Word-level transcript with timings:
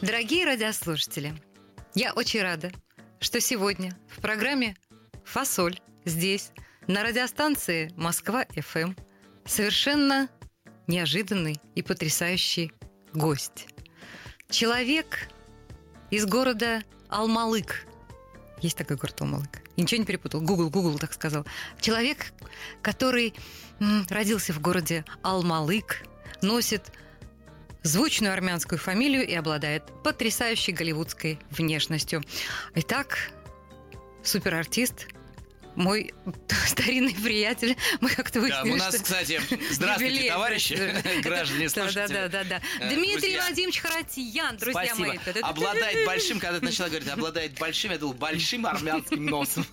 Дорогие 0.00 0.44
радиослушатели, 0.44 1.34
я 1.96 2.12
очень 2.12 2.40
рада, 2.40 2.70
что 3.18 3.40
сегодня 3.40 3.98
в 4.08 4.20
программе 4.20 4.76
«Фасоль» 5.24 5.80
здесь, 6.04 6.52
на 6.86 7.02
радиостанции 7.02 7.92
«Москва-ФМ» 7.96 8.92
совершенно 9.44 10.28
неожиданный 10.86 11.60
и 11.74 11.82
потрясающий 11.82 12.70
гость. 13.12 13.66
Человек 14.48 15.28
из 16.10 16.26
города 16.26 16.84
Алмалык. 17.08 17.84
Есть 18.60 18.78
такой 18.78 18.96
город 18.98 19.20
Алмалык. 19.20 19.62
И 19.74 19.82
ничего 19.82 19.98
не 19.98 20.06
перепутал. 20.06 20.40
Гугл, 20.40 20.70
Гугл 20.70 20.96
так 21.00 21.12
сказал. 21.12 21.44
Человек, 21.80 22.32
который 22.82 23.34
родился 24.08 24.52
в 24.52 24.60
городе 24.60 25.04
Алмалык, 25.22 26.04
носит 26.40 26.92
звучную 27.82 28.32
армянскую 28.32 28.78
фамилию 28.78 29.26
и 29.26 29.34
обладает 29.34 29.84
потрясающей 30.02 30.72
голливудской 30.72 31.38
внешностью. 31.50 32.22
Итак, 32.74 33.30
суперартист, 34.22 35.08
мой 35.78 36.12
старинный 36.66 37.14
приятель, 37.14 37.76
мы 38.00 38.10
как-то 38.10 38.40
Да, 38.40 38.62
выяснили, 38.62 38.72
у 38.72 38.76
нас, 38.76 38.94
что 38.94 39.04
кстати, 39.04 39.40
здравствуйте, 39.70 40.12
юбилей, 40.14 40.28
товарищи, 40.28 40.76
да. 41.04 41.20
граждане, 41.22 41.68
Да, 41.68 41.70
слушатели. 41.70 42.14
да, 42.14 42.28
да, 42.28 42.44
да. 42.44 42.60
Э, 42.80 42.94
Дмитрий 42.94 43.20
друзья, 43.20 43.42
Владимирович 43.46 43.80
Харатьян, 43.80 44.56
друзья 44.56 44.84
Спасибо. 44.86 45.06
мои. 45.08 45.18
Обладает 45.42 46.04
большим, 46.04 46.40
когда 46.40 46.58
ты 46.58 46.64
начала 46.64 46.88
говорить, 46.88 47.08
обладает 47.08 47.58
большим, 47.58 47.92
я 47.92 47.98
думал, 47.98 48.14
большим 48.14 48.66
армянским 48.66 49.24
носом. 49.24 49.64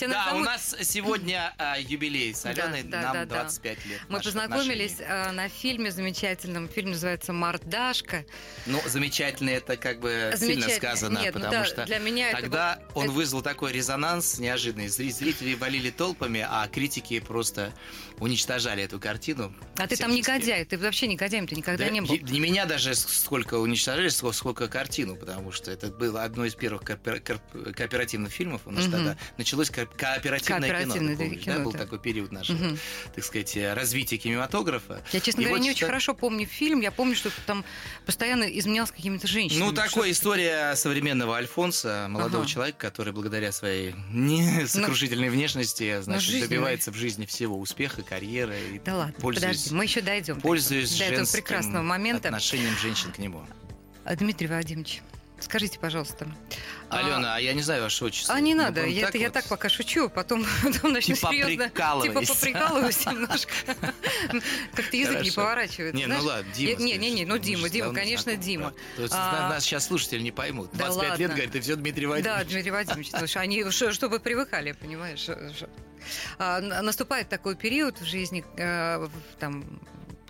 Да, 0.00 0.32
у 0.34 0.40
нас 0.40 0.74
сегодня 0.82 1.54
а, 1.56 1.78
юбилей 1.78 2.34
с 2.34 2.44
Аленой, 2.44 2.82
Да, 2.82 2.90
да, 2.90 3.02
нам 3.02 3.12
да, 3.12 3.24
да. 3.26 3.42
25 3.44 3.86
лет. 3.86 4.00
Мы 4.08 4.20
познакомились 4.20 4.96
э, 4.98 5.30
на 5.30 5.48
фильме 5.48 5.92
замечательном. 5.92 6.68
Фильм 6.68 6.90
называется 6.90 7.32
«Мордашка». 7.32 8.24
Ну, 8.66 8.80
замечательно, 8.86 9.50
это 9.50 9.76
как 9.76 10.00
бы 10.00 10.34
сильно 10.36 10.68
сказано, 10.70 11.20
ну 11.20 11.32
потому 11.32 11.52
да, 11.52 11.64
что 11.64 11.86
тогда 12.32 12.80
он 12.94 13.10
вызвал 13.10 13.42
такой 13.42 13.72
резонанс 13.72 14.39
неожиданный. 14.40 14.86
Зри- 14.86 15.12
Зрители 15.12 15.54
валили 15.54 15.90
толпами, 15.90 16.44
а 16.48 16.66
критики 16.68 17.20
просто 17.20 17.72
уничтожали 18.20 18.82
эту 18.84 19.00
картину. 19.00 19.52
А 19.76 19.86
ты 19.86 19.96
там 19.96 20.12
негодяй, 20.14 20.64
ты 20.64 20.78
вообще 20.78 21.06
негодяем, 21.06 21.46
ты 21.46 21.54
никогда 21.56 21.84
Да, 21.86 21.90
не 21.90 22.00
был. 22.02 22.16
Не 22.16 22.40
меня 22.40 22.66
даже 22.66 22.94
сколько 22.94 23.54
уничтожали, 23.58 24.08
сколько, 24.08 24.36
сколько 24.36 24.68
картину, 24.68 25.16
потому 25.16 25.52
что 25.52 25.70
это 25.70 25.88
было 25.88 26.22
одно 26.22 26.44
из 26.44 26.54
первых 26.54 26.82
коопер- 26.82 27.40
кооперативных 27.72 28.32
фильмов. 28.32 28.62
У 28.66 28.70
нас 28.70 28.84
Мгм. 28.84 28.92
тогда 28.92 29.16
началось 29.38 29.70
ко- 29.70 29.86
кооперативное, 29.86 30.60
Кооперативное 30.60 31.16
кино. 31.16 31.18
ты 31.18 31.24
помнишь, 31.24 31.44
кино, 31.44 31.56
да? 31.58 31.64
Был 31.64 31.72
да. 31.72 31.78
такой 31.78 31.98
период 31.98 32.32
нашего, 32.32 32.56
Мгм. 32.58 32.78
так 33.14 33.24
сказать, 33.24 33.56
э, 33.56 33.72
развития 33.74 34.18
кинематографа. 34.18 35.02
Я, 35.12 35.20
честно 35.20 35.40
И 35.40 35.44
говоря, 35.44 35.56
вот 35.58 35.62
не 35.64 35.70
очень 35.70 35.78
что- 35.78 35.86
хорошо 35.86 36.14
помню 36.14 36.46
фильм. 36.46 36.80
Я 36.80 36.90
помню, 36.90 37.16
что 37.16 37.30
там 37.46 37.64
постоянно 38.06 38.44
изменялся 38.44 38.92
какими-то 38.92 39.26
женщинами. 39.26 39.64
Ну, 39.64 39.72
такая 39.72 40.10
история 40.10 40.74
современного 40.76 41.36
Альфонса, 41.36 42.06
молодого 42.10 42.42
Ага. 42.44 42.52
человека, 42.52 42.78
который 42.78 43.12
благодаря 43.12 43.50
своей 43.52 43.94
несокрушительной 44.12 45.30
внешности, 45.30 46.00
значит, 46.02 46.28
жизни, 46.30 46.46
добивается 46.46 46.90
в 46.92 46.94
жизни 46.96 47.26
всего 47.26 47.58
успеха, 47.58 48.02
карьеры. 48.10 48.56
И 48.74 48.78
Да 48.84 48.96
ладно, 48.96 49.14
пользуясь- 49.20 49.40
подожди, 49.62 49.74
мы 49.74 49.84
еще 49.84 50.00
дойдем. 50.02 50.40
Пользуясь 50.40 50.98
до 50.98 51.04
этого 51.04 51.26
прекрасного 51.32 51.82
момента. 51.82 52.28
отношением 52.28 52.76
женщин 52.76 53.12
к 53.12 53.18
нему. 53.18 53.42
Дмитрий 54.18 54.48
Владимирович, 54.48 55.00
скажите, 55.40 55.78
пожалуйста. 55.78 56.26
а, 56.88 56.98
Алена, 56.98 57.36
а 57.36 57.40
я 57.40 57.52
не 57.54 57.62
знаю 57.62 57.82
ваше 57.82 58.04
отчество. 58.04 58.34
А 58.34 58.40
не 58.40 58.54
надо, 58.54 58.84
я, 58.84 59.08
это 59.08 59.18
я 59.18 59.26
вот. 59.26 59.34
так 59.34 59.44
пока 59.46 59.68
шучу, 59.68 60.08
потом, 60.08 60.44
потом 60.62 60.92
начну 60.92 61.14
Типа 61.14 61.28
серьезно. 61.28 61.68
Типа 61.68 62.20
поприкалываюсь 62.26 63.06
немножко. 63.06 63.52
Как-то 64.74 64.96
язык 64.96 65.22
не 65.22 65.30
поворачивается. 65.30 65.96
Не, 65.96 66.06
ну 66.06 66.22
ладно, 66.22 66.52
Дима. 66.54 66.70
Я- 66.70 66.76
Не, 66.76 66.96
не, 66.98 67.10
не, 67.10 67.24
ну 67.26 67.38
Дима, 67.38 67.68
Дима, 67.68 67.92
конечно, 67.94 68.36
Дима. 68.36 68.70
да. 68.70 68.96
То 68.96 69.02
есть 69.02 69.14
А, 69.16 69.48
нас 69.50 69.64
сейчас 69.64 69.86
слушатели 69.86 70.20
не 70.20 70.32
поймут. 70.32 70.70
Да 70.72 70.86
25 70.86 71.18
лет, 71.18 71.30
говорит, 71.30 71.52
ты 71.52 71.60
все 71.60 71.76
Дмитрий 71.76 72.02
Да, 72.06 72.08
Владимирович. 72.08 72.48
Дмитрий 72.48 72.70
потому 73.10 73.26
что 73.28 73.40
они, 73.40 73.70
чтобы 73.70 74.20
привыкали, 74.20 74.72
понимаешь. 74.72 75.20
ш- 75.20 75.68
А, 76.38 76.60
Наступает 76.60 77.28
такой 77.28 77.56
период 77.56 78.00
в 78.00 78.04
жизни 78.04 78.44
э, 78.56 79.08
там, 79.38 79.64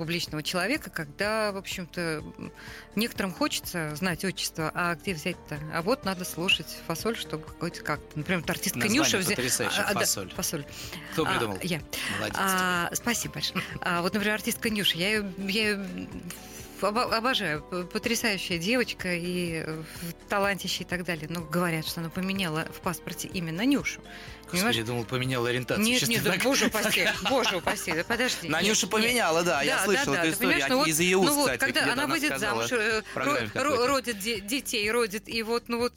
публичного 0.00 0.42
человека, 0.42 0.88
когда, 0.88 1.52
в 1.52 1.58
общем-то, 1.58 2.24
некоторым 2.96 3.32
хочется 3.34 3.94
знать 3.96 4.24
отчество, 4.24 4.70
а 4.74 4.94
где 4.94 5.12
взять-то? 5.12 5.58
А 5.74 5.82
вот 5.82 6.06
надо 6.06 6.24
слушать 6.24 6.66
фасоль, 6.86 7.16
чтобы 7.18 7.44
какой-то 7.44 7.82
как-то. 7.82 8.18
Например, 8.18 8.40
вот 8.40 8.48
артистка 8.48 8.78
Название 8.78 8.98
Нюша 9.00 9.18
взяла. 9.18 9.36
потрясающее, 9.36 9.84
«Фасоль». 9.92 10.30
фасоль. 10.30 10.64
Кто 11.12 11.26
А, 11.26 11.30
придумал? 11.32 11.58
я. 11.62 11.82
Молодец. 12.18 12.36
А, 12.40 12.90
спасибо 12.94 13.34
большое. 13.34 13.62
А, 13.82 14.00
вот, 14.00 14.14
например, 14.14 14.36
артистка 14.36 14.70
Нюша. 14.70 14.96
Я 14.96 15.08
ее, 15.10 15.32
я 15.48 15.86
обожаю. 16.88 17.62
Потрясающая 17.92 18.58
девочка 18.58 19.14
и 19.14 19.62
э, 19.66 19.82
талантище 20.28 20.84
и 20.84 20.86
так 20.86 21.04
далее. 21.04 21.26
Но 21.30 21.40
говорят, 21.42 21.86
что 21.86 22.00
она 22.00 22.10
поменяла 22.10 22.66
в 22.72 22.80
паспорте 22.80 23.28
именно 23.28 23.64
Нюшу. 23.64 24.00
Господи, 24.42 24.50
Понимаешь? 24.62 24.76
я 24.76 24.84
думал, 24.84 25.04
поменял 25.04 25.46
ориентацию. 25.46 25.84
Нет, 25.86 26.08
нет, 26.08 26.22
да, 26.24 26.32
так- 26.32 26.42
боже 26.42 26.66
упаси, 26.66 27.08
боже 27.30 27.56
упаси, 27.56 27.92
да 27.92 28.02
подожди. 28.04 28.48
На 28.48 28.60
нет, 28.60 28.70
Нюшу 28.70 28.86
нет. 28.86 28.90
поменяла, 28.92 29.42
да, 29.44 29.62
я 29.62 29.76
Да, 29.76 29.84
слышал 29.84 30.12
да, 30.14 30.24
эту 30.24 30.32
историю. 30.32 30.64
ну 30.68 30.76
вот- 30.78 30.88
Из 30.88 30.98
ее 31.00 31.16
уст, 31.18 31.28
ну 31.30 31.34
вот, 31.36 31.50
кстати, 31.52 31.72
когда 31.72 31.92
она 31.92 32.06
выйдет 32.08 32.38
замуж, 32.38 32.72
э, 32.72 33.02
ро- 33.14 33.86
родит 33.86 34.18
де- 34.18 34.40
детей, 34.40 34.90
родит, 34.90 35.28
и 35.28 35.42
вот, 35.44 35.68
ну 35.68 35.78
вот, 35.78 35.92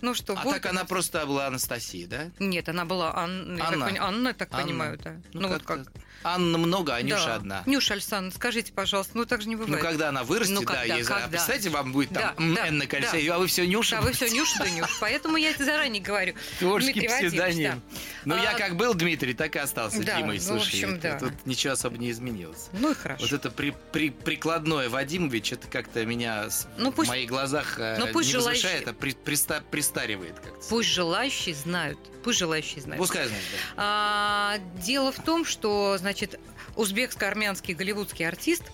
ну 0.00 0.12
что, 0.14 0.32
А 0.36 0.42
будет 0.42 0.62
так 0.62 0.66
она 0.72 0.84
просто 0.84 1.24
была 1.24 1.46
Анастасия, 1.46 2.08
да? 2.08 2.30
Нет, 2.40 2.68
она 2.68 2.84
была 2.84 3.14
Анна, 3.16 3.58
я 3.58 3.64
так 3.70 3.74
Анна. 4.00 4.28
я 4.28 4.34
так 4.34 4.48
Анна. 4.52 4.62
понимаю, 4.64 4.98
да. 5.02 5.14
Ну, 5.32 5.48
вот 5.48 5.62
как. 5.62 5.80
Анна 6.24 6.58
много, 6.58 6.94
а 6.94 7.02
Нюша 7.02 7.26
Да. 7.26 7.34
одна. 7.36 7.62
Нюша 7.66 7.94
Александровна, 7.94 8.32
скажите, 8.34 8.72
пожалуйста, 8.72 9.12
ну 9.16 9.26
так 9.26 9.42
же 9.42 9.48
не 9.48 9.56
Ну, 9.56 9.64
бывает. 9.66 9.82
когда 9.84 10.08
она 10.08 10.24
вырастет, 10.24 10.54
Ну, 10.54 10.60
да, 10.62 10.66
когда, 10.74 10.94
ей 10.96 11.02
за- 11.02 11.12
когда? 11.12 11.28
представьте, 11.28 11.68
вам 11.70 11.92
будет 11.92 12.08
там 12.10 12.34
Да, 12.36 12.62
да, 12.62 12.66
Н 12.68 12.78
на 12.78 12.86
кольце, 12.86 13.22
да. 13.26 13.34
а 13.34 13.38
вы 13.38 13.46
все 13.46 13.66
Нюша. 13.66 13.96
Да, 13.96 14.02
вы 14.02 14.12
все 14.12 14.28
Нюша 14.30 14.58
да 14.58 14.70
Нюша. 14.70 14.90
Поэтому 15.00 15.36
я 15.36 15.50
это 15.50 15.64
заранее 15.64 16.02
говорю. 16.02 16.34
Творческий 16.58 17.06
псевдоним. 17.06 17.82
да. 17.94 17.98
Ну, 18.24 18.36
я 18.42 18.52
А, 18.52 18.58
как 18.58 18.76
был 18.76 18.94
Дмитрий, 18.94 19.34
так 19.34 19.54
и 19.54 19.58
остался 19.58 20.02
Да, 20.02 20.16
Димой, 20.16 20.36
ну, 20.38 20.40
в 20.40 20.44
слушай. 20.46 20.66
общем, 20.82 20.98
да. 21.00 21.18
Тут 21.18 21.32
ничего 21.44 21.74
особо 21.74 21.98
не 21.98 22.10
изменилось. 22.10 22.68
Ну 22.72 22.92
и 22.92 22.94
хорошо. 22.94 23.22
Вот 23.22 23.32
это 23.32 23.50
при, 23.50 23.74
при- 23.92 24.10
прикладное 24.10 24.88
Вадимович, 24.88 25.52
это 25.52 25.68
как-то 25.68 26.04
меня 26.06 26.48
Ну, 26.78 26.90
в 26.90 27.06
моих 27.06 27.28
глазах 27.28 27.78
э, 27.78 27.96
ну, 27.98 28.06
пусть 28.12 28.30
не 28.30 28.36
возвышает, 28.36 28.88
а 28.88 28.92
при- 28.94 29.12
приста- 29.14 29.62
пристаривает 29.70 30.36
как-то. 30.40 30.66
Пусть 30.68 30.88
желающие 30.88 31.54
знают. 31.54 31.98
Пусть 32.24 32.38
желающие 32.38 32.80
знают. 32.80 33.00
Пускай 33.00 33.26
знает, 33.28 33.42
да. 33.52 33.58
А, 33.76 34.58
дело 34.82 35.12
в 35.12 35.22
том, 35.22 35.44
что, 35.44 35.96
значит, 35.98 36.40
узбекско-армянский 36.74 37.74
голливудский 37.74 38.26
артист. 38.26 38.64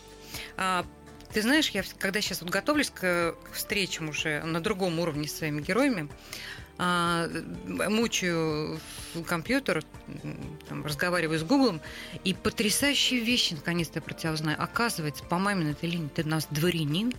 а, 0.57 0.87
ты 1.33 1.43
знаешь, 1.43 1.69
я 1.71 1.85
когда 1.99 2.21
сейчас 2.21 2.41
вот 2.43 2.51
готовлюсь 2.51 2.91
к, 2.91 3.35
встречам 3.53 4.09
уже 4.09 4.43
на 4.43 4.61
другом 4.61 4.99
уровне 4.99 5.29
с 5.29 5.37
своими 5.37 5.61
героями, 5.61 6.09
а, 6.79 7.29
мучаю 7.67 8.81
компьютер, 9.27 9.85
там, 10.69 10.87
разговариваю 10.87 11.39
с 11.39 11.43
Гуглом, 11.43 11.81
и 12.25 12.33
потрясающие 12.33 13.21
вещи 13.21 13.55
наконец-то 13.55 13.99
я 13.99 14.03
про 14.03 14.15
тебя 14.15 14.33
узнаю. 14.33 14.57
Оказывается, 14.61 15.23
по 15.25 15.39
маминой 15.39 15.73
этой 15.73 15.91
линии 15.91 16.09
ты 16.09 16.23
у 16.23 16.29
нас 16.29 16.47
дворянин. 16.51 17.13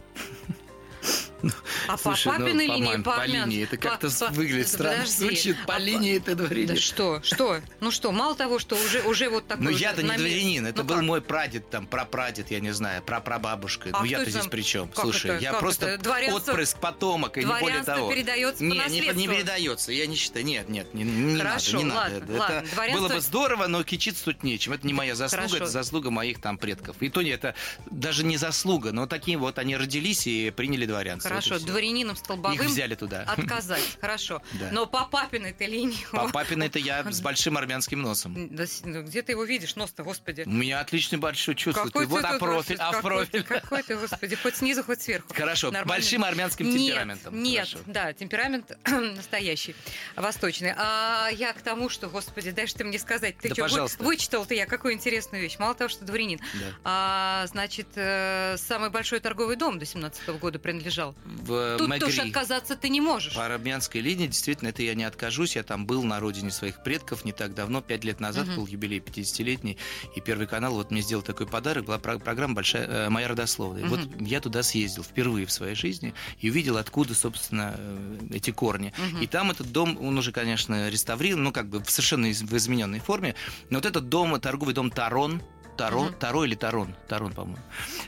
А 1.88 1.98
Слушай, 1.98 2.32
по 2.34 2.40
ну, 2.40 2.46
папиной 2.46 2.68
линии, 2.68 3.02
по 3.02 3.26
линии, 3.26 3.64
это 3.64 3.78
как-то 3.78 4.10
выглядит 4.32 4.68
Да 4.68 4.72
странно. 4.74 4.92
подожди. 4.98 5.16
Звучит 5.18 5.66
по 5.66 5.76
А 5.76 5.80
линии 5.80 6.18
это 6.18 6.36
Да 6.36 6.46
дворянин. 6.46 6.78
что, 6.78 7.22
что? 7.24 7.62
Ну 7.80 7.92
что, 7.92 8.12
мало 8.12 8.36
того, 8.36 8.60
что 8.60 8.76
уже, 8.76 9.02
уже 9.04 9.30
вот 9.30 9.48
такой... 9.48 9.64
Ну 9.66 9.70
я-то 9.72 10.04
не 10.04 10.16
дворянин, 10.16 10.68
это 10.68 10.84
Ну 10.84 10.90
был 10.90 11.02
мой 11.02 11.22
прадед, 11.22 11.70
там, 11.70 11.88
прапрадед, 11.88 12.52
я 12.52 12.60
не 12.60 12.72
знаю, 12.72 13.02
прапрабабушка. 13.04 13.90
А 13.94 14.00
ну 14.00 14.06
я-то 14.06 14.30
здесь 14.30 14.48
при 14.48 14.62
чем? 14.62 14.90
Слушай, 14.94 15.42
я 15.42 15.54
просто 15.54 16.00
отпрыск, 16.32 16.78
потомок, 16.80 17.38
и 17.38 17.44
не 17.44 17.46
более 17.60 17.84
того. 17.84 18.12
передается 18.12 18.64
Не, 18.64 18.78
не, 18.90 19.00
не 19.14 19.28
передается, 19.28 19.92
я 19.92 20.08
не 20.08 20.16
считаю. 20.16 20.46
Нет, 20.46 20.70
нет, 20.70 20.94
не, 20.94 21.04
не 21.04 21.38
Хорошо, 21.40 21.82
надо, 21.82 21.86
не 21.86 21.92
ладно, 21.92 22.20
надо. 22.20 22.40
ладно. 22.40 22.54
Это 22.66 22.76
Дворянство- 22.76 23.00
было 23.08 23.16
бы 23.16 23.22
здорово, 23.22 23.68
но 23.68 23.84
кичиться 23.84 24.26
тут 24.26 24.44
нечем. 24.44 24.74
Это 24.74 24.86
не 24.88 24.94
моя 24.94 25.16
заслуга, 25.16 25.48
Хорошо. 25.48 25.64
это 25.64 25.68
заслуга 25.72 26.10
моих 26.12 26.40
там 26.42 26.58
предков. 26.58 26.96
И 27.00 27.10
то 27.10 27.22
не 27.22 27.30
это 27.32 27.56
даже 27.90 28.24
не 28.24 28.38
заслуга, 28.38 28.92
но 28.92 29.08
такие 29.08 29.38
вот 29.38 29.58
они 29.58 29.76
родились 29.78 30.28
и 30.28 30.52
приняли 30.52 30.86
дворянство. 30.86 31.31
Хорошо, 31.32 31.56
Вот 31.56 31.66
дворянином 31.66 32.16
столбовым 32.16 32.58
Их 32.58 32.64
взяли 32.66 32.96
туда. 32.96 33.22
отказать. 33.24 33.98
Хорошо. 34.02 34.42
Да. 34.54 34.70
Но 34.72 34.86
по 34.86 35.06
папиной-то 35.06 35.66
линии... 35.66 36.06
По 36.12 36.30
папиной 36.30 36.68
это 36.68 36.80
я 36.80 37.04
с 37.12 37.22
большим 37.22 37.58
армянским 37.58 38.02
носом. 38.02 38.56
Да 38.56 38.66
ну, 38.84 39.04
где 39.04 39.22
ты 39.22 39.34
его 39.34 39.44
видишь, 39.44 39.76
нос-то, 39.76 40.04
господи? 40.04 40.44
У 40.46 40.50
меня 40.50 40.80
отличный 40.80 41.18
большой 41.18 41.56
чувство. 41.56 41.86
Какой 41.86 42.06
вот, 42.06 42.22
ты 42.22 42.28
а 42.28 42.32
тут 42.32 42.40
профиль, 42.40 42.76
вообще- 42.78 42.84
а 42.84 42.92
в 42.92 42.96
какой 42.96 43.12
профиль. 43.12 43.44
ты- 43.44 43.60
Какой 43.60 43.84
ты, 43.84 43.96
господи, 43.98 44.36
хоть 44.36 44.56
снизу, 44.56 44.84
хоть 44.84 45.02
сверху. 45.02 45.34
Хорошо, 45.34 45.68
Нормально. 45.68 45.88
большим 45.88 46.24
армянским 46.24 46.72
темпераментом. 46.72 47.42
Нет, 47.44 47.68
Хорошо. 47.70 47.84
да, 47.88 48.14
темперамент 48.14 48.72
настоящий, 49.16 49.76
восточный. 50.16 50.74
А 50.78 51.30
я 51.30 51.54
к 51.54 51.62
тому, 51.62 51.90
что, 51.90 52.08
господи, 52.10 52.52
дай 52.52 52.68
ты 52.68 52.84
мне 52.84 53.00
сказать, 53.00 53.38
ты 53.38 53.50
Да, 53.50 53.56
что, 53.56 53.64
пожалуйста. 53.64 54.04
вычитал 54.04 54.46
ты 54.46 54.56
я 54.56 54.66
какую 54.66 54.94
интересную 54.94 55.42
вещь. 55.42 55.58
Мало 55.60 55.76
того, 55.76 55.90
что 55.90 56.06
дворянин. 56.06 56.40
Да. 56.40 56.66
А, 56.84 57.46
значит, 57.48 57.88
э, 57.96 58.56
самый 58.58 58.90
большой 58.90 59.20
торговый 59.20 59.56
дом 59.56 59.78
до 59.80 59.86
17 59.86 60.30
года 60.40 60.60
принадлежал 60.60 61.16
в 61.26 61.78
Тут 61.78 61.88
Мегри. 61.88 62.00
тоже 62.00 62.22
отказаться 62.22 62.76
ты 62.76 62.90
не 62.90 63.00
можешь. 63.02 63.34
По 63.36 63.46
армянской 63.46 64.02
линии, 64.02 64.28
действительно, 64.28 64.70
это 64.70 64.82
я 64.84 64.96
не 64.96 65.04
откажусь. 65.04 65.56
Я 65.56 65.64
там 65.64 65.86
был 65.86 66.04
на 66.04 66.20
родине 66.20 66.52
своих 66.52 66.84
предков 66.84 67.26
не 67.26 67.32
так 67.32 67.54
давно, 67.54 67.82
пять 67.82 68.04
лет 68.04 68.20
назад 68.20 68.48
Мгм. 68.48 68.56
был 68.56 68.68
юбилей 68.68 69.00
50-летний, 69.00 69.78
и 70.16 70.22
Первый 70.22 70.48
канал 70.48 70.74
вот 70.74 70.92
мне 70.92 71.02
сделал 71.02 71.22
такой 71.24 71.48
подарок, 71.48 71.86
была 71.86 72.00
про- 72.00 72.20
программа 72.20 72.56
большая, 72.56 72.88
э, 72.88 73.10
«Моя 73.10 73.28
родословная». 73.28 73.86
Мгм. 73.86 73.90
Вот 73.90 74.22
я 74.22 74.40
туда 74.42 74.64
съездил 74.64 75.04
впервые 75.04 75.46
в 75.46 75.52
своей 75.52 75.76
жизни 75.76 76.14
и 76.40 76.50
увидел, 76.50 76.78
откуда, 76.78 77.14
собственно, 77.16 77.76
э, 77.78 78.18
эти 78.32 78.52
корни. 78.52 78.94
Мгм. 78.98 79.22
И 79.22 79.28
там 79.28 79.52
этот 79.52 79.72
дом, 79.72 79.98
он 80.02 80.18
уже, 80.18 80.32
конечно, 80.32 80.90
реставрирован, 80.90 81.44
ну, 81.44 81.52
как 81.52 81.68
бы 81.70 81.84
в 81.84 81.90
совершенно 81.90 82.32
измененной 82.32 83.00
форме, 83.00 83.36
но 83.70 83.78
вот 83.78 83.86
этот 83.86 84.10
дом, 84.10 84.40
торговый 84.40 84.74
дом 84.74 84.90
Тарон, 84.92 85.42
Таро, 85.82 86.04
Мгм. 86.04 86.14
Таро 86.14 86.44
или 86.46 86.54
Тарон, 86.54 86.96
Тарон, 87.08 87.34
по-моему. 87.34 87.64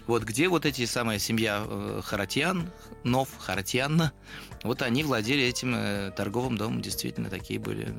Вот 0.05 0.21
где 0.23 0.47
вот 0.47 0.63
эти 0.67 0.85
самая 0.85 1.17
семья 1.17 1.63
э, 1.65 2.01
Харатьян, 2.03 2.69
Нов, 3.03 3.29
Харатьянна, 3.39 4.11
вот 4.63 4.83
они 4.83 5.03
владели 5.03 5.43
этим 5.43 5.73
э, 5.75 6.11
торговым 6.15 6.55
домом, 6.55 6.81
действительно 6.83 7.31
такие 7.31 7.59
были 7.59 7.91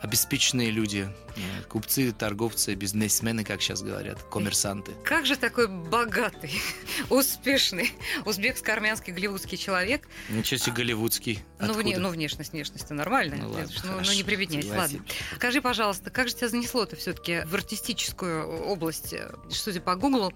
обеспеченные 0.00 0.70
люди, 0.70 1.08
э, 1.36 1.62
купцы, 1.68 2.12
торговцы, 2.12 2.74
бизнесмены, 2.74 3.44
как 3.44 3.60
сейчас 3.62 3.82
говорят, 3.82 4.22
коммерсанты. 4.24 4.92
Как 5.04 5.26
же 5.26 5.36
такой 5.36 5.68
богатый, 5.68 6.60
успешный 7.10 7.92
узбекско-армянский 8.24 9.12
голливудский 9.12 9.56
человек, 9.58 10.08
Ничего 10.28 10.58
себе 10.58 10.72
голливудский. 10.72 11.42
ну, 11.58 11.72
вне- 11.74 11.98
ну, 11.98 12.08
внешность, 12.10 12.52
внешность 12.52 12.90
нормальная, 12.90 13.38
Ну, 13.38 13.50
ладно, 13.50 13.68
ну, 13.84 14.00
ну, 14.04 14.12
не 14.12 14.22
прибедняйся, 14.22 14.74
ладно. 14.76 15.04
Скажи, 15.36 15.60
пожалуйста, 15.62 16.10
как 16.10 16.28
же 16.28 16.34
тебя 16.34 16.48
занесло-то 16.48 16.96
все-таки 16.96 17.42
в 17.46 17.54
артистическую 17.54 18.64
область? 18.66 19.14
Судя 19.50 19.80
по 19.80 19.94
Гуглу, 19.96 20.32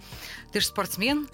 ты 0.53 0.61
же 0.61 0.67
спортсмен, 0.67 1.29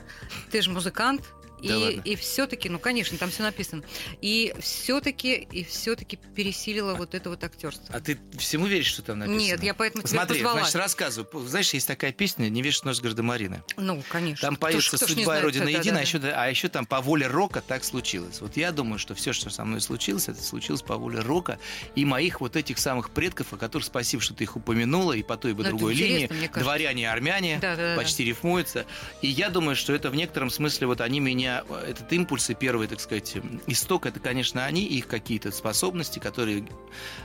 ты 0.51 0.63
же 0.63 0.71
музыкант, 0.71 1.23
Да 1.69 1.79
ладно. 1.79 2.01
и, 2.05 2.13
и 2.13 2.17
все-таки, 2.17 2.69
ну 2.69 2.79
конечно, 2.79 3.17
там 3.19 3.31
все 3.31 3.43
написано. 3.43 3.83
И 4.21 4.55
все-таки, 4.61 5.35
и 5.35 5.65
все-таки 5.65 6.17
пересилило 6.35 6.95
вот 6.95 7.15
это 7.15 7.31
вот 7.31 7.43
актерство. 7.45 7.87
А 7.95 8.01
ты 8.01 8.19
всему 8.39 8.67
веришь, 8.67 8.87
что 8.87 9.03
там 9.03 9.19
написано? 9.21 9.39
Нет, 9.41 9.63
я 9.63 9.75
поэтому 9.75 10.03
тебя 10.03 10.19
Смотри, 10.19 10.39
позвала. 10.39 10.61
значит, 10.61 10.77
рассказываю. 10.77 11.47
Знаешь, 11.47 11.73
есть 11.75 11.87
такая 11.87 12.13
песня 12.13 12.49
«Не 12.49 12.63
вешай 12.63 12.83
нос 12.85 13.01
гардемарины». 13.01 13.63
Ну, 13.77 14.03
конечно. 14.09 14.47
Там 14.49 14.57
Кто 14.57 14.67
поется 14.67 14.97
кто 14.97 15.07
«Судьба 15.07 15.21
и 15.23 15.25
знает, 15.25 15.45
Родина 15.45 15.65
да, 15.67 15.73
да, 15.73 15.79
едина», 15.79 15.95
да. 15.95 16.01
а 16.01 16.03
еще, 16.03 16.19
а 16.19 16.51
еще 16.51 16.69
там 16.69 16.87
по 16.87 17.01
воле 17.01 17.27
рока 17.27 17.61
так 17.61 17.85
случилось. 17.85 18.41
Вот 18.41 18.57
я 18.57 18.73
думаю, 18.73 18.99
что 18.99 19.15
все, 19.15 19.33
что 19.33 19.51
со 19.51 19.65
мной 19.65 19.81
случилось, 19.81 20.29
это 20.29 20.43
случилось 20.43 20.83
по 20.83 20.97
воле 20.97 21.21
рока 21.21 21.59
и 21.95 22.05
моих 22.05 22.41
вот 22.41 22.57
этих 22.57 22.79
самых 22.79 23.11
предков, 23.11 23.53
о 23.53 23.57
которых 23.57 23.87
спасибо, 23.87 24.23
что 24.23 24.35
ты 24.35 24.45
их 24.45 24.57
упомянула, 24.57 25.13
и 25.13 25.23
по 25.23 25.37
той, 25.37 25.53
и 25.53 25.55
по 25.55 25.59
Ну, 25.63 25.69
это 25.69 25.71
другой 25.71 25.95
линии. 25.95 26.31
Дворяне 26.55 27.03
и 27.03 27.07
армяне 27.07 27.59
Да, 27.61 27.77
да, 27.77 27.95
да. 27.95 27.97
почти 27.97 28.25
рифмуются. 28.25 28.87
И 29.23 29.29
я 29.29 29.51
думаю, 29.51 29.77
что 29.77 29.93
это 29.95 30.11
в 30.11 30.15
некотором 30.15 30.51
смысле 30.51 30.87
вот 30.87 31.01
они 31.01 31.21
меня, 31.21 31.54
этот 31.87 32.13
импульс 32.13 32.51
и 32.51 32.55
первый, 32.55 32.87
так 32.89 33.01
сказать, 33.01 33.37
исток, 33.67 34.07
это, 34.07 34.21
конечно, 34.21 34.65
они, 34.65 34.85
их 34.85 35.07
какие-то 35.07 35.51
способности, 35.53 36.19
которые 36.19 36.67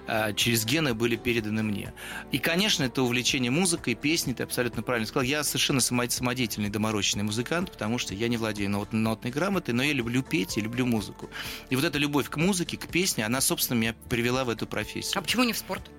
а, 0.08 0.34
через 0.34 0.66
гены 0.66 0.94
были 0.94 1.16
переданы 1.16 1.64
мне. 1.64 1.94
И, 2.32 2.38
конечно, 2.40 2.84
это 2.84 3.02
увлечение 3.02 3.52
музыкой, 3.52 3.96
песней, 3.96 4.34
ты 4.34 4.44
абсолютно 4.44 4.84
правильно 4.84 5.08
сказал. 5.08 5.24
Я 5.24 5.44
совершенно 5.44 5.80
само- 5.80 6.10
самодеятельный, 6.10 6.70
доморощенный 6.70 7.24
музыкант, 7.24 7.72
потому 7.72 7.98
что 7.98 8.14
я 8.14 8.28
не 8.28 8.38
владею 8.38 8.70
нот- 8.70 8.94
нотной 8.94 9.32
грамотой, 9.32 9.74
но 9.74 9.84
я 9.84 9.94
люблю 9.94 10.22
петь 10.24 10.58
и 10.58 10.62
люблю 10.62 10.86
музыку. 10.86 11.30
И 11.70 11.76
вот 11.76 11.86
эта 11.86 11.98
любовь 11.98 12.30
к 12.30 12.38
музыке, 12.38 12.78
к 12.78 12.88
песне, 12.88 13.26
она, 13.26 13.42
собственно, 13.42 13.78
меня 13.78 13.96
привела 14.10 14.44
в 14.44 14.50
эту 14.50 14.68
профессию. 14.68 15.18
А 15.18 15.22
почему 15.22 15.44
не 15.44 15.54
в 15.54 15.58
спорт? 15.58 15.90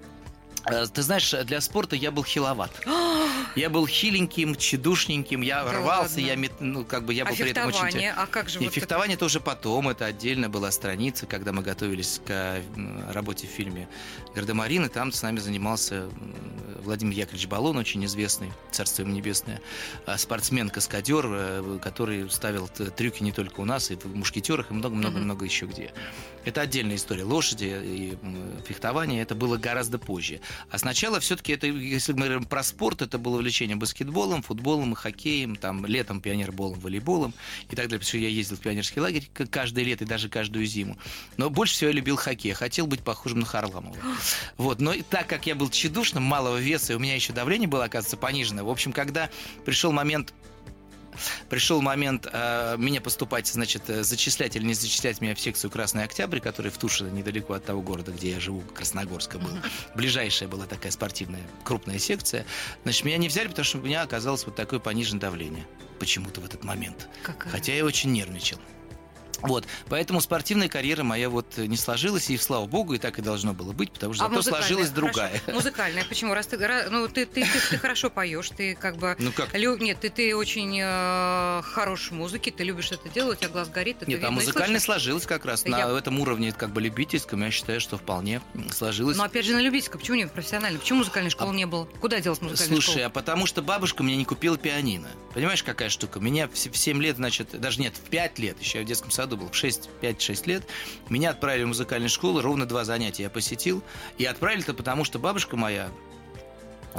А, 0.64 0.86
Ты 0.86 1.02
знаешь, 1.02 1.30
для 1.44 1.60
спорта 1.60 1.96
я 1.96 2.10
был 2.10 2.24
хиловат. 2.24 2.70
Я 3.56 3.68
был 3.68 3.86
хиленьким, 3.86 4.54
тчедушненьким, 4.54 5.40
я 5.40 5.64
Да 5.64 5.72
рвался, 5.72 6.14
ладно? 6.14 6.20
я, 6.20 6.36
мет- 6.36 6.60
ну, 6.60 6.84
как 6.84 7.04
бы 7.04 7.14
я 7.14 7.24
а 7.24 7.28
был 7.28 7.36
при 7.36 7.50
этом 7.50 7.66
очень... 7.66 8.06
А 8.06 8.26
как 8.26 8.48
же 8.48 8.60
И 8.60 8.64
вот 8.64 8.74
фехтование 8.74 9.16
тоже 9.16 9.40
потом, 9.40 9.88
это 9.88 10.04
отдельно 10.04 10.48
была 10.48 10.70
страница, 10.70 11.26
когда 11.26 11.52
мы 11.52 11.62
готовились 11.62 12.20
к 12.24 12.62
работе 13.08 13.46
в 13.46 13.50
фильме 13.50 13.88
«Гардемарин», 14.34 14.84
и 14.84 14.88
там 14.88 15.10
с 15.10 15.22
нами 15.22 15.38
занимался 15.38 16.08
Владимир 16.84 17.14
Яковлевич 17.14 17.48
Балон, 17.48 17.76
очень 17.76 18.04
известный, 18.04 18.52
царство 18.70 19.02
ему 19.02 19.12
небесное, 19.12 19.60
а, 20.06 20.16
спортсмен-каскадер, 20.16 21.26
э, 21.28 21.78
который 21.82 22.30
ставил 22.30 22.68
трюки 22.68 23.22
не 23.22 23.32
только 23.32 23.60
у 23.60 23.64
нас, 23.64 23.90
и 23.90 23.96
в 23.96 24.06
«Мушкетерах», 24.14 24.70
и 24.70 24.74
много-много-много 24.74 25.44
еще 25.44 25.66
где. 25.66 25.92
Это 26.44 26.62
отдельная 26.62 26.96
история. 26.96 27.24
Лошади 27.24 27.64
и 27.64 28.18
фехтование, 28.66 29.22
это 29.22 29.34
было 29.34 29.56
гораздо 29.56 29.98
позже. 29.98 30.40
А 30.70 30.78
сначала 30.78 31.20
все-таки 31.20 31.52
это, 31.52 31.66
если 31.66 32.12
мы 32.12 32.26
говорим 32.26 32.44
про 32.44 32.62
спорт, 32.62 33.02
это 33.02 33.18
было 33.18 33.36
увлечение 33.36 33.76
баскетболом, 33.76 34.42
футболом 34.42 34.92
и 34.92 34.96
хоккеем, 34.96 35.56
там 35.56 35.84
летом 35.84 36.20
пионерболом, 36.20 36.80
волейболом 36.80 37.34
и 37.64 37.76
так 37.76 37.88
далее. 37.88 37.98
Потому 37.98 38.08
что 38.08 38.18
я 38.18 38.28
ездил 38.28 38.56
в 38.56 38.60
пионерский 38.60 39.00
лагерь 39.00 39.28
каждое 39.50 39.84
лето 39.84 40.04
и 40.04 40.06
даже 40.06 40.28
каждую 40.28 40.64
зиму. 40.66 40.96
Но 41.36 41.50
больше 41.50 41.74
всего 41.74 41.90
я 41.90 41.96
любил 41.96 42.16
хоккей. 42.16 42.52
Хотел 42.52 42.86
быть 42.86 43.02
похожим 43.02 43.40
на 43.40 43.46
Харламова. 43.46 43.96
Вот. 44.56 44.80
Но 44.80 44.92
и 44.92 45.02
так 45.02 45.26
как 45.26 45.46
я 45.46 45.54
был 45.54 45.70
тщедушным, 45.70 46.22
малого 46.22 46.58
веса, 46.58 46.92
и 46.92 46.96
у 46.96 46.98
меня 46.98 47.14
еще 47.14 47.32
давление 47.32 47.68
было, 47.68 47.84
оказывается, 47.84 48.16
пониженное. 48.16 48.64
В 48.64 48.68
общем, 48.68 48.92
когда 48.92 49.30
пришел 49.64 49.92
момент 49.92 50.32
пришел 51.48 51.80
момент 51.80 52.26
э, 52.32 52.76
меня 52.78 53.00
поступать, 53.00 53.46
значит, 53.46 53.88
э, 53.88 54.02
зачислять 54.02 54.56
или 54.56 54.64
не 54.64 54.74
зачислять 54.74 55.20
меня 55.20 55.34
в 55.34 55.40
секцию 55.40 55.70
Красный 55.70 56.04
Октябрь, 56.04 56.40
который 56.40 56.70
в 56.70 56.78
Тушино, 56.78 57.08
недалеко 57.08 57.54
от 57.54 57.64
того 57.64 57.82
города, 57.82 58.12
где 58.12 58.30
я 58.30 58.40
живу, 58.40 58.62
Красногорска 58.74 59.38
был. 59.38 59.52
Ближайшая 59.94 60.48
была 60.48 60.66
такая 60.66 60.92
спортивная 60.92 61.42
крупная 61.64 61.98
секция. 61.98 62.46
Значит, 62.82 63.04
меня 63.04 63.18
не 63.18 63.28
взяли, 63.28 63.48
потому 63.48 63.64
что 63.64 63.78
у 63.78 63.82
меня 63.82 64.02
оказалось 64.02 64.44
вот 64.46 64.54
такое 64.54 64.80
пониженное 64.80 65.20
давление 65.20 65.66
почему-то 65.98 66.40
в 66.40 66.44
этот 66.46 66.64
момент. 66.64 67.08
Какая? 67.22 67.50
Хотя 67.50 67.74
я 67.74 67.84
очень 67.84 68.12
нервничал. 68.12 68.58
Вот, 69.42 69.66
поэтому 69.88 70.20
спортивная 70.20 70.68
карьера 70.68 71.02
моя 71.02 71.28
вот 71.30 71.56
не 71.58 71.76
сложилась, 71.76 72.30
и 72.30 72.36
слава 72.36 72.66
богу, 72.66 72.94
и 72.94 72.98
так 72.98 73.18
и 73.18 73.22
должно 73.22 73.52
было 73.54 73.72
быть, 73.72 73.90
потому 73.92 74.14
что 74.14 74.24
А 74.24 74.28
зато 74.28 74.36
музыкальная? 74.36 74.60
сложилась 74.68 74.88
Хорошо. 74.90 75.00
другая. 75.06 75.42
Музыкальная. 75.54 76.04
Почему? 76.04 76.34
Раз 76.34 76.46
ты, 76.46 76.58
ну, 76.90 77.08
ты, 77.08 77.26
ты, 77.26 77.44
ты, 77.44 77.60
ты 77.70 77.78
хорошо 77.78 78.10
поешь, 78.10 78.50
ты 78.50 78.74
как 78.74 78.96
бы... 78.96 79.16
Ну 79.18 79.32
как? 79.32 79.54
Лю- 79.54 79.76
Нет, 79.78 80.00
ты, 80.00 80.10
ты 80.10 80.34
очень 80.36 80.78
э, 80.80 81.62
хорош 81.64 82.10
в 82.10 82.14
музыке, 82.14 82.50
ты 82.50 82.64
любишь 82.64 82.92
это 82.92 83.08
делать, 83.08 83.38
у 83.38 83.40
тебя 83.40 83.50
глаз 83.50 83.68
горит. 83.68 83.98
это 84.02 84.10
Нет, 84.10 84.18
а 84.22 84.26
видно 84.26 84.32
и 84.32 84.40
музыкально 84.40 84.78
слышно. 84.78 84.94
сложилось 84.94 85.26
как 85.26 85.44
раз 85.44 85.64
Я- 85.64 85.88
на 85.88 85.98
этом 85.98 86.18
уровне 86.20 86.52
как 86.52 86.70
бы 86.70 86.80
любительском, 86.80 87.42
я 87.42 87.50
считаю, 87.50 87.80
что 87.80 87.96
вполне 87.98 88.40
сложилось. 88.72 89.16
Но 89.16 89.24
опять 89.24 89.44
же 89.46 89.54
на 89.54 89.60
любительском, 89.60 90.00
почему 90.00 90.16
не 90.16 90.26
профессионально? 90.26 90.78
Почему 90.78 90.98
музыкальной 91.00 91.30
школы 91.30 91.54
не 91.54 91.66
было? 91.66 91.84
Куда 92.00 92.20
делась 92.20 92.40
музыкальная 92.40 92.74
Слушай, 92.74 92.90
школа? 92.92 93.06
а 93.06 93.10
потому 93.10 93.46
что 93.46 93.62
бабушка 93.62 94.02
мне 94.02 94.16
не 94.16 94.24
купила 94.24 94.56
пианино. 94.58 95.08
Понимаешь, 95.34 95.62
какая 95.62 95.88
штука? 95.88 96.20
Меня 96.20 96.48
в, 96.48 96.52
в 96.54 96.76
7 96.76 97.02
лет, 97.02 97.16
значит, 97.16 97.58
даже 97.60 97.80
нет, 97.80 97.94
в 97.96 98.08
5 98.10 98.38
лет, 98.38 98.60
еще 98.60 98.78
я 98.78 98.84
в 98.84 98.86
детском 98.88 99.10
саду 99.10 99.29
был, 99.36 99.48
в 99.50 99.54
6, 99.54 99.90
5-6 100.00 100.46
лет, 100.46 100.62
меня 101.08 101.30
отправили 101.30 101.64
в 101.64 101.68
музыкальную 101.68 102.10
школу, 102.10 102.40
ровно 102.40 102.66
два 102.66 102.84
занятия 102.84 103.24
я 103.24 103.30
посетил. 103.30 103.82
И 104.18 104.24
отправили-то 104.24 104.74
потому, 104.74 105.04
что 105.04 105.18
бабушка 105.18 105.56
моя, 105.56 105.90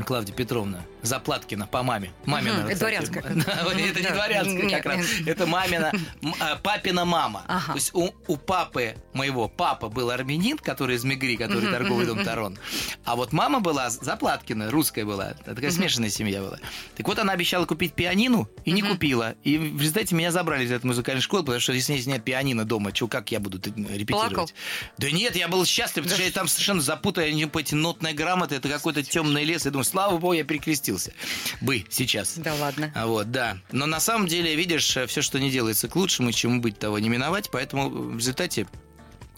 Клавдия 0.06 0.34
Петровна, 0.34 0.86
Заплаткина 1.02 1.68
по 1.68 1.84
маме. 1.84 2.12
Мамина. 2.26 2.60
Мгм, 2.60 2.68
это 2.68 2.80
дворянская. 2.80 3.24
Это 3.24 4.02
не 4.02 4.10
дворянская 4.10 4.70
как 4.70 4.86
раз. 4.86 5.06
Это 5.26 5.46
мамина, 5.46 5.92
а, 6.40 6.56
папина 6.58 7.06
мама. 7.06 7.44
То 7.68 7.76
есть 7.76 7.92
у, 7.94 8.12
папы 8.38 8.96
моего, 9.14 9.48
папа 9.48 9.90
был 9.90 10.10
армянин, 10.12 10.58
который 10.58 10.96
из 10.96 11.04
Мегри, 11.04 11.38
который 11.38 11.70
торговый 11.70 12.06
дом 12.06 12.24
Тарон. 12.24 12.58
А 13.06 13.16
вот 13.16 13.34
мама 13.34 13.60
была 13.60 13.90
Заплаткина, 13.90 14.72
русская 14.72 15.06
была. 15.06 15.34
Такая 15.46 15.72
смешанная 15.72 16.10
семья 16.10 16.42
была. 16.42 16.58
Так 16.96 17.08
вот, 17.08 17.20
она 17.20 17.34
обещала 17.34 17.66
купить 17.66 17.94
пианину 17.94 18.50
и 18.66 18.72
не 18.72 18.82
купила. 18.82 19.36
И 19.44 19.58
в 19.58 19.80
результате 19.82 20.16
меня 20.16 20.32
забрали 20.32 20.66
из 20.66 20.72
этой 20.72 20.86
музыкальной 20.86 21.22
школы, 21.22 21.44
потому 21.44 21.60
что 21.60 21.74
если 21.74 21.94
нет 21.94 22.24
пианино 22.24 22.66
дома, 22.66 22.92
чё, 22.92 23.08
как 23.08 23.32
я 23.32 23.40
буду 23.40 23.58
репетировать? 23.58 24.54
Да 24.98 25.12
нет, 25.12 25.36
я 25.36 25.48
был 25.48 25.66
счастлив, 25.66 26.04
потому 26.04 26.16
что 26.16 26.26
я 26.26 26.32
там 26.32 26.48
совершенно 26.48 26.82
запутал, 26.82 27.24
я 27.24 27.34
не 27.34 27.46
по 27.48 27.60
эти 27.60 27.76
нотные 27.76 28.14
грамоты, 28.14 28.56
это 28.56 28.70
какой-то 28.70 29.04
темный 29.04 29.44
лес. 29.44 29.66
Я 29.66 29.72
думаю, 29.72 29.81
слава 29.84 30.18
богу, 30.18 30.34
я 30.34 30.44
перекрестился. 30.44 31.14
Бы, 31.62 31.86
сейчас. 31.90 32.38
Да 32.38 32.54
ладно. 32.56 32.92
А 32.96 33.08
Вот, 33.08 33.32
да. 33.32 33.58
Но 33.72 33.86
на 33.86 34.00
самом 34.00 34.28
деле, 34.28 34.56
видишь, 34.56 34.98
все, 35.08 35.22
что 35.22 35.40
не 35.40 35.50
делается 35.52 35.88
к 35.88 35.96
лучшему, 35.96 36.32
чему 36.32 36.62
быть, 36.62 36.80
того 36.80 37.00
не 37.00 37.10
миновать. 37.10 37.50
Поэтому 37.52 37.90
в 37.90 38.18
результате 38.18 38.68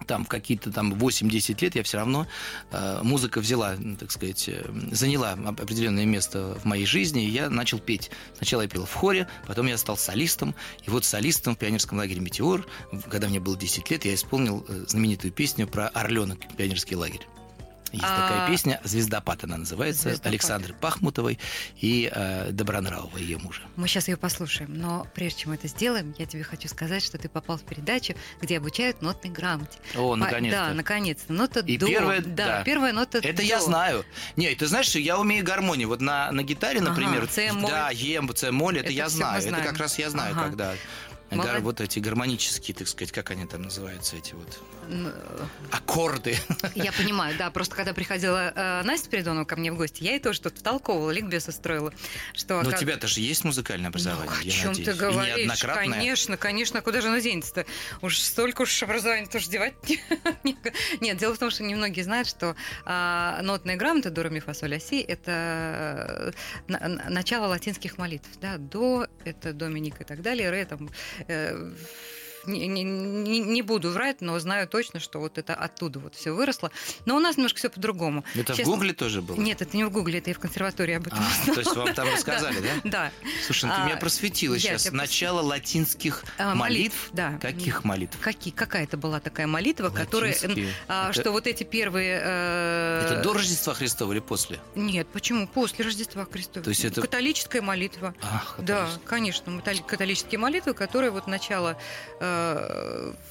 там 0.06 0.26
в 0.26 0.28
какие-то 0.28 0.72
там 0.72 0.94
8-10 0.94 1.62
лет 1.62 1.76
я 1.76 1.84
все 1.84 1.98
равно 1.98 2.28
э, 2.72 3.00
музыка 3.04 3.40
взяла, 3.40 3.76
ну, 3.78 3.96
так 3.96 4.12
сказать, 4.12 4.50
э, 4.50 4.64
заняла 4.92 5.34
оп- 5.34 5.62
определенное 5.62 6.06
место 6.06 6.58
в 6.62 6.66
моей 6.66 6.86
жизни, 6.86 7.26
и 7.26 7.30
я 7.30 7.50
начал 7.50 7.80
петь. 7.80 8.12
Сначала 8.36 8.64
я 8.64 8.68
пел 8.68 8.86
в 8.86 8.94
хоре, 8.94 9.28
потом 9.48 9.68
я 9.68 9.78
стал 9.78 9.98
солистом, 9.98 10.56
и 10.86 10.90
вот 10.90 11.06
солистом 11.06 11.56
в 11.56 11.58
пионерском 11.58 11.98
лагере 11.98 12.20
«Метеор», 12.20 12.68
когда 13.10 13.28
мне 13.28 13.40
было 13.40 13.58
10 13.58 13.90
лет, 13.92 14.06
я 14.06 14.14
исполнил 14.14 14.66
э, 14.68 14.86
знаменитую 14.88 15.32
песню 15.32 15.68
про 15.68 15.88
орленок 15.88 16.40
пионерский 16.58 16.96
лагерь. 16.96 17.26
Есть 17.94 18.04
А- 18.06 18.28
такая 18.28 18.48
песня 18.50 18.82
«Звездопад» 18.84 19.44
она 19.44 19.56
называется, 19.58 20.04
«Звездопад». 20.10 20.26
Александры 20.28 20.74
Пахмутовой 20.74 21.38
и 21.80 22.12
э, 22.12 22.50
Добронравова, 22.52 23.16
ее 23.18 23.38
мужа. 23.38 23.62
Мы 23.76 23.88
сейчас 23.88 24.08
ее 24.08 24.18
послушаем, 24.18 24.74
но 24.78 25.08
прежде 25.14 25.42
чем 25.42 25.52
это 25.52 25.68
сделаем, 25.68 26.16
я 26.18 26.26
тебе 26.26 26.44
хочу 26.44 26.68
сказать, 26.68 27.04
что 27.04 27.20
ты 27.20 27.30
попал 27.30 27.58
в 27.58 27.62
передачу, 27.62 28.16
где 28.42 28.58
обучают 28.58 29.04
нотной 29.04 29.30
грамоте. 29.30 29.78
О, 29.96 30.10
По- 30.10 30.16
наконец-то. 30.16 30.58
Да, 30.70 30.74
наконец-то. 30.74 31.32
Нота 31.34 31.60
И 31.60 31.78
до. 31.78 31.86
первая- 31.88 32.22
да, 32.22 32.48
да. 32.48 32.64
первая 32.64 32.94
нота 32.94 33.20
Это 33.20 33.34
до. 33.38 33.44
я 33.44 33.62
знаю. 33.62 34.04
Не, 34.36 34.54
ты 34.56 34.66
знаешь, 34.66 34.88
что 34.88 34.98
я 34.98 35.20
умею 35.20 35.46
гармонию. 35.46 35.88
Вот 35.88 36.02
на, 36.02 36.32
на 36.32 36.42
гитаре, 36.42 36.80
Ага, 36.80 36.90
например, 36.90 37.30
С, 37.30 37.54
моль. 37.54 37.70
да, 37.72 37.92
ем, 37.92 38.28
С, 38.36 38.52
моль, 38.52 38.78
это, 38.80 38.86
Это 38.86 38.94
я 38.94 39.08
знаю. 39.10 39.40
Это 39.44 39.62
как 39.62 39.78
раз 39.78 40.00
я 40.00 40.10
знаю, 40.10 40.34
Ага. 40.34 40.46
когда 40.46 40.74
Гар, 41.32 41.62
вот 41.62 41.82
эти 41.82 41.98
гармонические, 41.98 42.76
так 42.76 42.88
сказать, 42.88 43.12
как 43.12 43.32
они 43.32 43.46
там 43.48 43.64
называются, 43.64 44.16
эти 44.16 44.34
вот 44.36 44.60
аккорды. 45.72 46.38
Я 46.76 46.92
понимаю, 46.92 47.36
да. 47.38 47.50
Просто 47.52 47.76
когда 47.76 47.94
приходила 47.94 48.52
э, 48.56 48.84
Настя 48.84 49.10
Передонова 49.10 49.46
ко 49.46 49.56
мне 49.56 49.72
в 49.72 49.78
гости, 49.78 50.04
я 50.04 50.12
ей 50.12 50.20
тоже 50.20 50.38
что-то 50.38 50.60
втолковывала, 50.60 51.12
ликбез 51.12 51.48
устроила. 51.48 51.94
Что, 52.34 52.62
Но 52.62 52.70
как... 52.70 52.80
у 52.80 52.82
тебя-то 52.82 53.08
же 53.08 53.22
есть 53.22 53.44
музыкальное 53.44 53.90
образование, 53.90 54.30
ну, 54.32 54.40
о 54.40 54.44
чем 54.44 54.68
надеюсь. 54.70 54.88
ты 54.88 54.94
говоришь? 54.94 55.62
Конечно, 55.62 56.38
конечно. 56.38 56.82
Куда 56.82 57.02
же 57.02 57.08
оно 57.08 57.20
денется-то? 57.20 57.66
Уж 58.02 58.20
столько 58.20 58.64
уж 58.64 58.84
образования 58.84 59.28
тоже 59.28 59.50
девать. 59.50 59.74
Нет, 61.02 61.18
дело 61.18 61.36
в 61.36 61.40
том, 61.40 61.50
что 61.50 61.64
немногие 61.64 62.04
знают, 62.04 62.28
что 62.28 62.56
а, 62.86 63.42
нотная 63.42 63.76
грамота 63.76 64.10
до, 64.10 64.24
ре, 64.24 64.40
фа, 64.40 64.54
соль, 64.54 64.80
си– 64.80 65.02
это 65.08 66.34
э, 66.68 66.88
начало 67.10 67.48
латинских 67.48 67.98
молитв. 67.98 68.28
Да, 68.42 68.58
до– 68.58 69.08
это 69.26 69.54
Доминик 69.54 70.02
и 70.02 70.04
так 70.04 70.22
далее, 70.22 70.50
ре– 70.50 70.66
там 70.66 70.90
э, 71.28 71.74
не, 72.46 72.68
не, 72.68 73.40
не 73.40 73.62
буду 73.62 73.92
врать, 73.92 74.22
но 74.22 74.38
знаю 74.40 74.68
точно, 74.68 75.00
что 75.00 75.20
вот 75.20 75.38
это 75.38 75.56
оттуда 75.56 76.00
вот 76.00 76.16
все 76.16 76.32
выросло. 76.32 76.72
Но 77.06 77.16
у 77.16 77.20
нас 77.20 77.38
немножко 77.38 77.60
все 77.60 77.70
по-другому. 77.70 78.24
Это 78.36 78.56
Честно, 78.56 78.74
в 78.74 78.76
Гугле 78.76 78.94
тоже 78.94 79.22
было? 79.22 79.36
Нет, 79.38 79.62
это 79.62 79.76
не 79.76 79.84
в 79.84 79.90
Гугле, 79.90 80.20
это 80.20 80.32
и 80.32 80.34
в 80.34 80.40
консерватории 80.40 80.96
об 80.96 81.08
этом. 81.08 81.20
А, 81.20 81.54
то 81.54 81.60
есть 81.60 81.76
вам 81.76 81.94
там 81.94 82.08
рассказали, 82.14 82.58
да? 82.60 82.90
Да. 82.90 83.12
Слушай, 83.46 83.66
ну 83.66 83.76
ты 83.76 83.82
меня 83.84 83.96
а, 83.96 84.00
просветила 84.00 84.58
сейчас. 84.60 84.92
Начало 84.92 85.42
латинских 85.42 86.24
а, 86.38 86.56
молитв? 86.56 87.10
Да. 87.14 87.38
Каких 87.42 87.84
молитв? 87.84 88.18
Какие? 88.20 88.54
Какая-то 88.54 88.98
была 88.98 89.20
такая 89.20 89.48
молитва, 89.48 89.90
которая... 89.90 90.34
Что 91.12 91.32
вот 91.32 91.48
эти 91.48 91.64
первые... 91.64 92.20
Э, 92.24 93.06
это 93.06 93.22
до 93.22 93.34
Рождества 93.34 93.74
Христова 93.74 94.12
или 94.14 94.20
после? 94.20 94.60
Нет, 94.76 95.08
почему? 95.08 95.48
После 95.48 95.86
Рождества 95.86 96.26
Христова. 96.30 96.64
То 96.64 96.70
есть 96.70 96.84
это... 96.84 97.02
Католическая 97.02 97.62
молитва. 97.62 98.14
Ах, 98.22 98.56
да, 98.60 98.90
конечно, 99.06 99.62
католические 99.62 100.40
молитвы, 100.40 100.74
которые 100.74 101.12
вот 101.12 101.28
начало 101.28 101.78
э, 102.20 102.33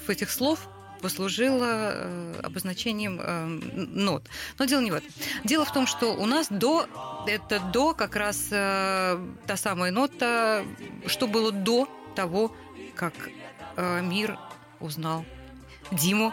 этих 0.08 0.30
слов 0.30 0.68
послужило 1.02 1.92
э, 1.94 2.40
обозначением 2.42 3.20
э, 3.20 3.46
нот. 3.74 4.22
Но 4.58 4.64
дело 4.64 4.80
не 4.80 4.90
в 4.90 4.94
этом. 4.94 5.10
Дело 5.44 5.64
в 5.64 5.72
том, 5.72 5.86
что 5.86 6.14
у 6.14 6.26
нас 6.26 6.46
до, 6.48 6.86
это 7.26 7.58
до 7.72 7.92
как 7.92 8.16
раз 8.16 8.48
э, 8.50 9.18
та 9.46 9.56
самая 9.56 9.90
нота, 9.90 10.64
что 11.06 11.26
было 11.26 11.52
до 11.52 11.88
того, 12.14 12.54
как 12.94 13.14
мир 14.02 14.38
узнал 14.80 15.24
Диму 15.90 16.32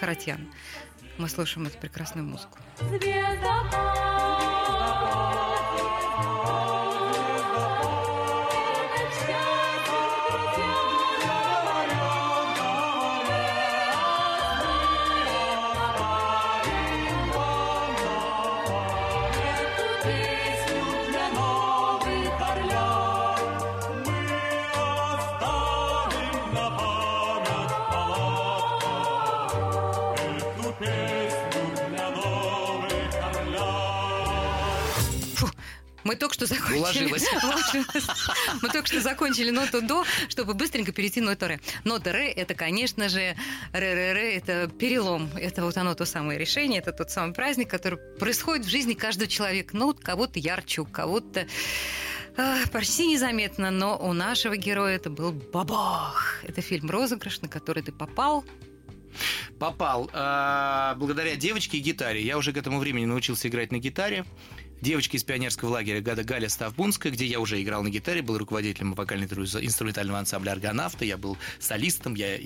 Харатьян. 0.00 0.46
Мы 1.16 1.28
слушаем 1.28 1.66
эту 1.66 1.78
прекрасную 1.78 2.26
музыку. 2.26 2.58
Мы 36.14 36.18
только 36.18 36.34
что 36.34 36.46
закончили. 36.46 37.12
Мы 38.62 38.68
только 38.68 38.86
что 38.86 39.00
закончили 39.00 39.50
ноту 39.50 39.82
до, 39.82 40.04
чтобы 40.28 40.54
быстренько 40.54 40.92
перейти 40.92 41.20
на 41.20 41.30
ноту 41.32 41.48
ре. 41.48 41.60
Нота 41.82 42.12
ре 42.12 42.30
это, 42.30 42.54
конечно 42.54 43.08
же, 43.08 43.34
ре 43.72 43.94
ре 43.94 44.12
ре 44.12 44.36
это 44.36 44.68
перелом. 44.68 45.28
Это 45.36 45.64
вот 45.64 45.76
оно 45.76 45.96
то 45.96 46.04
самое 46.04 46.38
решение, 46.38 46.78
это 46.78 46.92
тот 46.92 47.10
самый 47.10 47.34
праздник, 47.34 47.68
который 47.68 47.98
происходит 48.20 48.64
в 48.64 48.68
жизни 48.68 48.94
каждого 48.94 49.26
человека. 49.26 49.76
Ну, 49.76 49.92
кого-то 49.92 50.38
ярче, 50.38 50.82
у 50.82 50.86
кого-то 50.86 51.48
почти 52.70 53.08
незаметно, 53.08 53.72
но 53.72 53.98
у 53.98 54.12
нашего 54.12 54.56
героя 54.56 54.94
это 54.94 55.10
был 55.10 55.32
бабах. 55.32 56.44
Это 56.44 56.60
фильм 56.60 56.90
«Розыгрыш», 56.90 57.40
на 57.40 57.48
который 57.48 57.82
ты 57.82 57.90
попал, 57.90 58.44
попал 59.58 60.10
э, 60.12 60.94
благодаря 60.96 61.36
девочке 61.36 61.78
и 61.78 61.80
гитаре. 61.80 62.22
Я 62.22 62.36
уже 62.38 62.52
к 62.52 62.56
этому 62.56 62.78
времени 62.78 63.04
научился 63.04 63.48
играть 63.48 63.72
на 63.72 63.78
гитаре 63.78 64.24
девочки 64.84 65.16
из 65.16 65.24
пионерского 65.24 65.70
лагеря 65.70 66.00
Гада 66.00 66.22
Галя 66.22 66.48
Ставбунская, 66.48 67.10
где 67.10 67.24
я 67.24 67.40
уже 67.40 67.60
играл 67.60 67.82
на 67.82 67.88
гитаре, 67.88 68.22
был 68.22 68.38
руководителем 68.38 68.92
вокально-инструментального 68.94 70.18
ансамбля 70.18 70.52
«Аргонавта», 70.52 71.04
я 71.04 71.16
был 71.16 71.36
солистом, 71.58 72.14
я 72.14 72.38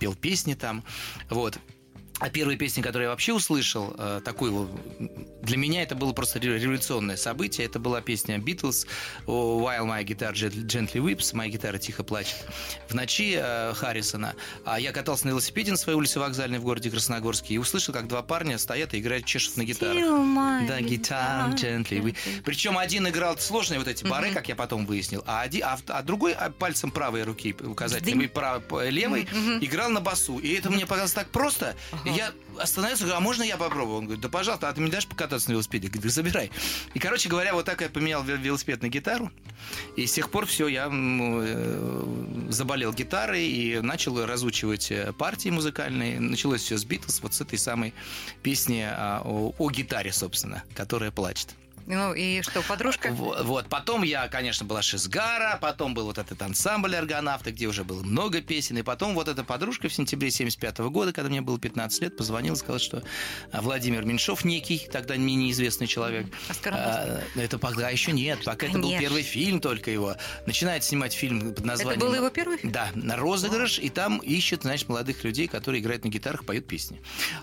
пел 0.00 0.14
песни 0.14 0.54
там. 0.54 0.82
Вот. 1.28 1.58
А 2.20 2.30
первая 2.30 2.56
песня, 2.56 2.82
которую 2.82 3.06
я 3.06 3.10
вообще 3.10 3.32
услышал, 3.32 3.94
э, 3.98 4.20
такую 4.24 4.70
для 5.42 5.56
меня 5.56 5.82
это 5.82 5.94
было 5.94 6.12
просто 6.12 6.38
революционное 6.38 7.16
событие. 7.16 7.66
Это 7.66 7.78
была 7.78 8.00
песня 8.00 8.38
Beatles 8.38 8.86
«While 9.26 9.86
my 9.86 10.04
guitar 10.04 10.32
gently 10.32 11.02
weeps», 11.02 11.34
«Моя 11.34 11.50
гитара 11.50 11.78
тихо 11.78 12.02
плачет». 12.04 12.36
В 12.88 12.94
ночи 12.94 13.36
э, 13.36 13.74
Харрисона. 13.74 14.34
А 14.64 14.80
я 14.80 14.92
катался 14.92 15.26
на 15.26 15.30
велосипеде 15.30 15.72
на 15.72 15.76
своей 15.76 15.98
улице 15.98 16.20
вокзальной 16.20 16.58
в 16.58 16.62
городе 16.64 16.90
Красногорске 16.90 17.54
и 17.54 17.58
услышал, 17.58 17.92
как 17.92 18.08
два 18.08 18.22
парня 18.22 18.58
стоят 18.58 18.94
и 18.94 19.00
играют, 19.00 19.26
чешут 19.26 19.56
на 19.56 19.64
гитарах. 19.64 19.94
Да, 20.66 20.80
гитар 20.80 21.50
gently 21.50 22.00
weeps. 22.00 22.16
Причем 22.44 22.78
один 22.78 23.08
играл 23.08 23.36
сложные 23.38 23.78
вот 23.78 23.88
эти 23.88 24.04
бары, 24.04 24.30
как 24.30 24.48
я 24.48 24.54
потом 24.56 24.86
выяснил, 24.86 25.22
а, 25.26 25.42
один, 25.42 25.64
а, 25.64 25.76
а 25.88 26.02
другой 26.02 26.32
а, 26.32 26.50
пальцем 26.50 26.90
правой 26.90 27.24
руки 27.24 27.54
указательным 27.60 28.22
и 28.22 28.28
прав, 28.28 28.62
левой 28.88 29.28
играл 29.60 29.90
на 29.90 30.00
басу. 30.00 30.38
И 30.38 30.54
это 30.54 30.70
мне 30.70 30.86
показалось 30.86 31.12
так 31.12 31.28
просто. 31.28 31.74
Я 32.04 32.32
остановился, 32.58 33.04
говорю, 33.04 33.18
а 33.18 33.20
можно 33.20 33.42
я 33.42 33.56
попробую? 33.56 33.98
Он 33.98 34.04
говорит, 34.04 34.22
да 34.22 34.28
пожалуйста, 34.28 34.68
а 34.68 34.72
ты 34.72 34.80
мне 34.80 34.90
дашь 34.90 35.06
покататься 35.06 35.48
на 35.48 35.52
велосипеде? 35.52 35.86
Я 35.86 35.90
говорю, 35.90 36.08
да 36.08 36.14
забирай. 36.14 36.50
И, 36.92 36.98
короче 36.98 37.28
говоря, 37.28 37.54
вот 37.54 37.64
так 37.64 37.80
я 37.80 37.88
поменял 37.88 38.22
велосипед 38.22 38.82
на 38.82 38.88
гитару. 38.88 39.30
И 39.96 40.06
с 40.06 40.12
тех 40.12 40.30
пор 40.30 40.46
все, 40.46 40.68
я 40.68 40.88
э, 40.92 42.46
заболел 42.50 42.92
гитарой 42.92 43.46
и 43.46 43.80
начал 43.80 44.24
разучивать 44.24 44.90
э, 44.90 45.12
партии 45.12 45.48
музыкальные. 45.48 46.20
Началось 46.20 46.62
все 46.62 46.76
с 46.76 46.84
Битлз, 46.84 47.20
вот 47.22 47.34
с 47.34 47.40
этой 47.40 47.58
самой 47.58 47.94
песни 48.42 48.84
а, 48.86 49.22
о, 49.24 49.54
о 49.58 49.70
гитаре, 49.70 50.12
собственно, 50.12 50.62
которая 50.74 51.10
плачет. 51.10 51.54
Ну 51.86 52.14
и 52.14 52.40
что, 52.42 52.62
подружка? 52.62 53.10
Вот, 53.10 53.44
вот. 53.44 53.68
Потом 53.68 54.02
я, 54.02 54.28
конечно, 54.28 54.64
была 54.64 54.80
Шизгара, 54.80 55.58
потом 55.60 55.94
был 55.94 56.06
вот 56.06 56.18
этот 56.18 56.40
ансамбль 56.40 56.96
аргонавты, 56.96 57.50
где 57.50 57.66
уже 57.66 57.84
было 57.84 58.02
много 58.02 58.40
песен. 58.40 58.78
И 58.78 58.82
потом 58.82 59.14
вот 59.14 59.28
эта 59.28 59.44
подружка 59.44 59.88
в 59.88 59.94
сентябре 59.94 60.30
75 60.30 60.78
года, 60.78 61.12
когда 61.12 61.28
мне 61.28 61.40
было 61.42 61.58
15 61.58 62.00
лет, 62.02 62.16
позвонила, 62.16 62.54
сказала, 62.54 62.78
что 62.78 63.02
а, 63.52 63.60
Владимир 63.60 64.04
Меньшов 64.04 64.44
некий, 64.44 64.88
тогда 64.90 65.14
мне 65.14 65.34
неизвестный 65.34 65.86
человек. 65.86 66.26
А, 66.64 67.20
это 67.34 67.58
пока 67.58 67.90
еще 67.90 68.12
нет, 68.12 68.38
пока 68.44 68.56
конечно. 68.56 68.78
это 68.78 68.86
был 68.86 68.98
первый 68.98 69.22
фильм 69.22 69.60
только 69.60 69.90
его. 69.90 70.16
Начинает 70.46 70.84
снимать 70.84 71.12
фильм 71.12 71.54
под 71.54 71.64
названием... 71.64 71.98
Это 71.98 72.06
был 72.06 72.14
его 72.14 72.30
первый 72.30 72.58
фильм? 72.58 72.72
Да, 72.72 72.90
на 72.94 73.16
розыгрыш, 73.16 73.78
и 73.78 73.90
там 73.90 74.18
ищет, 74.18 74.62
значит, 74.62 74.88
молодых 74.88 75.22
людей, 75.24 75.48
которые 75.48 75.82
играют 75.82 76.04
на 76.04 76.08
гитарах, 76.08 76.46
поют 76.46 76.66
песни. 76.66 77.00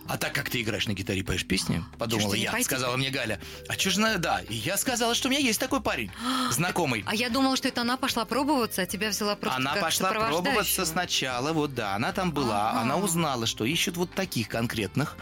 А 0.07 0.17
так 0.17 0.33
как 0.33 0.49
ты 0.49 0.61
играешь 0.61 0.87
на 0.87 0.93
гитаре 0.93 1.19
и 1.19 1.23
поешь 1.23 1.45
песни, 1.45 1.83
подумала 1.99 2.33
я, 2.33 2.59
сказала 2.63 2.97
мне 2.97 3.11
Галя, 3.11 3.39
а 3.67 3.73
что 3.73 3.91
же 3.91 3.99
надо, 3.99 4.30
да, 4.31 4.41
и 4.41 4.55
я 4.55 4.77
сказала, 4.77 5.13
что 5.15 5.27
у 5.27 5.31
меня 5.31 5.41
есть 5.41 5.59
такой 5.59 5.81
парень, 5.81 6.11
знакомый. 6.51 7.03
А 7.05 7.15
я 7.15 7.29
думала, 7.29 7.55
что 7.57 7.67
это 7.67 7.81
она 7.81 7.97
пошла 7.97 8.25
пробоваться, 8.25 8.83
а 8.83 8.85
тебя 8.85 9.09
взяла 9.09 9.35
просто 9.35 9.57
Она 9.57 9.75
пошла 9.75 10.11
пробоваться 10.11 10.85
сначала, 10.85 11.53
вот 11.53 11.73
да, 11.73 11.95
она 11.95 12.11
там 12.11 12.31
была, 12.31 12.71
А-а-а. 12.71 12.81
она 12.81 12.97
узнала, 12.97 13.45
что 13.45 13.65
ищут 13.65 13.97
вот 13.97 14.13
таких 14.13 14.47
конкретных. 14.47 15.17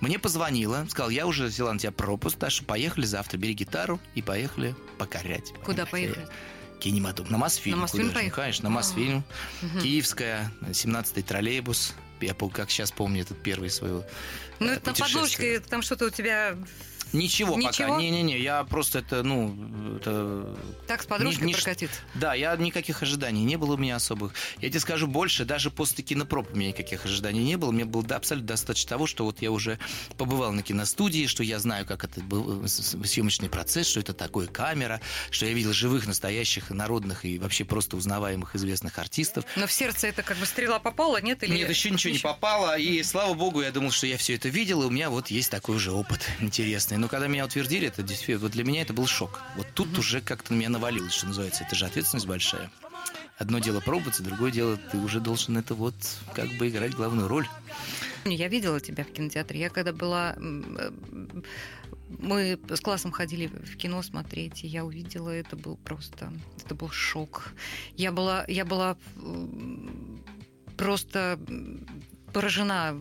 Мне 0.00 0.18
позвонила, 0.18 0.86
сказал, 0.88 1.10
я 1.10 1.26
уже 1.26 1.46
взяла 1.46 1.72
на 1.72 1.78
тебя 1.78 1.92
пропуск, 1.92 2.38
так 2.38 2.50
что 2.50 2.64
поехали 2.64 3.04
завтра, 3.04 3.36
бери 3.38 3.54
гитару 3.54 4.00
и 4.14 4.22
поехали 4.22 4.74
покорять. 4.98 5.52
Куда 5.64 5.86
поехали? 5.86 6.26
Кинематограф. 6.80 7.30
На 7.30 7.38
Мосфильм. 7.38 7.76
На 7.76 7.82
Мосфильм 7.82 8.10
поехали? 8.12 8.30
Конечно, 8.30 8.68
на 8.68 8.74
Мосфильм. 8.74 9.24
Угу. 9.62 9.80
Киевская, 9.80 10.52
17-й 10.62 11.22
троллейбус. 11.22 11.94
Я 12.20 12.34
как 12.34 12.70
сейчас 12.70 12.90
помню 12.90 13.20
этот 13.20 13.42
первый 13.42 13.68
свой 13.68 14.02
Ну, 14.58 14.66
это 14.70 14.90
на 14.90 14.96
подложке, 14.96 15.60
там 15.60 15.82
что-то 15.82 16.06
у 16.06 16.10
тебя 16.10 16.56
Ничего, 17.14 17.56
Ничего? 17.56 17.88
пока. 17.88 18.00
Не-не-не, 18.00 18.40
я 18.40 18.64
просто 18.64 18.98
это, 18.98 19.22
ну... 19.22 19.96
Это... 19.96 20.56
Так 20.88 21.02
с 21.02 21.06
подружкой 21.06 21.54
прокатит? 21.54 21.90
Да, 22.14 22.34
я 22.34 22.56
никаких 22.56 23.02
ожиданий 23.02 23.44
не 23.44 23.56
было 23.56 23.74
у 23.74 23.76
меня 23.76 23.96
особых. 23.96 24.34
Я 24.60 24.68
тебе 24.68 24.80
скажу 24.80 25.06
больше, 25.06 25.44
даже 25.44 25.70
после 25.70 26.02
кинопроб 26.02 26.52
у 26.52 26.56
меня 26.56 26.70
никаких 26.70 27.04
ожиданий 27.04 27.44
не 27.44 27.56
было. 27.56 27.70
Мне 27.70 27.84
было 27.84 28.04
абсолютно 28.16 28.48
достаточно 28.48 28.88
того, 28.90 29.06
что 29.06 29.24
вот 29.24 29.40
я 29.42 29.52
уже 29.52 29.78
побывал 30.16 30.52
на 30.52 30.62
киностудии, 30.62 31.26
что 31.26 31.44
я 31.44 31.60
знаю, 31.60 31.86
как 31.86 32.02
это 32.04 32.20
был 32.20 32.66
съемочный 32.66 33.48
процесс, 33.48 33.86
что 33.86 34.00
это 34.00 34.12
такое 34.12 34.48
камера, 34.48 35.00
что 35.30 35.46
я 35.46 35.52
видел 35.52 35.72
живых, 35.72 36.08
настоящих, 36.08 36.70
народных 36.70 37.24
и 37.24 37.38
вообще 37.38 37.64
просто 37.64 37.96
узнаваемых 37.96 38.56
известных 38.56 38.98
артистов. 38.98 39.44
Но 39.54 39.68
в 39.68 39.72
сердце 39.72 40.08
это 40.08 40.24
как 40.24 40.36
бы 40.38 40.46
стрела 40.46 40.80
попала, 40.80 41.20
нет? 41.20 41.44
Или... 41.44 41.58
Нет, 41.58 41.70
еще 41.70 41.90
ничего 41.90 42.12
не 42.12 42.18
попало. 42.18 42.76
И 42.76 43.00
слава 43.04 43.34
богу, 43.34 43.62
я 43.62 43.70
думал, 43.70 43.92
что 43.92 44.08
я 44.08 44.18
все 44.18 44.34
это 44.34 44.48
видел, 44.48 44.82
и 44.82 44.86
у 44.86 44.90
меня 44.90 45.10
вот 45.10 45.28
есть 45.28 45.50
такой 45.50 45.76
уже 45.76 45.92
опыт 45.92 46.28
интересный. 46.40 47.03
Но 47.04 47.08
когда 47.08 47.26
меня 47.26 47.44
утвердили, 47.44 47.88
это 47.88 48.02
действительно, 48.02 48.38
вот 48.38 48.52
для 48.52 48.64
меня 48.64 48.80
это 48.80 48.94
был 48.94 49.06
шок. 49.06 49.42
Вот 49.56 49.66
тут 49.74 49.88
угу. 49.88 49.98
уже 49.98 50.22
как-то 50.22 50.54
на 50.54 50.56
меня 50.56 50.70
навалилось, 50.70 51.12
что 51.12 51.26
называется. 51.26 51.62
Это 51.62 51.74
же 51.76 51.84
ответственность 51.84 52.26
большая. 52.26 52.70
одно 53.36 53.58
дело 53.58 53.80
пробоваться, 53.80 54.22
другое 54.22 54.50
дело 54.50 54.78
ты 54.90 54.96
уже 54.96 55.20
должен 55.20 55.58
это 55.58 55.74
вот 55.74 55.94
как 56.34 56.48
бы 56.56 56.70
играть 56.70 56.94
главную 56.94 57.28
роль. 57.28 57.46
Я 58.24 58.48
видела 58.48 58.80
тебя 58.80 59.04
в 59.04 59.08
кинотеатре. 59.08 59.60
Я 59.60 59.68
когда 59.68 59.92
была... 59.92 60.34
Э, 60.38 60.90
мы 62.08 62.58
с 62.70 62.80
классом 62.80 63.12
ходили 63.12 63.48
в 63.48 63.76
кино 63.76 64.00
смотреть, 64.00 64.64
и 64.64 64.66
я 64.66 64.82
увидела, 64.82 65.28
это 65.28 65.56
был 65.56 65.76
просто... 65.76 66.32
Это 66.64 66.74
был 66.74 66.88
шок. 66.88 67.52
Я 67.98 68.12
была, 68.12 68.46
я 68.48 68.64
была 68.64 68.96
просто 70.78 71.38
поражена 72.34 73.00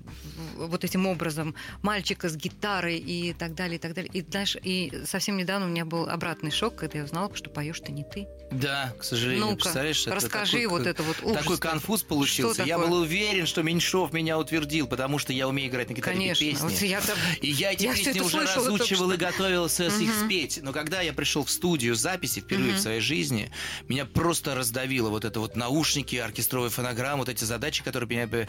вот 0.55 0.83
этим 0.83 1.07
образом 1.07 1.55
мальчика 1.81 2.29
с 2.29 2.35
гитарой 2.37 2.97
и 2.97 3.33
так 3.33 3.55
далее, 3.55 3.75
и 3.75 3.79
так 3.79 3.93
далее. 3.93 4.11
И 4.13 4.21
дальше, 4.21 4.59
и 4.63 5.03
совсем 5.05 5.35
недавно 5.35 5.65
у 5.65 5.69
меня 5.69 5.83
был 5.83 6.07
обратный 6.07 6.51
шок, 6.51 6.75
когда 6.75 6.99
я 6.99 7.03
узнала, 7.03 7.35
что 7.35 7.49
поешь 7.49 7.79
ты 7.79 7.91
не 7.91 8.03
ты. 8.03 8.27
Да, 8.51 8.93
к 8.99 9.03
сожалению, 9.03 9.47
ну 9.47 9.55
представляешь, 9.55 10.05
расскажи 10.05 10.61
такой, 10.61 10.65
вот 10.67 10.85
это 10.85 11.01
вот 11.01 11.17
ужас. 11.23 11.41
Такой 11.41 11.57
конфуз 11.57 12.03
получился. 12.03 12.53
Что 12.53 12.63
я 12.63 12.75
такое? 12.75 12.91
был 12.91 12.99
уверен, 12.99 13.47
что 13.47 13.63
Меньшов 13.63 14.13
меня 14.13 14.37
утвердил, 14.37 14.85
потому 14.87 15.17
что 15.17 15.33
я 15.33 15.47
умею 15.47 15.69
играть 15.69 15.89
на 15.89 15.93
гитаре 15.93 16.15
Конечно. 16.15 16.45
песни. 16.45 16.63
Вот 16.63 16.81
я 16.81 17.01
там... 17.01 17.17
И 17.41 17.49
я 17.49 17.73
эти 17.73 17.85
я 17.85 17.95
песни 17.95 18.19
уже 18.19 18.41
разучивал 18.41 19.11
и 19.11 19.17
готовился 19.17 19.87
угу. 19.87 20.03
их 20.03 20.13
спеть. 20.13 20.59
Но 20.61 20.71
когда 20.71 21.01
я 21.01 21.13
пришел 21.13 21.43
в 21.43 21.49
студию 21.49 21.95
записи 21.95 22.41
впервые 22.41 22.73
угу. 22.73 22.77
в 22.77 22.81
своей 22.81 23.01
жизни, 23.01 23.51
меня 23.87 24.05
просто 24.05 24.53
раздавило 24.53 25.09
вот 25.09 25.25
это 25.25 25.39
вот 25.39 25.55
наушники, 25.55 26.15
оркестровая 26.17 26.69
фонограмма, 26.69 27.19
вот 27.19 27.29
эти 27.29 27.45
задачи, 27.45 27.83
которые 27.83 28.07
меня 28.07 28.47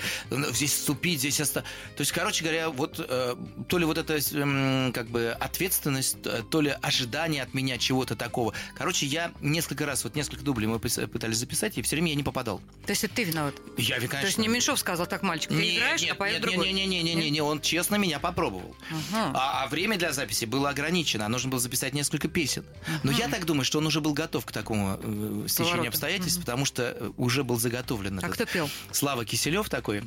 здесь 0.53 0.74
вступить, 0.75 1.21
здесь 1.21 1.41
остаться. 1.41 1.71
То 1.97 2.01
есть, 2.01 2.13
короче 2.13 2.43
говоря, 2.45 2.71
вот 2.71 2.97
э, 2.99 3.37
то 3.69 3.79
ли 3.79 3.85
вот 3.85 3.99
эта 3.99 4.15
э, 4.17 4.93
как 4.93 5.09
бы 5.09 5.37
ответственность, 5.39 6.19
э, 6.25 6.43
то 6.51 6.61
ли 6.61 6.75
ожидание 6.83 7.43
от 7.43 7.55
меня 7.55 7.79
чего-то 7.79 8.17
такого. 8.17 8.55
Короче, 8.77 9.07
я 9.07 9.33
несколько 9.41 9.87
раз, 9.87 10.05
вот 10.05 10.15
несколько 10.15 10.43
дублей 10.43 10.67
мы 10.67 10.79
пытались 10.79 11.39
записать, 11.39 11.79
и 11.79 11.83
все 11.83 11.97
время 11.97 12.11
я 12.11 12.17
не 12.17 12.23
попадал. 12.23 12.61
То 12.87 12.91
есть 12.91 13.05
это 13.05 13.15
ты 13.15 13.25
виноват? 13.25 13.55
Я, 13.77 13.97
конечно. 13.97 14.21
То 14.21 14.27
есть 14.27 14.39
не 14.39 14.49
Меньшов 14.49 14.79
сказал, 14.79 15.07
так, 15.07 15.23
мальчик, 15.23 15.51
ты 15.51 15.57
нет, 15.57 15.77
играешь, 15.77 16.03
нет, 16.03 16.13
а 16.13 16.15
поет 16.15 16.35
нет, 16.35 16.43
другой? 16.43 16.73
Не, 16.73 16.87
не, 16.87 16.87
не, 16.87 17.03
не, 17.03 17.15
не, 17.15 17.31
не, 17.31 17.41
он 17.41 17.61
честно 17.61 17.97
меня 17.97 18.19
попробовал. 18.19 18.77
Ага. 18.91 19.33
А, 19.35 19.65
а 19.65 19.69
время 19.69 19.97
для 19.99 20.13
записи 20.13 20.45
было 20.45 20.71
ограничено, 20.71 21.29
нужно 21.29 21.51
было 21.51 21.61
записать 21.61 21.95
несколько 21.95 22.29
песен. 22.29 22.65
Но 23.03 23.13
я 23.13 23.29
так 23.29 23.45
думаю, 23.45 23.65
что 23.65 23.79
он 23.79 23.87
уже 23.87 24.01
был 24.01 24.13
готов 24.13 24.45
к 24.45 24.53
такому 24.53 24.99
э, 25.03 25.47
стечению 25.49 25.89
обстоятельств, 25.89 26.39
ага. 26.39 26.47
потому 26.47 26.65
что 26.65 26.83
э, 26.83 27.11
уже 27.17 27.45
был 27.45 27.59
заготовлен. 27.59 28.19
А 28.19 28.27
этот. 28.27 28.35
кто 28.35 28.47
пел? 28.47 28.71
Слава 28.93 29.25
Киселев 29.25 29.69
такой. 29.69 30.05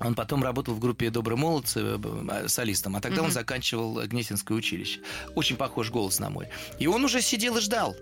Он 0.00 0.14
потом 0.14 0.42
работал 0.42 0.74
в 0.74 0.78
группе 0.78 1.10
«Добрые 1.10 1.38
молодцы» 1.38 1.80
э, 1.80 1.98
э, 2.30 2.48
солистом, 2.48 2.96
а 2.96 3.00
тогда 3.00 3.22
mm-hmm. 3.22 3.24
он 3.26 3.30
заканчивал 3.32 4.06
Гнесинское 4.06 4.56
училище. 4.56 5.00
Очень 5.34 5.56
похож 5.56 5.90
голос 5.90 6.20
на 6.20 6.30
мой. 6.30 6.48
И 6.78 6.86
он 6.86 7.04
уже 7.04 7.20
сидел 7.20 7.56
и 7.56 7.60
ждал 7.60 7.96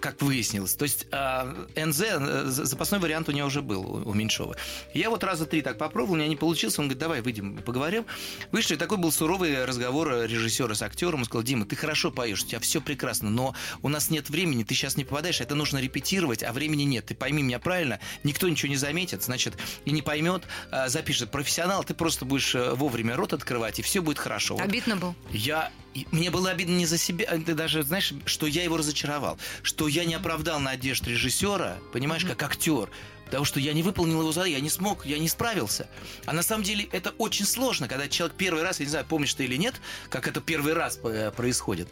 как 0.00 0.22
выяснилось. 0.22 0.74
То 0.74 0.84
есть 0.84 1.06
а, 1.12 1.66
НЗ, 1.76 2.02
э, 2.02 2.44
запасной 2.46 3.00
вариант 3.00 3.28
у 3.28 3.32
него 3.32 3.46
уже 3.46 3.62
был, 3.62 4.02
у 4.06 4.14
Меньшова. 4.14 4.56
Я 4.94 5.10
вот 5.10 5.24
раза 5.24 5.46
три 5.46 5.62
так 5.62 5.78
попробовал, 5.78 6.14
у 6.14 6.16
меня 6.16 6.28
не 6.28 6.36
получилось. 6.36 6.78
Он 6.78 6.86
говорит, 6.86 6.98
давай 6.98 7.20
выйдем, 7.20 7.58
поговорим. 7.58 8.06
Вышли, 8.52 8.76
такой 8.76 8.98
был 8.98 9.12
суровый 9.12 9.64
разговор 9.64 10.24
режиссера 10.24 10.74
с 10.74 10.82
актером. 10.82 11.20
Он 11.20 11.24
сказал, 11.24 11.42
Дима, 11.42 11.66
ты 11.66 11.76
хорошо 11.76 12.10
поешь, 12.10 12.42
у 12.42 12.46
тебя 12.46 12.60
все 12.60 12.80
прекрасно, 12.80 13.30
но 13.30 13.54
у 13.82 13.88
нас 13.88 14.10
нет 14.10 14.30
времени, 14.30 14.64
ты 14.64 14.74
сейчас 14.74 14.96
не 14.96 15.04
попадаешь, 15.04 15.40
это 15.40 15.54
нужно 15.54 15.78
репетировать, 15.78 16.42
а 16.42 16.52
времени 16.52 16.82
нет. 16.82 17.06
Ты 17.06 17.14
пойми 17.14 17.42
меня 17.42 17.58
правильно, 17.58 18.00
никто 18.24 18.48
ничего 18.48 18.70
не 18.70 18.76
заметит, 18.76 19.22
значит, 19.22 19.54
и 19.84 19.90
не 19.90 20.02
поймет, 20.02 20.44
а, 20.70 20.88
запишет. 20.88 21.30
Профессионал, 21.30 21.84
ты 21.84 21.94
просто 21.94 22.24
будешь 22.24 22.54
э, 22.54 22.74
вовремя 22.74 23.16
рот 23.16 23.32
открывать, 23.32 23.78
и 23.78 23.82
все 23.82 24.02
будет 24.02 24.18
хорошо. 24.18 24.58
Обидно 24.58 24.96
был? 24.96 25.14
Я 25.30 25.70
и 25.94 26.06
мне 26.12 26.30
было 26.30 26.50
обидно 26.50 26.76
не 26.76 26.86
за 26.86 26.98
себя, 26.98 27.26
а 27.28 27.38
ты 27.38 27.54
даже 27.54 27.82
знаешь, 27.82 28.12
что 28.24 28.46
я 28.46 28.62
его 28.62 28.76
разочаровал, 28.76 29.38
что 29.62 29.88
я 29.88 30.04
не 30.04 30.14
оправдал 30.14 30.60
надежд 30.60 31.06
режиссера, 31.06 31.78
понимаешь, 31.92 32.24
как 32.24 32.42
актер, 32.42 32.90
потому 33.24 33.44
что 33.44 33.60
я 33.60 33.72
не 33.72 33.82
выполнил 33.82 34.20
его 34.20 34.32
задание, 34.32 34.58
я 34.58 34.62
не 34.62 34.70
смог, 34.70 35.06
я 35.06 35.18
не 35.18 35.28
справился. 35.28 35.88
А 36.26 36.32
на 36.32 36.42
самом 36.42 36.64
деле 36.64 36.88
это 36.92 37.10
очень 37.18 37.44
сложно, 37.44 37.88
когда 37.88 38.08
человек 38.08 38.36
первый 38.36 38.62
раз, 38.62 38.80
я 38.80 38.86
не 38.86 38.90
знаю, 38.90 39.06
помнишь 39.08 39.34
ты 39.34 39.44
или 39.44 39.56
нет, 39.56 39.74
как 40.08 40.28
это 40.28 40.40
первый 40.40 40.74
раз 40.74 40.98
э, 41.02 41.30
происходит, 41.30 41.88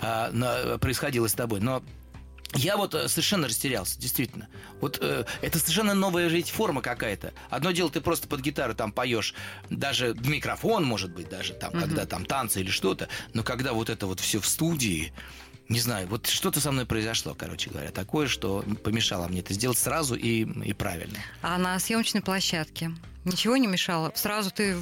а, 0.00 0.78
происходило 0.78 1.28
с 1.28 1.34
тобой, 1.34 1.60
но 1.60 1.82
я 2.54 2.76
вот 2.76 2.94
э, 2.94 3.08
совершенно 3.08 3.46
растерялся, 3.48 3.98
действительно. 3.98 4.48
Вот 4.80 4.98
э, 5.00 5.24
это 5.40 5.58
совершенно 5.58 5.94
новая 5.94 6.28
жить 6.28 6.50
форма 6.50 6.82
какая-то. 6.82 7.32
Одно 7.48 7.70
дело, 7.70 7.90
ты 7.90 8.00
просто 8.00 8.28
под 8.28 8.40
гитару 8.40 8.74
там 8.74 8.92
поешь, 8.92 9.34
даже 9.68 10.14
микрофон, 10.24 10.84
может 10.84 11.12
быть, 11.12 11.28
даже 11.28 11.54
там, 11.54 11.72
угу. 11.72 11.80
когда 11.80 12.06
там 12.06 12.24
танцы 12.24 12.60
или 12.60 12.70
что-то, 12.70 13.08
но 13.34 13.42
когда 13.42 13.72
вот 13.72 13.90
это 13.90 14.06
вот 14.06 14.20
все 14.20 14.40
в 14.40 14.46
студии, 14.46 15.12
не 15.68 15.78
знаю, 15.78 16.08
вот 16.08 16.26
что-то 16.26 16.60
со 16.60 16.72
мной 16.72 16.84
произошло, 16.84 17.34
короче 17.34 17.70
говоря, 17.70 17.92
такое, 17.92 18.26
что 18.26 18.64
помешало 18.82 19.28
мне 19.28 19.40
это 19.40 19.54
сделать 19.54 19.78
сразу 19.78 20.16
и, 20.16 20.42
и 20.42 20.72
правильно. 20.72 21.18
А 21.42 21.58
на 21.58 21.78
съемочной 21.78 22.22
площадке 22.22 22.90
Ничего 23.24 23.56
не 23.58 23.66
мешало? 23.66 24.10
Сразу 24.14 24.50
ты 24.50 24.76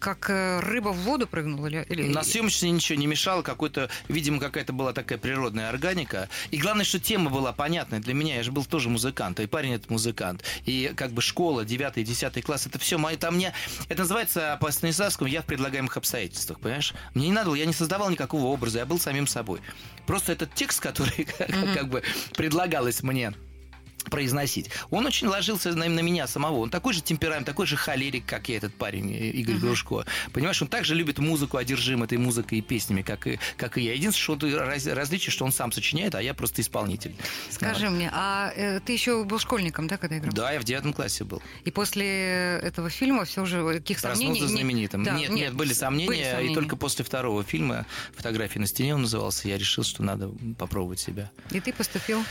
как 0.00 0.30
э, 0.30 0.58
рыба 0.60 0.88
в 0.88 0.96
воду 0.98 1.28
прыгнул? 1.28 1.64
Или, 1.66 1.86
или... 1.88 2.08
На 2.08 2.24
съемочной 2.24 2.70
ничего 2.70 2.98
не 2.98 3.06
мешало. 3.06 3.42
Какой-то, 3.42 3.88
видимо, 4.08 4.40
какая-то 4.40 4.72
была 4.72 4.92
такая 4.92 5.16
природная 5.18 5.68
органика. 5.68 6.28
И 6.50 6.58
главное, 6.58 6.84
что 6.84 6.98
тема 6.98 7.30
была 7.30 7.52
понятная 7.52 8.00
для 8.00 8.14
меня. 8.14 8.34
Я 8.36 8.42
же 8.42 8.50
был 8.50 8.64
тоже 8.64 8.88
музыкант, 8.88 9.38
и 9.38 9.46
парень 9.46 9.74
это 9.74 9.92
музыкант. 9.92 10.42
И 10.64 10.92
как 10.96 11.12
бы 11.12 11.22
школа, 11.22 11.64
9 11.64 12.04
10 12.04 12.44
класс, 12.44 12.66
это 12.66 12.80
все 12.80 12.98
мои 12.98 13.16
там 13.16 13.36
мне... 13.36 13.52
Это 13.88 14.00
называется 14.00 14.58
по 14.60 14.70
Станиславскому 14.72 15.28
«я 15.28 15.42
в 15.42 15.46
предлагаемых 15.46 15.96
обстоятельствах», 15.96 16.58
понимаешь? 16.58 16.94
Мне 17.14 17.26
не 17.26 17.32
надо 17.32 17.46
было, 17.46 17.54
я 17.54 17.66
не 17.66 17.72
создавал 17.72 18.10
никакого 18.10 18.46
образа, 18.46 18.80
я 18.80 18.86
был 18.86 18.98
самим 18.98 19.28
собой. 19.28 19.60
Просто 20.04 20.32
этот 20.32 20.52
текст, 20.52 20.80
который 20.88 21.10
mm-hmm. 21.10 21.74
как 21.74 21.88
бы 21.88 22.02
предлагалось 22.34 23.02
мне 23.04 23.34
произносить. 24.04 24.70
Он 24.90 25.06
очень 25.06 25.26
ложился 25.26 25.74
на, 25.74 25.88
на 25.88 26.00
меня 26.00 26.26
самого. 26.26 26.58
Он 26.58 26.70
такой 26.70 26.94
же 26.94 27.02
темперамент, 27.02 27.46
такой 27.46 27.66
же 27.66 27.76
холерик, 27.76 28.24
как 28.26 28.48
я, 28.48 28.56
этот 28.56 28.74
парень, 28.74 29.10
Игорь 29.10 29.56
uh-huh. 29.56 29.58
Грушко. 29.58 30.04
Понимаешь, 30.32 30.60
он 30.62 30.68
также 30.68 30.94
любит 30.94 31.18
музыку, 31.18 31.56
одержим 31.56 32.02
этой 32.02 32.18
музыкой 32.18 32.58
и 32.58 32.62
песнями, 32.62 33.02
как 33.02 33.26
и, 33.26 33.38
как 33.56 33.78
и 33.78 33.82
я. 33.82 33.94
Единственное, 33.94 34.38
что 34.38 34.64
раз, 34.64 34.86
различие, 34.86 35.30
что 35.30 35.44
он 35.44 35.52
сам 35.52 35.72
сочиняет, 35.72 36.14
а 36.14 36.22
я 36.22 36.34
просто 36.34 36.62
исполнитель. 36.62 37.14
Скажи 37.50 37.86
вот. 37.86 37.94
мне, 37.94 38.10
а 38.12 38.52
э, 38.54 38.80
ты 38.80 38.92
еще 38.92 39.24
был 39.24 39.38
школьником, 39.38 39.88
да, 39.88 39.96
когда 39.96 40.18
играл? 40.18 40.32
Да, 40.32 40.52
я 40.52 40.60
в 40.60 40.64
девятом 40.64 40.92
классе 40.92 41.24
был. 41.24 41.42
И 41.64 41.70
после 41.70 42.58
этого 42.62 42.90
фильма 42.90 43.24
все 43.24 43.44
же 43.44 43.74
каких 43.74 43.98
сомнений? 43.98 44.38
Проснулся 44.38 44.54
знаменитым. 44.54 45.04
Да, 45.04 45.12
нет, 45.12 45.30
нет, 45.30 45.38
нет, 45.38 45.54
были 45.54 45.72
сомнения, 45.72 46.08
были 46.08 46.22
сомнения, 46.22 46.52
и 46.52 46.54
только 46.54 46.76
после 46.76 47.04
второго 47.04 47.44
фильма 47.44 47.86
«Фотографии 48.16 48.58
на 48.58 48.66
стене» 48.66 48.94
он 48.94 49.02
назывался, 49.02 49.48
я 49.48 49.58
решил, 49.58 49.84
что 49.84 50.02
надо 50.02 50.30
попробовать 50.58 51.00
себя. 51.00 51.30
И 51.50 51.60
ты 51.60 51.72
поступил? 51.72 52.24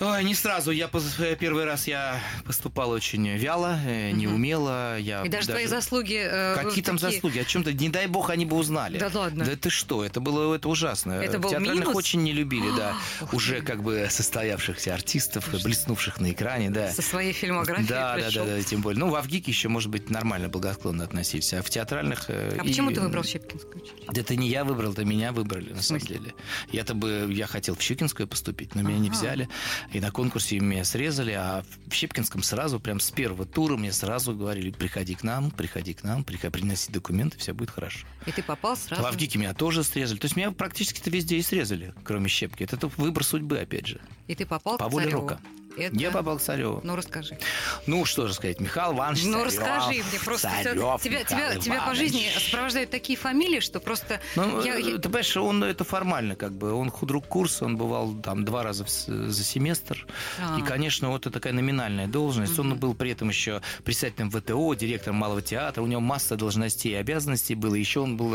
Ой, 0.00 0.24
не 0.24 0.34
сразу. 0.34 0.70
Я 0.70 0.88
первый 0.88 1.64
раз 1.64 1.86
я 1.86 2.18
поступал 2.46 2.90
очень 2.90 3.28
вяло, 3.36 3.78
э, 3.84 4.12
неумело. 4.12 4.98
Я 4.98 5.22
и 5.22 5.28
даже, 5.28 5.46
даже 5.46 5.48
твои 5.48 5.66
заслуги... 5.66 6.18
Э, 6.24 6.54
Какие 6.54 6.82
там 6.82 6.96
такие... 6.96 7.16
заслуги? 7.16 7.38
О 7.38 7.44
чем-то, 7.44 7.74
не 7.74 7.90
дай 7.90 8.06
бог, 8.06 8.30
они 8.30 8.46
бы 8.46 8.56
узнали. 8.56 8.98
Да 8.98 9.10
ладно. 9.12 9.44
Да 9.44 9.56
ты 9.56 9.68
что, 9.68 10.02
это 10.02 10.20
было 10.20 10.54
это 10.54 10.70
ужасно. 10.70 11.12
Это 11.12 11.38
был 11.38 11.50
Театральных 11.50 11.88
минус? 11.88 11.96
очень 11.96 12.22
не 12.22 12.32
любили, 12.32 12.74
да. 12.74 12.96
Уже 13.32 13.60
как 13.60 13.82
бы 13.82 14.06
состоявшихся 14.08 14.94
артистов, 14.94 15.50
блеснувших 15.62 16.18
на 16.18 16.32
экране, 16.32 16.70
да. 16.70 16.90
Со 16.92 17.02
своей 17.02 17.34
фильмографией 17.34 17.88
Да, 17.88 18.16
да, 18.16 18.30
да, 18.30 18.44
да, 18.46 18.62
тем 18.62 18.80
более. 18.80 18.98
Ну, 18.98 19.10
в 19.10 19.16
Авгике 19.16 19.50
еще, 19.50 19.68
может 19.68 19.90
быть, 19.90 20.08
нормально 20.08 20.48
благосклонно 20.48 21.04
относились, 21.04 21.52
а 21.52 21.62
в 21.62 21.68
театральных... 21.68 22.30
Э, 22.30 22.56
а 22.58 22.64
и... 22.64 22.68
почему 22.68 22.90
ты 22.90 23.02
выбрал 23.02 23.22
Щепкинскую? 23.22 23.84
Да 24.10 24.20
это 24.22 24.34
не 24.34 24.48
я 24.48 24.64
выбрал, 24.64 24.92
это 24.92 25.04
меня 25.04 25.32
выбрали, 25.32 25.74
на 25.74 25.82
самом 25.82 26.00
деле. 26.00 26.34
Я-то 26.72 26.94
бы, 26.94 27.28
я 27.30 27.46
хотел 27.46 27.76
в 27.76 27.82
Щекинскую 27.82 28.26
поступить, 28.26 28.74
но 28.74 28.80
меня 28.80 28.98
не 28.98 29.10
взяли. 29.10 29.46
И 29.92 30.00
на 30.00 30.10
конкурсе 30.12 30.58
меня 30.60 30.84
срезали, 30.84 31.32
а 31.32 31.64
в 31.88 31.92
Щепкинском 31.94 32.42
сразу, 32.42 32.78
прям 32.78 33.00
с 33.00 33.10
первого 33.10 33.44
тура 33.44 33.76
мне 33.76 33.92
сразу 33.92 34.34
говорили, 34.34 34.70
приходи 34.70 35.14
к 35.16 35.24
нам, 35.24 35.50
приходи 35.50 35.94
к 35.94 36.04
нам, 36.04 36.22
приходи, 36.22 36.52
приноси 36.52 36.92
документы, 36.92 37.38
все 37.38 37.52
будет 37.52 37.70
хорошо. 37.70 38.06
И 38.26 38.30
ты 38.32 38.42
попал 38.42 38.76
сразу? 38.76 39.02
В 39.02 39.06
Авгике 39.06 39.38
меня 39.38 39.52
тоже 39.52 39.82
срезали. 39.82 40.18
То 40.18 40.26
есть 40.26 40.36
меня 40.36 40.52
практически-то 40.52 41.10
везде 41.10 41.36
и 41.38 41.42
срезали, 41.42 41.92
кроме 42.04 42.28
Щепки. 42.28 42.62
Это 42.62 42.86
выбор 42.86 43.24
судьбы, 43.24 43.58
опять 43.58 43.86
же. 43.86 44.00
И 44.28 44.34
ты 44.34 44.46
попал 44.46 44.78
По 44.78 44.88
к 44.88 44.92
воле 44.92 45.06
Цареву. 45.06 45.22
рука. 45.22 45.40
Это... 45.76 45.96
Я 45.96 46.10
попал 46.10 46.38
к 46.38 46.42
Цареву. 46.42 46.80
Ну, 46.82 46.96
расскажи. 46.96 47.38
Ну, 47.86 48.04
что 48.04 48.26
же 48.26 48.34
сказать, 48.34 48.60
Михаил 48.60 48.92
Иванович 48.92 49.24
Ну, 49.24 49.32
Царев, 49.32 49.46
расскажи 49.46 49.88
мне, 49.88 50.20
просто 50.24 50.50
Царев, 50.62 51.02
тебя, 51.02 51.24
тебя, 51.24 51.56
тебя 51.56 51.82
по 51.86 51.94
жизни 51.94 52.26
сопровождают 52.36 52.90
такие 52.90 53.16
фамилии, 53.16 53.60
что 53.60 53.80
просто... 53.80 54.20
Ну, 54.36 54.62
я, 54.62 54.74
ты 54.76 55.00
понимаешь, 55.00 55.36
он 55.36 55.64
это 55.64 55.84
формально 55.84 56.34
как 56.36 56.52
бы. 56.52 56.72
Он 56.72 56.90
худрук 56.90 57.26
курса, 57.26 57.64
он 57.64 57.76
бывал 57.76 58.14
там 58.14 58.44
два 58.44 58.62
раза 58.62 58.84
в, 58.84 58.90
за 58.90 59.44
семестр. 59.44 60.06
А. 60.40 60.58
И, 60.58 60.62
конечно, 60.62 61.10
вот 61.10 61.22
это 61.22 61.30
такая 61.30 61.52
номинальная 61.52 62.08
должность. 62.08 62.58
Угу. 62.58 62.68
Он 62.68 62.78
был 62.78 62.94
при 62.94 63.12
этом 63.12 63.28
еще 63.28 63.62
председателем 63.84 64.30
ВТО, 64.30 64.74
директором 64.74 65.16
Малого 65.16 65.42
театра. 65.42 65.82
У 65.82 65.86
него 65.86 66.00
масса 66.00 66.36
должностей 66.36 66.92
и 66.92 66.96
обязанностей 66.96 67.54
было. 67.54 67.74
Еще 67.74 68.00
он 68.00 68.16
был 68.16 68.34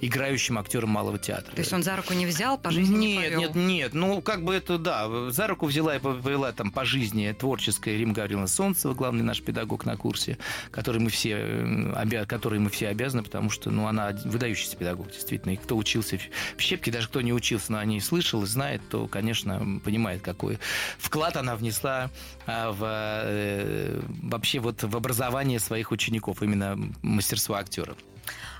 играющим 0.00 0.58
актером 0.58 0.90
Малого 0.90 1.18
театра. 1.18 1.52
То 1.52 1.60
есть 1.60 1.72
он 1.72 1.82
за 1.82 1.96
руку 1.96 2.14
не 2.14 2.26
взял, 2.26 2.58
по 2.58 2.70
жизни 2.70 2.96
Нет, 2.96 3.36
не 3.36 3.42
нет, 3.42 3.54
нет. 3.54 3.94
Ну, 3.94 4.22
как 4.22 4.44
бы 4.44 4.54
это, 4.54 4.78
да, 4.78 5.30
за 5.30 5.46
руку 5.46 5.66
взяла 5.66 5.96
и 5.96 5.98
повела 5.98 6.52
там 6.62 6.70
по 6.70 6.84
жизни 6.84 7.34
творческая 7.36 7.96
Рим 7.96 8.12
Гавриловна 8.12 8.46
Солнцева, 8.46 8.94
главный 8.94 9.24
наш 9.24 9.42
педагог 9.42 9.84
на 9.84 9.96
курсе, 9.96 10.38
который 10.70 11.00
мы 11.00 11.10
все, 11.10 11.30
э, 11.30 11.92
обя... 11.94 12.24
которой 12.24 12.60
мы 12.60 12.70
все 12.70 12.86
обязаны, 12.86 13.24
потому 13.24 13.50
что 13.50 13.70
ну, 13.70 13.88
она 13.88 14.12
выдающийся 14.24 14.76
педагог, 14.76 15.10
действительно. 15.10 15.54
И 15.54 15.56
кто 15.56 15.76
учился 15.76 16.20
в 16.56 16.60
Щепке, 16.60 16.92
даже 16.92 17.08
кто 17.08 17.20
не 17.20 17.32
учился, 17.32 17.72
но 17.72 17.78
о 17.78 17.84
ней 17.84 18.00
слышал 18.00 18.44
и 18.44 18.46
знает, 18.46 18.80
то, 18.88 19.08
конечно, 19.08 19.80
понимает, 19.84 20.22
какой 20.22 20.60
вклад 20.98 21.36
она 21.36 21.56
внесла 21.56 22.10
а, 22.46 22.70
в, 22.70 22.84
э, 22.84 24.00
вообще 24.22 24.60
вот 24.60 24.84
в 24.84 24.96
образование 24.96 25.58
своих 25.58 25.90
учеников, 25.90 26.42
именно 26.44 26.78
мастерство 27.02 27.56
актеров. 27.56 27.96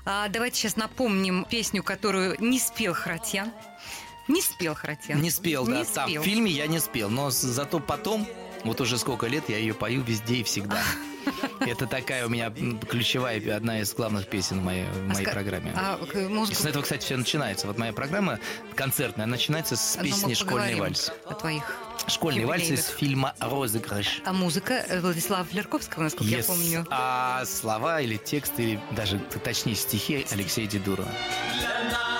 А, 0.05 0.27
давайте 0.27 0.57
сейчас 0.57 0.75
напомним 0.75 1.45
песню, 1.49 1.83
которую 1.83 2.35
не 2.39 2.59
спел 2.59 2.93
Харатьян. 2.93 3.53
Не 4.27 4.41
спел 4.41 4.75
Харатьян. 4.75 5.21
Не 5.21 5.29
спел, 5.29 5.65
да. 5.65 5.79
Не 5.79 5.85
Там 5.85 6.09
спел. 6.09 6.21
в 6.21 6.25
фильме 6.25 6.51
я 6.51 6.67
не 6.67 6.79
спел, 6.79 7.09
но 7.09 7.29
зато 7.29 7.79
потом, 7.79 8.27
вот 8.63 8.79
уже 8.81 8.97
сколько 8.97 9.27
лет, 9.27 9.49
я 9.49 9.57
ее 9.57 9.73
пою 9.73 10.01
везде 10.01 10.35
и 10.35 10.43
всегда. 10.43 10.81
Это 11.59 11.87
такая 11.87 12.25
у 12.25 12.29
меня 12.29 12.51
ключевая, 12.89 13.55
одна 13.55 13.79
из 13.79 13.93
главных 13.93 14.27
песен 14.27 14.59
в 14.59 14.63
моей, 14.63 14.85
в 14.85 15.07
моей 15.07 15.25
а 15.25 15.31
программе. 15.31 15.73
А, 15.75 15.99
музыку... 16.29 16.61
С 16.61 16.65
этого, 16.65 16.83
кстати, 16.83 17.03
все 17.05 17.17
начинается. 17.17 17.67
Вот 17.67 17.77
моя 17.77 17.93
программа 17.93 18.39
концертная 18.75 19.25
начинается 19.25 19.75
с 19.75 19.95
ну, 19.97 20.03
песни 20.03 20.33
«Школьный 20.33 20.75
вальс». 20.75 21.11
О 21.25 21.33
твоих 21.33 21.63
Школьный 22.07 22.45
вальс 22.45 22.69
из 22.69 22.87
фильма 22.87 23.33
«Розыгрыш». 23.39 24.21
А 24.25 24.33
музыка 24.33 24.73
э, 24.73 24.99
Владислава 24.99 25.47
Лерковского, 25.51 26.03
насколько 26.03 26.33
yes. 26.33 26.37
я 26.37 26.43
помню. 26.43 26.87
А 26.89 27.45
слова 27.45 28.01
или 28.01 28.17
текст, 28.17 28.59
или 28.59 28.79
даже, 28.91 29.19
точнее, 29.43 29.75
стихи 29.75 30.25
Алексея 30.31 30.67
Дедурова. 30.67 31.09
Для 31.59 31.91
нас 31.91 32.12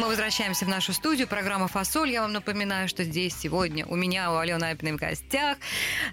Мы 0.00 0.08
возвращаемся 0.08 0.64
в 0.64 0.68
нашу 0.68 0.94
студию. 0.94 1.28
Программа 1.28 1.68
«Фасоль». 1.68 2.10
Я 2.10 2.22
вам 2.22 2.32
напоминаю, 2.32 2.88
что 2.88 3.04
здесь 3.04 3.36
сегодня 3.36 3.84
у 3.84 3.96
меня, 3.96 4.32
у 4.32 4.38
Алены 4.38 4.64
Апиной 4.64 4.94
в 4.94 4.96
гостях 4.96 5.58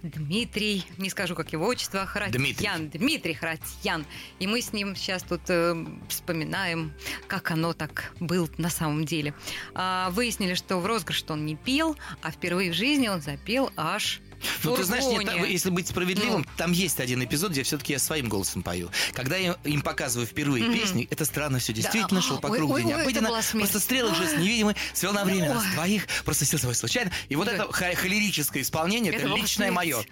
Дмитрий, 0.03 0.85
не 0.97 1.09
скажу, 1.09 1.35
как 1.35 1.53
его 1.53 1.65
отчество, 1.65 2.05
Харатьян. 2.05 2.41
Дмитрий. 2.41 2.99
Дмитрий 2.99 3.33
Харатьян. 3.33 4.05
И 4.39 4.47
мы 4.47 4.59
с 4.61 4.73
ним 4.73 4.93
сейчас 4.93 5.23
тут 5.23 5.39
э, 5.47 5.73
вспоминаем, 6.09 6.93
как 7.27 7.49
оно 7.51 7.71
так 7.71 8.11
было 8.19 8.49
на 8.57 8.69
самом 8.69 9.05
деле. 9.05 9.33
А, 9.73 10.09
выяснили, 10.09 10.55
что 10.55 10.79
в 10.79 10.85
розыгрыш 10.85 11.23
он 11.29 11.45
не 11.45 11.55
пел, 11.55 11.95
а 12.21 12.31
впервые 12.31 12.71
в 12.71 12.73
жизни 12.73 13.07
он 13.07 13.21
запел 13.21 13.71
аж 13.77 14.19
ну, 14.63 14.75
ты 14.75 14.83
знаешь, 14.83 15.05
нет, 15.05 15.25
там, 15.25 15.43
если 15.43 15.69
быть 15.69 15.87
справедливым, 15.87 16.41
ну. 16.41 16.51
там 16.57 16.71
есть 16.71 16.99
один 16.99 17.23
эпизод, 17.23 17.51
где 17.51 17.63
все-таки 17.63 17.93
я 17.93 17.99
своим 17.99 18.29
голосом 18.29 18.63
пою. 18.63 18.89
Когда 19.13 19.35
я 19.35 19.57
им 19.63 19.81
показываю 19.81 20.27
впервые 20.27 20.65
mm-hmm. 20.65 20.79
песни, 20.79 21.07
это 21.09 21.25
странно 21.25 21.59
все 21.59 21.73
действительно, 21.73 22.21
да. 22.21 22.27
шел 22.27 22.39
по 22.39 22.49
кругу, 22.49 22.77
день 22.77 22.93
обыденно. 22.93 23.29
Просто 23.29 23.79
стрелок 23.79 24.15
же 24.15 24.37
невидимый, 24.37 24.75
свел 24.93 25.13
на 25.13 25.23
время 25.23 25.53
нас 25.53 25.63
двоих, 25.73 26.07
просто 26.25 26.45
сел 26.45 26.59
собой 26.59 26.75
случайно. 26.75 27.11
И 27.29 27.35
вот 27.35 27.47
это 27.47 27.71
холерическое 27.71 28.63
исполнение, 28.63 29.13
это, 29.13 29.27
личное 29.27 29.71
мое. 29.71 30.03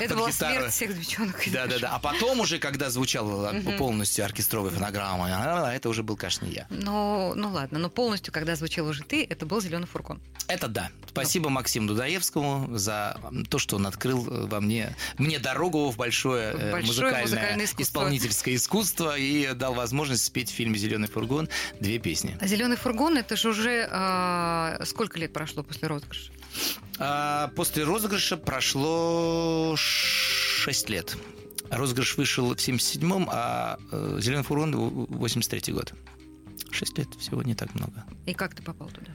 Это 0.00 0.14
была 0.14 0.32
смерть 0.32 0.72
всех 0.72 0.98
девчонок. 0.98 1.42
Да-да-да. 1.52 1.90
А 1.90 1.98
потом 1.98 2.40
уже, 2.40 2.58
когда 2.58 2.90
звучала 2.90 3.54
полностью 3.78 4.24
оркестровая 4.24 4.70
фонограмма, 4.70 5.28
а, 5.30 5.72
это 5.72 5.88
уже 5.88 6.02
был, 6.02 6.16
конечно, 6.16 6.46
я. 6.46 6.66
Ну, 6.70 7.34
ну 7.34 7.50
ладно, 7.50 7.78
но 7.78 7.90
полностью, 7.90 8.32
когда 8.32 8.56
звучал 8.56 8.86
уже 8.86 9.02
ты, 9.02 9.24
это 9.28 9.46
был 9.46 9.60
«Зеленый 9.60 9.86
фургон». 9.86 10.20
Это 10.48 10.68
да. 10.68 10.90
Спасибо 11.08 11.48
Максиму 11.48 11.88
Дудаевскому 11.88 12.76
за 12.76 13.18
то, 13.48 13.58
что 13.58 13.65
он 13.72 13.86
открыл 13.86 14.26
э, 14.26 14.46
во 14.46 14.60
мне, 14.60 14.96
мне 15.18 15.38
дорогу 15.38 15.90
в 15.90 15.96
большое, 15.96 16.52
э, 16.52 16.72
большое 16.72 16.84
музыкальное, 16.86 17.22
музыкальное 17.22 17.64
искусство. 17.64 17.82
исполнительское 17.82 18.54
искусство 18.54 19.18
и 19.18 19.52
дал 19.54 19.74
возможность 19.74 20.24
спеть 20.24 20.50
в 20.50 20.54
фильме 20.54 20.78
«Зеленый 20.78 21.08
фургон» 21.08 21.48
две 21.80 21.98
песни. 21.98 22.36
А 22.40 22.46
«Зеленый 22.46 22.76
фургон» 22.76 23.16
это 23.16 23.36
же 23.36 23.50
уже 23.50 23.88
а, 23.90 24.78
сколько 24.84 25.18
лет 25.18 25.32
прошло 25.32 25.62
после 25.62 25.88
розыгрыша? 25.88 26.32
А, 26.98 27.48
после 27.56 27.84
розыгрыша 27.84 28.36
прошло 28.36 29.74
6 29.76 30.88
лет. 30.90 31.16
Розыгрыш 31.70 32.16
вышел 32.16 32.54
в 32.54 32.58
77-м, 32.58 33.28
а 33.30 33.78
э, 33.90 34.18
«Зеленый 34.20 34.44
фургон» 34.44 34.74
83-й 34.74 35.72
год. 35.72 35.92
Шесть 36.70 36.98
лет 36.98 37.08
всего 37.18 37.42
не 37.42 37.54
так 37.54 37.74
много. 37.74 38.04
И 38.26 38.34
как 38.34 38.54
ты 38.54 38.62
попал 38.62 38.88
туда? 38.88 39.10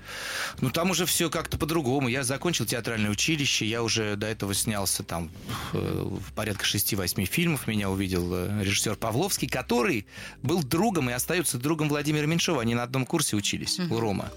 Ну, 0.61 0.69
там 0.69 0.91
уже 0.91 1.05
все 1.05 1.29
как-то 1.29 1.57
по-другому. 1.57 2.07
Я 2.07 2.23
закончил 2.23 2.65
театральное 2.65 3.11
училище, 3.11 3.65
я 3.65 3.83
уже 3.83 4.15
до 4.15 4.27
этого 4.27 4.53
снялся 4.53 5.03
там 5.03 5.29
в, 5.71 6.19
в 6.19 6.33
порядка 6.33 6.65
шести-восьми 6.65 7.25
фильмов. 7.25 7.67
Меня 7.67 7.89
увидел 7.89 8.33
э, 8.33 8.63
режиссер 8.63 8.95
Павловский, 8.95 9.47
который 9.47 10.05
был 10.41 10.63
другом 10.63 11.09
и 11.09 11.13
остается 11.13 11.57
другом 11.57 11.89
Владимира 11.89 12.25
Меньшова. 12.25 12.61
Они 12.61 12.75
на 12.75 12.83
одном 12.83 13.05
курсе 13.05 13.35
учились 13.35 13.79
uh-huh. 13.79 13.93
у 13.93 13.99
Рома. 13.99 14.31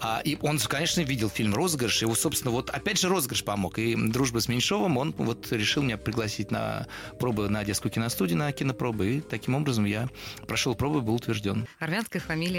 А, 0.00 0.20
и 0.24 0.36
он, 0.40 0.58
конечно, 0.58 1.00
видел 1.00 1.30
фильм 1.30 1.54
«Розыгрыш». 1.54 2.02
Его, 2.02 2.14
собственно, 2.14 2.50
вот 2.50 2.70
опять 2.70 3.00
же 3.00 3.08
«Розыгрыш» 3.08 3.44
помог. 3.44 3.78
И 3.78 3.96
дружба 3.96 4.40
с 4.40 4.48
Меньшовым, 4.48 4.96
он 4.98 5.14
вот 5.16 5.50
решил 5.52 5.82
меня 5.82 5.96
пригласить 5.96 6.50
на 6.50 6.86
пробы 7.18 7.48
на 7.48 7.64
детскую 7.64 7.90
киностудию, 7.92 8.38
на 8.38 8.52
кинопробы. 8.52 9.16
И 9.16 9.20
таким 9.20 9.54
образом 9.54 9.84
я 9.84 10.08
прошел 10.46 10.74
пробы, 10.74 11.00
был 11.00 11.14
утвержден. 11.14 11.66
Армянская 11.78 12.20
фамилия, 12.20 12.49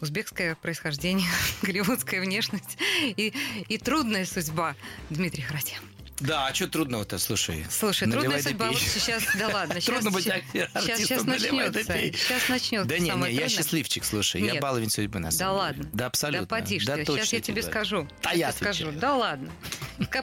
узбекское 0.00 0.54
происхождение, 0.54 1.28
голливудская 1.62 2.20
внешность 2.20 2.78
и, 3.02 3.32
и 3.68 3.78
трудная 3.78 4.24
судьба 4.24 4.74
Дмитрия 5.10 5.44
Харатьян. 5.44 5.82
Да, 6.20 6.48
а 6.48 6.54
что 6.54 6.68
трудного-то, 6.68 7.18
слушай? 7.18 7.64
Слушай, 7.70 8.10
трудная 8.10 8.42
судьба, 8.42 8.68
вот 8.68 8.78
сейчас, 8.78 9.22
да 9.38 9.48
ладно, 9.52 9.80
сейчас, 9.80 9.94
Трудно 9.94 10.10
быть 10.10 10.24
сейчас, 10.24 10.98
сейчас 10.98 11.24
начнется, 11.24 11.82
сейчас 11.82 12.48
начнется 12.48 12.88
Да 12.88 12.98
не, 12.98 13.10
не, 13.10 13.32
я 13.32 13.48
счастливчик, 13.48 14.04
слушай, 14.04 14.42
Нет. 14.42 14.54
я 14.54 14.60
баловень 14.60 14.90
судьбы 14.90 15.18
на 15.18 15.30
самом 15.30 15.38
Да 15.38 15.52
ладно. 15.52 15.90
Да, 15.94 16.06
абсолютно. 16.06 16.46
Да 16.46 16.56
поди 16.56 16.78
да, 16.84 17.04
сейчас 17.04 17.32
я 17.32 17.40
тебе 17.40 17.62
скажу. 17.62 18.06
Да 18.22 18.32
я 18.32 18.52
скажу, 18.52 18.92
да 18.92 19.16
ладно. 19.16 19.50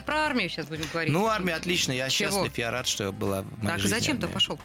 Про 0.06 0.26
армию 0.26 0.50
сейчас 0.50 0.68
будем 0.68 0.86
говорить. 0.92 1.12
Ну, 1.12 1.26
армия 1.26 1.56
отлично, 1.56 1.92
я 1.92 2.10
счастлив, 2.10 2.56
я 2.58 2.70
рад, 2.70 2.88
что 2.88 3.12
была 3.12 3.42
в 3.42 3.64
моей 3.64 3.78
Так, 3.78 3.88
зачем 3.88 4.20
ты 4.20 4.28
пошел? 4.28 4.60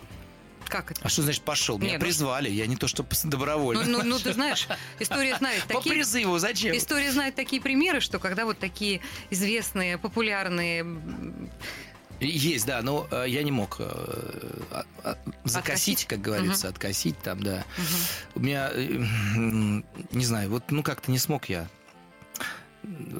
Как 0.73 0.91
это? 0.91 1.01
А 1.05 1.11
что 1.11 1.21
значит 1.21 1.43
пошел? 1.43 1.79
Меня 1.79 1.93
Нет, 1.93 2.01
ну 2.01 2.07
призвали, 2.07 2.49
я 2.49 2.67
не 2.67 2.77
то 2.77 2.89
что 2.89 3.05
добровольно. 3.25 3.85
Ну, 3.85 3.99
ну, 3.99 4.05
ну 4.05 4.19
ты 4.19 4.33
знаешь, 4.33 4.67
история 4.99 5.37
знает 5.37 5.63
такие... 5.69 5.83
По 5.83 5.89
призыву, 5.91 6.39
зачем? 6.39 6.75
История 6.75 7.13
знает 7.13 7.35
такие 7.35 7.61
примеры, 7.61 8.01
что 8.01 8.19
когда 8.19 8.47
вот 8.47 8.59
такие 8.59 9.03
известные, 9.29 9.99
популярные 9.99 10.87
есть, 12.21 12.65
да, 12.67 12.81
но 12.83 13.07
э, 13.11 13.25
я 13.29 13.43
не 13.43 13.51
мог 13.51 13.77
э, 13.81 13.85
а, 14.71 14.85
а, 15.03 15.19
закосить, 15.45 16.05
откосить? 16.05 16.05
как 16.07 16.21
говорится, 16.21 16.69
угу. 16.69 16.75
откосить 16.75 17.19
там, 17.19 17.43
да. 17.43 17.65
Угу. 17.77 17.85
У 18.37 18.41
меня, 18.41 18.71
э, 18.73 19.83
не 20.13 20.25
знаю, 20.25 20.49
вот, 20.49 20.71
ну 20.71 20.83
как-то 20.83 21.11
не 21.11 21.19
смог 21.19 21.51
я 21.51 21.69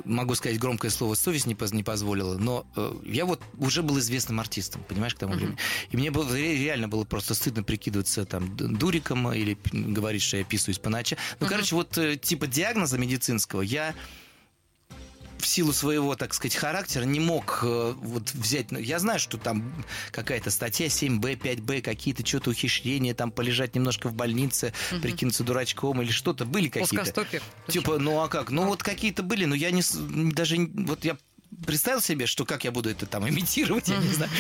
могу 0.05 0.35
сказать 0.35 0.59
громкое 0.59 0.91
слово, 0.91 1.15
совесть 1.15 1.47
не, 1.47 1.55
поз, 1.55 1.73
не 1.73 1.83
позволила, 1.83 2.37
но 2.37 2.67
э, 2.77 2.93
я 3.05 3.25
вот 3.25 3.41
уже 3.59 3.83
был 3.83 3.99
известным 3.99 4.41
артистом, 4.41 4.83
понимаешь, 4.89 5.15
к 5.15 5.19
тому 5.19 5.35
времени. 5.35 5.57
И 5.91 5.97
мне 5.97 6.11
было, 6.11 6.35
реально 6.35 6.89
было 6.89 7.05
просто 7.05 7.35
стыдно 7.35 7.63
прикидываться 7.63 8.25
там 8.25 8.57
дуриком 8.57 9.33
или 9.33 9.57
говорить, 9.73 10.23
что 10.23 10.37
я 10.37 10.45
писаюсь 10.45 10.79
по 10.79 10.91
ночам. 10.91 11.19
Ну, 11.41 11.47
короче, 11.47 11.75
вот 11.75 11.97
э, 11.99 12.17
типа 12.17 12.47
диагноза 12.47 12.99
медицинского 12.99 13.63
я 13.63 13.95
в 15.43 15.47
силу 15.47 15.73
своего, 15.73 16.15
так 16.17 16.35
сказать, 16.35 16.55
характера 16.55 17.05
не 17.05 17.21
мог 17.21 17.61
э, 17.63 17.95
вот 17.97 18.33
взять... 18.33 18.71
Ну, 18.71 18.79
я 18.79 18.99
знаю, 18.99 19.19
что 19.19 19.39
там 19.39 19.85
какая-то 20.11 20.51
статья 20.51 20.87
7Б, 20.87 21.37
5Б, 21.37 21.83
какие-то 21.83 22.25
что-то 22.25 22.51
ухищрения, 22.51 23.15
там 23.15 23.31
полежать 23.31 23.75
немножко 23.75 24.09
в 24.09 24.15
больнице, 24.15 24.73
угу. 24.91 25.01
прикинуться 25.03 25.45
дурачком 25.45 26.01
или 26.03 26.11
что-то. 26.11 26.45
Были 26.45 26.69
какие-то. 26.69 26.95
Плоскостопие. 26.95 27.43
Типа, 27.69 27.99
ну 27.99 28.21
а 28.21 28.29
как? 28.29 28.51
Ну 28.51 28.63
а. 28.63 28.67
вот 28.67 28.83
какие-то 28.83 29.23
были, 29.23 29.45
но 29.45 29.55
я 29.55 29.71
не... 29.71 29.83
Даже... 30.33 30.57
Вот 30.75 31.05
я 31.05 31.17
представил 31.67 32.01
себе, 32.01 32.27
что 32.27 32.45
как 32.45 32.65
я 32.65 32.73
буду 32.73 32.91
это 32.91 33.07
там 33.07 33.29
имитировать, 33.29 33.89
я 33.89 33.99
не 33.99 34.09
знаю. 34.09 34.31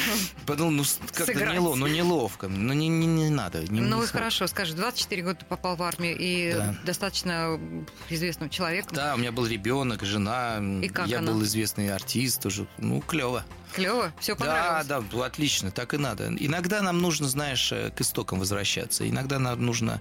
Подумал, 0.47 0.73
ну 0.73 0.85
как-то 1.13 1.35
неловко, 1.35 1.79
ну 1.79 1.87
неловко, 1.87 2.49
ну 2.49 2.73
не, 2.73 2.89
не, 2.89 3.07
не 3.07 3.31
надо. 3.31 3.63
Не, 3.69 3.81
ну 3.81 3.99
не 3.99 4.05
и 4.05 4.07
хорошо, 4.07 4.47
скажи, 4.47 4.75
24 4.75 5.23
года 5.23 5.39
ты 5.41 5.47
попал 5.47 5.77
в 5.77 5.83
армию 5.83 6.17
и 6.19 6.53
да. 6.53 6.77
достаточно 6.85 7.59
известным 8.09 8.51
человеком. 8.51 8.95
Да, 8.95 9.15
у 9.15 9.19
меня 9.19 9.33
был 9.33 9.47
ребенок, 9.47 10.03
жена, 10.05 10.59
и 10.83 10.89
как 10.89 11.07
я 11.09 11.19
она? 11.19 11.33
был 11.33 11.43
известный 11.45 11.93
артист 11.93 12.47
уже, 12.47 12.67
ну 12.79 13.01
клево. 13.01 13.45
Клево, 13.73 14.13
все 14.21 14.37
понравилось. 14.37 14.87
Да, 14.87 15.01
да, 15.01 15.27
отлично, 15.27 15.71
так 15.71 15.95
и 15.95 15.97
надо. 15.97 16.29
Иногда 16.39 16.83
нам 16.83 17.01
нужно, 17.01 17.27
знаешь, 17.29 17.73
э, 17.73 17.91
к 17.91 18.01
истокам 18.01 18.39
возвращаться. 18.39 19.09
Иногда 19.09 19.39
нам 19.39 19.65
нужно, 19.65 20.01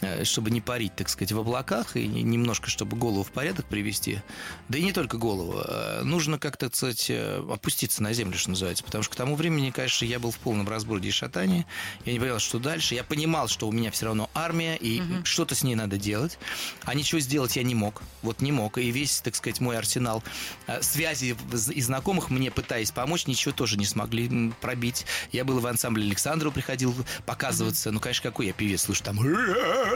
э, 0.00 0.24
чтобы 0.24 0.50
не 0.50 0.60
парить, 0.60 0.96
так 0.96 1.08
сказать, 1.08 1.30
в 1.32 1.38
облаках 1.38 1.96
и 1.96 2.06
немножко, 2.06 2.68
чтобы 2.68 2.96
голову 2.96 3.22
в 3.22 3.30
порядок 3.30 3.66
привести. 3.66 4.20
Да 4.68 4.78
и 4.78 4.82
не 4.82 4.92
только 4.92 5.18
голову. 5.18 5.62
Э, 5.64 6.02
нужно 6.02 6.38
как-то, 6.38 6.68
так 6.68 6.76
сказать, 6.76 7.10
опуститься 7.10 8.02
на 8.02 8.12
землю, 8.12 8.36
что 8.36 8.50
называется. 8.50 8.82
Потому 8.82 9.04
что 9.04 9.12
к 9.12 9.16
тому 9.16 9.36
времени, 9.36 9.70
конечно, 9.70 10.04
я 10.04 10.18
был 10.18 10.32
в 10.32 10.38
полном 10.38 10.68
разброде 10.68 11.08
и 11.08 11.12
шатании. 11.12 11.64
Я 12.04 12.12
не 12.14 12.18
понимал, 12.18 12.40
что 12.40 12.58
дальше. 12.58 12.94
Я 12.94 13.04
понимал, 13.04 13.46
что 13.46 13.68
у 13.68 13.72
меня 13.72 13.90
все 13.90 14.06
равно 14.06 14.30
армия, 14.34 14.76
и 14.76 15.00
угу. 15.00 15.24
что-то 15.24 15.54
с 15.54 15.62
ней 15.62 15.76
надо 15.76 15.96
делать. 15.96 16.38
А 16.82 16.94
ничего 16.94 17.20
сделать 17.20 17.54
я 17.56 17.62
не 17.62 17.74
мог. 17.74 18.02
Вот 18.22 18.40
не 18.40 18.50
мог. 18.50 18.78
И 18.78 18.90
весь, 18.90 19.20
так 19.20 19.36
сказать, 19.36 19.60
мой 19.60 19.78
арсенал 19.78 20.24
связи 20.80 21.36
и 21.70 21.80
знакомых 21.80 22.30
мне 22.30 22.50
пытаясь 22.50 22.90
помочь, 22.90 23.11
помочь 23.12 23.26
ничего 23.26 23.52
тоже 23.52 23.76
не 23.76 23.84
смогли 23.84 24.50
пробить. 24.62 25.04
Я 25.32 25.44
был 25.44 25.60
в 25.60 25.66
ансамбле 25.66 26.02
Александру, 26.06 26.50
приходил 26.50 26.94
показываться. 27.26 27.90
Ну, 27.90 28.00
конечно, 28.00 28.22
какой 28.22 28.46
я 28.46 28.54
певец, 28.54 28.84
слушай, 28.84 29.02
там 29.02 29.18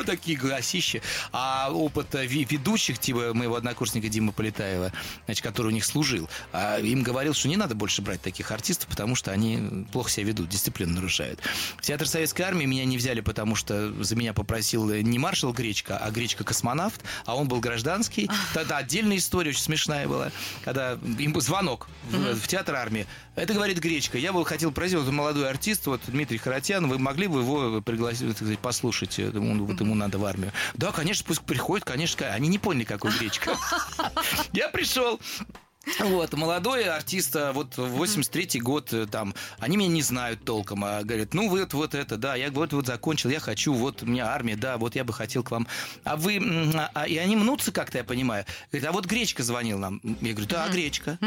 такие 0.05 0.37
голосища. 0.37 1.01
А 1.33 1.71
опыт 1.73 2.09
ведущих, 2.13 2.99
типа 2.99 3.33
моего 3.33 3.57
однокурсника 3.57 4.11
Дима 4.11 4.33
Полетаева, 4.33 4.93
значит, 5.25 5.43
который 5.43 5.69
у 5.69 5.71
них 5.71 5.87
служил, 5.87 6.29
а 6.53 6.79
им 6.79 7.03
говорил, 7.03 7.33
что 7.33 7.49
не 7.49 7.57
надо 7.57 7.75
больше 7.75 8.03
брать 8.03 8.21
таких 8.21 8.51
артистов, 8.51 8.91
потому 8.91 9.15
что 9.15 9.33
они 9.33 9.87
плохо 9.93 10.11
себя 10.11 10.27
ведут, 10.27 10.51
дисциплину 10.51 10.93
нарушают. 10.97 11.41
В 11.79 11.83
театр 11.83 12.07
Советской 12.07 12.43
Армии 12.43 12.67
меня 12.67 12.85
не 12.85 12.99
взяли, 12.99 13.23
потому 13.23 13.55
что 13.55 13.95
за 14.05 14.15
меня 14.15 14.35
попросил 14.35 14.93
не 14.93 15.19
маршал 15.19 15.55
Гречка, 15.55 15.97
а 15.97 16.11
Гречка-космонавт, 16.11 17.01
а 17.25 17.35
он 17.35 17.49
был 17.49 17.61
гражданский. 17.61 18.29
Тогда 18.53 18.77
отдельная 18.77 19.17
история, 19.17 19.53
очень 19.53 19.63
смешная 19.63 20.07
была, 20.07 20.33
когда 20.67 20.99
им 21.19 21.33
звонок 21.41 21.89
в, 22.11 22.35
в 22.35 22.49
театр 22.49 22.75
армии. 22.75 23.06
Это 23.35 23.55
говорит 23.55 23.79
Гречка. 23.79 24.19
Я 24.19 24.33
бы 24.33 24.45
хотел 24.45 24.73
просить, 24.73 24.99
вот 24.99 25.11
молодой 25.13 25.49
артист, 25.49 25.87
вот 25.87 26.01
Дмитрий 26.07 26.39
Харатьян, 26.39 26.87
вы 26.87 26.99
могли 26.99 27.27
бы 27.27 27.41
его 27.41 27.83
пригласить, 27.83 28.29
так 28.29 28.37
сказать, 28.37 28.59
послушать, 28.59 29.19
ему, 29.19 29.65
вот 29.65 29.81
ему 29.81 29.95
надо 29.95 30.19
в 30.19 30.25
армию. 30.25 30.53
Да, 30.75 30.93
конечно, 30.93 31.25
пусть 31.27 31.43
приходит, 31.43 31.85
конечно. 31.85 32.27
Они 32.29 32.49
не 32.49 32.59
поняли, 32.59 32.85
какой 32.85 33.13
Гречка. 33.13 33.57
Я 34.53 34.69
пришел, 34.69 35.21
вот, 36.01 36.33
молодой 36.35 36.85
артист, 36.85 37.37
а 37.37 37.53
вот 37.53 37.77
83-й 37.77 38.61
год, 38.61 38.93
э, 38.93 39.07
там, 39.07 39.35
они 39.59 39.77
меня 39.77 39.89
не 39.89 40.03
знают 40.03 40.45
толком, 40.45 40.85
а 40.85 41.03
говорят, 41.05 41.33
ну, 41.33 41.49
вот, 41.49 41.75
вот 41.75 41.95
это, 41.95 42.17
да, 42.17 42.35
я 42.35 42.51
вот, 42.51 42.73
вот 42.73 42.87
закончил, 42.87 43.31
я 43.31 43.39
хочу, 43.39 43.73
вот 43.73 44.03
у 44.03 44.07
меня 44.07 44.27
армия, 44.27 44.57
да, 44.57 44.79
вот 44.79 44.97
я 44.97 45.05
бы 45.05 45.13
хотел 45.13 45.45
к 45.45 45.53
вам. 45.53 45.69
А 46.03 46.17
вы, 46.17 46.41
а, 46.75 46.91
а 46.93 47.07
и 47.07 47.17
они 47.19 47.37
мнутся 47.37 47.71
как-то, 47.71 47.99
я 47.99 48.05
понимаю. 48.05 48.45
Говорят, 48.73 48.91
а 48.91 48.93
вот 48.93 49.07
Гречка 49.07 49.45
звонил 49.45 49.79
нам. 49.79 50.01
Я 50.21 50.33
говорю, 50.33 50.49
да, 50.49 50.69
Гречка. 50.69 51.19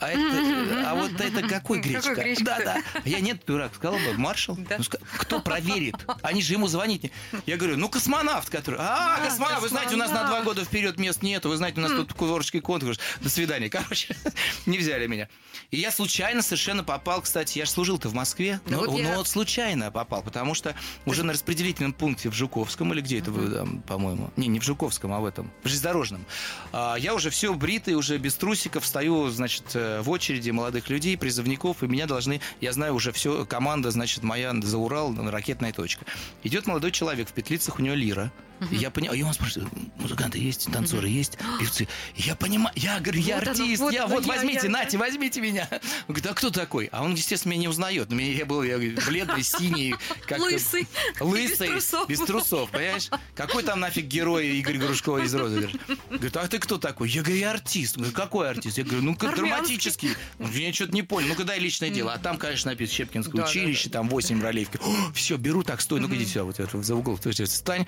А, 0.00 0.10
это, 0.10 0.90
а 0.90 0.94
вот 0.96 1.20
это 1.20 1.46
какой 1.46 1.80
гречка? 1.80 2.10
Какой 2.10 2.24
гречка? 2.24 2.44
Да, 2.44 2.58
да. 2.64 3.00
Я 3.04 3.20
нет, 3.20 3.42
дурак, 3.46 3.74
сказал 3.76 3.98
бы, 3.98 4.14
маршал. 4.18 4.56
Да. 4.56 4.78
Ну, 4.78 4.84
кто 5.18 5.40
проверит? 5.40 5.94
Они 6.22 6.42
же 6.42 6.54
ему 6.54 6.66
звонить. 6.66 7.12
Я 7.46 7.56
говорю, 7.56 7.76
ну 7.76 7.88
космонавт, 7.88 8.50
который. 8.50 8.80
А, 8.80 9.16
а 9.16 9.24
космонавт, 9.24 9.62
вы 9.62 9.68
знаете, 9.68 9.94
у 9.94 9.98
нас 9.98 10.10
на 10.10 10.24
два 10.24 10.42
года 10.42 10.64
вперед 10.64 10.98
мест 10.98 11.22
нету. 11.22 11.48
Вы 11.48 11.56
знаете, 11.56 11.78
у 11.78 11.82
нас 11.82 11.92
тут 11.92 12.12
кувырочный 12.12 12.60
конкурс. 12.60 12.98
До 13.20 13.30
свидания. 13.30 13.70
Короче, 13.70 14.16
не 14.66 14.78
взяли 14.78 15.06
меня. 15.06 15.28
И 15.70 15.78
я 15.78 15.92
случайно 15.92 16.42
совершенно 16.42 16.82
попал, 16.82 17.22
кстати, 17.22 17.58
я 17.58 17.64
же 17.64 17.70
служил-то 17.70 18.08
в 18.08 18.14
Москве, 18.14 18.60
но, 18.66 18.78
вот, 18.78 18.98
я... 18.98 19.10
но 19.10 19.16
вот 19.18 19.28
случайно 19.28 19.90
попал, 19.90 20.22
потому 20.22 20.54
что 20.54 20.74
уже 21.06 21.22
на 21.22 21.32
распределительном 21.32 21.92
пункте 21.92 22.30
в 22.30 22.34
Жуковском, 22.34 22.92
или 22.92 23.00
где 23.00 23.20
это 23.20 23.30
вы, 23.30 23.50
там, 23.50 23.82
по-моему, 23.82 24.30
не, 24.36 24.48
не 24.48 24.60
в 24.60 24.64
Жуковском, 24.64 25.12
а 25.12 25.20
в 25.20 25.24
этом, 25.24 25.52
в 25.62 25.68
железнодорожном, 25.68 26.26
а, 26.72 26.96
я 26.96 27.14
уже 27.14 27.30
все 27.30 27.54
бритый, 27.54 27.94
уже 27.94 28.18
без 28.18 28.34
трусиков, 28.34 28.84
стою, 28.86 29.30
значит, 29.30 29.64
э, 29.74 29.83
в 30.02 30.10
очереди 30.10 30.50
молодых 30.50 30.88
людей, 30.90 31.16
призывников, 31.16 31.82
и 31.82 31.86
меня 31.86 32.06
должны, 32.06 32.40
я 32.60 32.72
знаю 32.72 32.94
уже 32.94 33.12
все, 33.12 33.44
команда, 33.44 33.90
значит, 33.90 34.22
моя 34.22 34.54
за 34.62 34.78
Урал, 34.78 35.14
ракетная 35.30 35.72
точка. 35.72 36.04
Идет 36.42 36.66
молодой 36.66 36.90
человек, 36.90 37.28
в 37.28 37.32
петлицах 37.32 37.78
у 37.78 37.82
него 37.82 37.94
лира, 37.94 38.32
и 38.70 38.76
я 38.76 38.90
понимаю, 38.90 39.18
и 39.18 39.22
он 39.22 39.34
спрашивает, 39.34 39.70
музыканты 39.96 40.38
есть, 40.38 40.70
танцоры 40.72 41.08
есть, 41.08 41.38
певцы. 41.58 41.88
я 42.16 42.34
понимаю, 42.34 42.72
я 42.76 43.00
говорю, 43.00 43.20
я 43.20 43.38
вот 43.38 43.48
артист, 43.48 43.80
оно, 43.80 43.84
вот, 43.84 43.94
я, 43.94 44.06
вот 44.06 44.26
я, 44.26 44.32
возьмите, 44.32 44.60
я, 44.64 44.70
нате, 44.70 44.98
возьмите 44.98 45.40
меня. 45.40 45.68
Он 45.70 46.14
говорит, 46.14 46.26
а 46.26 46.34
кто 46.34 46.50
такой? 46.50 46.88
А 46.92 47.02
он, 47.02 47.14
естественно, 47.14 47.52
меня 47.52 47.62
не 47.62 47.68
узнает. 47.68 48.10
Но 48.10 48.20
я 48.20 48.46
был 48.46 48.62
я, 48.62 48.78
бледный, 48.78 49.42
синий. 49.42 49.94
Как, 50.26 50.38
лысый. 50.40 50.86
Лысый. 51.20 51.74
Без 51.74 51.86
трусов. 51.86 52.08
без 52.08 52.20
трусов, 52.20 52.70
понимаешь? 52.70 53.10
Какой 53.34 53.62
там 53.62 53.80
нафиг 53.80 54.06
герой 54.06 54.48
Игорь 54.58 54.78
Грушко 54.78 55.18
из 55.18 55.34
Розыгрыш? 55.34 55.72
Говорит, 56.10 56.36
а 56.36 56.48
ты 56.48 56.58
кто 56.58 56.78
такой? 56.78 57.08
Я 57.08 57.22
говорю, 57.22 57.38
я 57.38 57.50
артист. 57.50 57.96
Говорю, 57.96 58.12
какой 58.12 58.50
артист? 58.50 58.78
Я 58.78 58.84
говорю, 58.84 59.02
ну, 59.02 59.16
как 59.16 59.36
драматический. 59.36 60.10
Я 60.38 60.72
что-то 60.72 60.92
не 60.92 61.02
понял. 61.02 61.28
Ну, 61.28 61.34
когда 61.34 61.56
личное 61.56 61.90
дело. 61.90 62.12
А 62.12 62.18
там, 62.18 62.38
конечно, 62.38 62.70
написано 62.70 62.96
Щепкинское 62.96 63.42
да, 63.42 63.48
училище, 63.48 63.84
да, 63.84 63.90
да. 63.90 63.98
там 64.00 64.08
8 64.08 64.42
ролей. 64.42 64.68
Все, 65.14 65.36
беру 65.36 65.62
так, 65.62 65.80
стой, 65.80 66.00
ну-ка 66.00 66.16
иди 66.16 66.26
сюда, 66.26 66.44
вот 66.44 66.56
за 66.56 66.94
угол. 66.94 67.18
То 67.18 67.28
есть, 67.28 67.42
встань. 67.42 67.86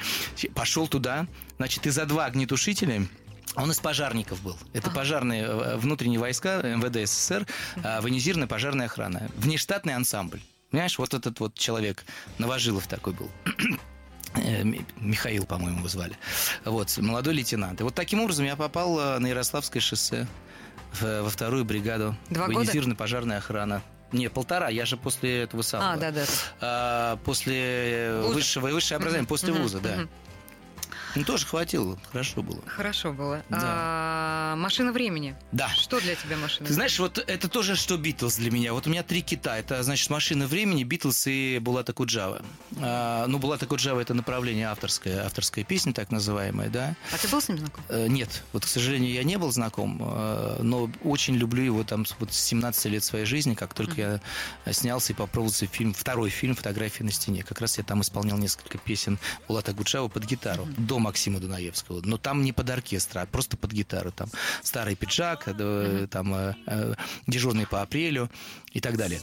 Пошел 0.67 0.89
туда, 0.89 1.29
значит, 1.59 1.87
из-за 1.87 2.07
два 2.07 2.25
огнетушителя 2.25 3.07
он 3.55 3.71
из 3.71 3.79
пожарников 3.79 4.43
был. 4.43 4.59
Это 4.73 4.91
пожарные 4.91 5.45
э, 5.45 5.77
внутренние 5.77 6.19
войска 6.19 6.61
МВД 6.61 7.09
СССР, 7.09 7.47
а, 7.85 8.01
военизированная 8.01 8.49
пожарная 8.49 8.87
охрана. 8.87 9.31
Внештатный 9.37 9.95
ансамбль. 9.95 10.41
Понимаешь, 10.73 10.99
вот 10.99 11.15
этот 11.15 11.39
вот 11.39 11.55
человек, 11.55 12.05
Новожилов 12.39 12.89
такой 12.89 13.13
был. 13.13 13.31
Э, 14.35 14.65
Михаил, 14.97 15.47
по-моему, 15.47 15.79
его 15.79 15.89
звали. 15.89 16.19
Вот, 16.65 16.99
молодой 16.99 17.35
лейтенант. 17.35 17.81
И 17.81 17.85
вот 17.85 17.95
таким 17.95 18.21
образом 18.21 18.45
я 18.45 18.57
попал 18.57 18.99
э, 18.99 19.19
на 19.21 19.29
Ярославское 19.29 19.81
шоссе 19.81 20.27
во 21.01 21.31
вторую 21.31 21.65
бригаду. 21.65 22.17
Два 22.29 22.49
военизированная 22.49 22.97
года? 22.97 22.99
пожарная 22.99 23.39
охрана. 23.39 23.83
Не, 24.11 24.29
полтора. 24.29 24.69
Я 24.69 24.85
же 24.85 24.97
после 24.97 25.43
этого 25.43 25.63
самого. 25.63 25.93
А, 25.93 25.97
да, 25.97 26.11
да. 26.11 26.25
А, 26.61 27.17
после 27.19 28.19
Вуза. 28.21 28.35
высшего, 28.35 28.69
высшее 28.69 28.97
образование, 28.97 29.29
после 29.29 29.53
вуза, 29.53 29.81
да. 29.81 30.09
Ну, 31.17 31.25
тоже 31.25 31.47
хватило, 31.47 31.99
хорошо 32.13 32.43
было. 32.43 32.61
Хорошо 32.67 33.13
было. 33.13 33.43
Да. 33.49 33.59
А, 33.63 34.57
машина 34.57 34.93
времени. 34.93 35.35
Да. 35.53 35.69
Что 35.69 36.01
для 36.01 36.15
тебя 36.15 36.37
машина 36.37 36.67
Ты 36.67 36.75
знаешь, 36.75 36.99
вот 36.99 37.19
это 37.19 37.49
тоже, 37.49 37.75
что 37.77 37.97
Битлз 37.97 38.37
для 38.37 38.51
меня. 38.51 38.73
Вот 38.73 38.87
у 38.87 38.91
меня 38.91 39.03
три 39.03 39.23
кита. 39.23 39.57
Это, 39.57 39.83
значит, 39.83 40.11
машина 40.11 40.47
времени, 40.47 40.85
Битлз 40.85 41.27
и 41.27 41.59
Булата 41.59 41.93
Куджава. 41.93 42.43
А, 42.81 43.27
ну, 43.27 43.39
Булата 43.39 43.67
Куджава– 43.67 44.01
это 44.03 44.15
направление 44.15 44.69
авторское, 44.69 45.25
авторская 45.25 45.65
песня, 45.65 45.93
так 45.93 46.11
называемая, 46.11 46.69
да. 46.69 46.95
А 47.13 47.17
ты 47.17 47.29
был 47.29 47.41
с 47.41 47.49
ним 47.49 47.59
знаком? 47.59 47.83
А, 47.89 48.07
нет. 48.07 48.43
Вот, 48.53 48.65
к 48.65 48.69
сожалению, 48.69 49.13
я 49.13 49.25
не 49.25 49.39
был 49.39 49.51
знаком, 49.53 49.99
а, 50.03 50.61
но 50.63 50.91
очень 51.03 51.37
люблю 51.37 51.63
его 51.63 51.83
там 51.83 52.05
вот 52.19 52.33
с 52.33 52.39
17 52.39 52.87
лет 52.87 53.05
своей 53.05 53.25
жизни, 53.25 53.55
как 53.55 53.73
только 53.73 54.01
mm-hmm. 54.01 54.21
я 54.67 54.73
снялся 54.73 55.13
и 55.13 55.17
попробовался 55.17 55.67
фильм, 55.67 55.95
второй 55.95 56.31
фильм 56.31 56.55
«Фотографии 56.55 57.03
на 57.03 57.13
стене». 57.13 57.43
Как 57.43 57.61
раз 57.61 57.79
я 57.79 57.85
там 57.85 58.03
исполнял 58.03 58.37
несколько 58.37 58.79
песен 58.79 59.19
Булата 59.49 59.73
Куджава 59.73 60.09
под 60.09 60.25
гитару. 60.25 60.65
Mm-hmm. 60.65 60.87
Максима 61.07 61.39
Дунаевского. 61.39 62.03
Но 62.05 62.19
там 62.19 62.43
не 62.43 62.53
под 62.53 62.69
оркестр, 62.69 63.19
а 63.19 63.27
просто 63.27 63.57
под 63.57 63.73
гитару. 63.73 64.11
Там 64.11 64.29
старый 64.63 64.97
пиджак, 64.97 65.47
mm-hmm. 65.47 66.07
там 66.09 66.35
э, 66.35 66.55
э, 66.67 66.95
дежурный 67.27 67.67
по 67.67 67.81
апрелю 67.81 68.29
и 68.73 68.81
так 68.81 68.97
далее. 68.97 69.21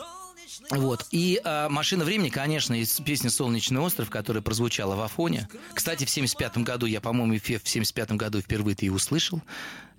Вот. 0.69 1.05
И 1.11 1.41
э, 1.43 1.67
«Машина 1.69 2.05
времени», 2.05 2.29
конечно, 2.29 2.73
из 2.73 2.99
песни 3.01 3.27
«Солнечный 3.27 3.81
остров», 3.81 4.09
которая 4.09 4.41
прозвучала 4.41 4.95
в 4.95 5.01
Афоне. 5.01 5.47
Кстати, 5.73 6.05
в 6.05 6.09
75 6.09 6.59
году, 6.59 6.85
я, 6.85 7.01
по-моему, 7.01 7.37
в 7.37 7.67
75 7.67 8.11
году 8.13 8.41
впервые 8.41 8.75
ты 8.75 8.85
и 8.85 8.89
услышал. 8.89 9.41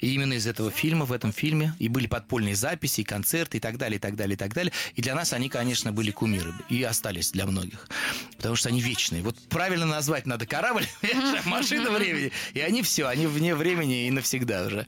И 0.01 0.15
именно 0.15 0.35
из 0.35 0.47
этого 0.47 0.71
фильма, 0.71 1.05
в 1.05 1.13
этом 1.13 1.33
фильме, 1.33 1.75
и 1.79 1.89
были 1.89 2.07
подпольные 2.07 2.57
записи, 2.57 3.03
и 3.03 3.05
концерты, 3.05 3.59
и 3.59 3.61
так 3.61 3.79
далее, 3.79 3.97
и 3.97 4.01
так 4.01 4.17
далее, 4.17 4.35
и 4.35 4.37
так 4.37 4.53
далее. 4.55 4.73
И 4.95 5.03
для 5.03 5.15
нас 5.15 5.33
они, 5.33 5.49
конечно, 5.49 5.93
были 5.93 6.11
кумиры. 6.11 6.53
И 6.69 6.83
остались 6.83 7.31
для 7.33 7.47
многих. 7.47 7.89
Потому 8.37 8.57
что 8.57 8.69
они 8.69 8.81
вечные. 8.81 9.23
Вот 9.23 9.37
правильно 9.49 9.87
назвать 9.87 10.27
надо 10.27 10.47
корабль, 10.47 10.87
машина 11.45 11.91
времени. 11.91 12.33
И 12.53 12.61
они 12.61 12.83
все, 12.83 13.07
они 13.07 13.27
вне 13.27 13.55
времени 13.55 14.07
и 14.07 14.11
навсегда 14.11 14.67
уже. 14.67 14.87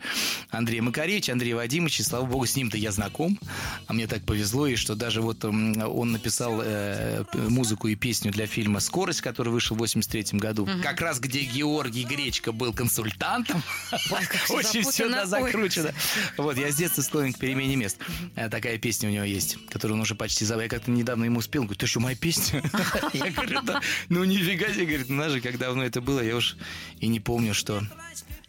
Андрей 0.51 0.81
Макаревич, 0.81 1.31
Андрей 1.31 1.55
Вадимович, 1.55 2.01
и 2.01 2.03
слава 2.03 2.27
богу, 2.27 2.47
с 2.47 2.57
ним-то 2.57 2.77
я 2.77 2.93
знаком. 2.93 3.39
А 3.87 3.93
мне 3.93 4.07
так 4.07 4.25
повезло, 4.25 4.67
и 4.67 4.77
что 4.77 4.95
даже 4.95 5.23
вот 5.23 5.45
он 5.45 6.13
написал 6.13 6.61
э, 6.63 7.25
музыку 7.35 7.89
и 7.89 7.95
песню 7.95 8.33
для 8.33 8.47
фильма 8.47 8.81
«Скорость», 8.81 9.21
который 9.21 9.49
вышел 9.51 9.77
в 9.77 9.79
83 9.81 10.39
году. 10.39 10.69
Как 10.83 11.01
раз 11.01 11.21
где 11.21 11.41
Георгий 11.43 12.05
Гречка 12.05 12.53
был 12.53 12.73
консультантом. 12.73 13.63
Очень 14.49 14.85
все 14.97 15.09
сюда 15.09 15.27
закручено. 15.27 15.93
Вот, 16.37 16.57
я 16.57 16.71
с 16.71 16.77
детства 16.77 17.03
склонен 17.03 17.33
к 17.33 17.39
перемене 17.39 17.77
мест. 17.77 17.99
Э, 18.35 18.49
такая 18.49 18.79
песня 18.79 19.09
у 19.09 19.13
него 19.13 19.25
есть, 19.25 19.59
которую 19.69 19.97
он 19.97 20.03
уже 20.03 20.15
почти 20.15 20.45
забыл. 20.45 20.63
Я 20.63 20.69
как-то 20.69 20.91
недавно 20.91 21.25
ему 21.25 21.41
спел, 21.43 21.65
говорю, 21.65 21.79
ты 21.79 21.87
что, 21.87 22.01
моя 22.01 22.17
песня? 22.17 22.63
Я 23.13 23.31
говорю, 23.31 23.61
да, 23.63 23.81
ну 24.09 24.25
нифига 24.25 24.73
себе, 24.73 24.87
говорит, 24.87 25.09
ну 25.09 25.29
же, 25.31 25.41
как 25.41 25.59
давно 25.59 25.85
это 25.85 26.01
было, 26.01 26.21
я 26.21 26.37
уж 26.37 26.57
и 27.01 27.09
не 27.09 27.21
помню, 27.21 27.55
что 27.55 27.83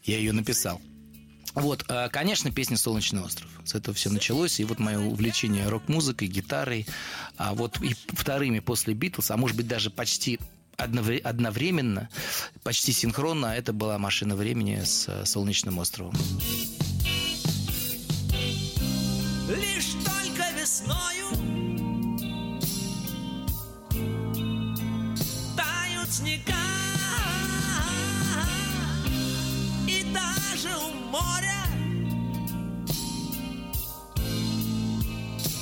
я 0.03 0.17
ее 0.17 0.31
написал. 0.31 0.81
Вот, 1.53 1.85
а, 1.87 2.07
конечно, 2.09 2.51
песня 2.51 2.77
«Солнечный 2.77 3.21
остров». 3.21 3.49
С 3.65 3.73
этого 3.73 3.95
все 3.95 4.09
началось. 4.11 4.59
И 4.59 4.63
вот 4.63 4.77
мое 4.77 4.99
увлечение 4.99 5.67
рок-музыкой, 5.67 6.27
гитарой. 6.27 6.85
А 7.35 7.55
вот 7.55 7.81
и 7.81 7.95
вторыми 8.13 8.59
после 8.59 8.93
«Битлз», 8.93 9.31
а 9.31 9.37
может 9.37 9.57
быть 9.57 9.67
даже 9.67 9.89
почти 9.89 10.39
одновременно, 10.77 12.09
почти 12.63 12.91
синхронно, 12.91 13.47
это 13.47 13.73
была 13.73 13.97
«Машина 13.97 14.35
времени» 14.35 14.83
с 14.83 15.07
э, 15.07 15.25
«Солнечным 15.25 15.79
островом». 15.79 16.13
Лишь 19.49 19.93
только 20.03 20.51
весною 20.59 21.29
тают 25.55 26.11
снега 26.11 26.53
И 29.87 30.05
даже 30.13 30.69
у 30.77 30.91
моря 31.09 31.63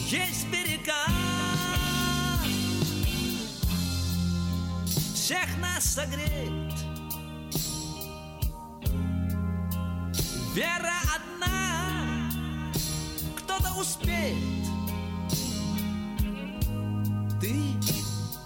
есть 0.10 0.47
берега 0.47 1.25
Всех 5.26 5.58
нас 5.58 5.84
согреет. 5.84 6.72
Вера 10.54 10.94
одна 11.16 12.30
Кто-то 13.36 13.74
успеет. 13.74 14.38
Ты 17.42 17.56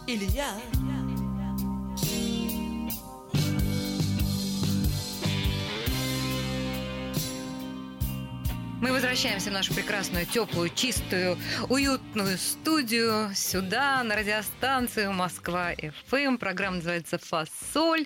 или 0.08 0.24
я 0.32 0.54
возвращаемся 9.10 9.50
в 9.50 9.54
нашу 9.54 9.74
прекрасную, 9.74 10.28
теплую, 10.28 10.70
чистую, 10.70 11.36
уютную 11.68 12.38
студию 12.38 13.32
сюда, 13.34 14.04
на 14.04 14.16
радиостанцию 14.16 15.14
Москва 15.14 15.72
ФМ. 16.06 16.38
Программа 16.38 16.76
называется 16.76 17.18
«Фасоль». 17.18 18.06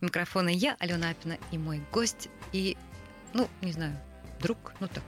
Микрофона 0.00 0.50
я, 0.50 0.76
Алена 0.78 1.10
Апина, 1.10 1.38
и 1.50 1.58
мой 1.58 1.82
гость, 1.90 2.28
и, 2.52 2.76
ну, 3.34 3.48
не 3.62 3.72
знаю, 3.72 3.98
друг, 4.40 4.74
ну 4.78 4.86
так, 4.86 5.02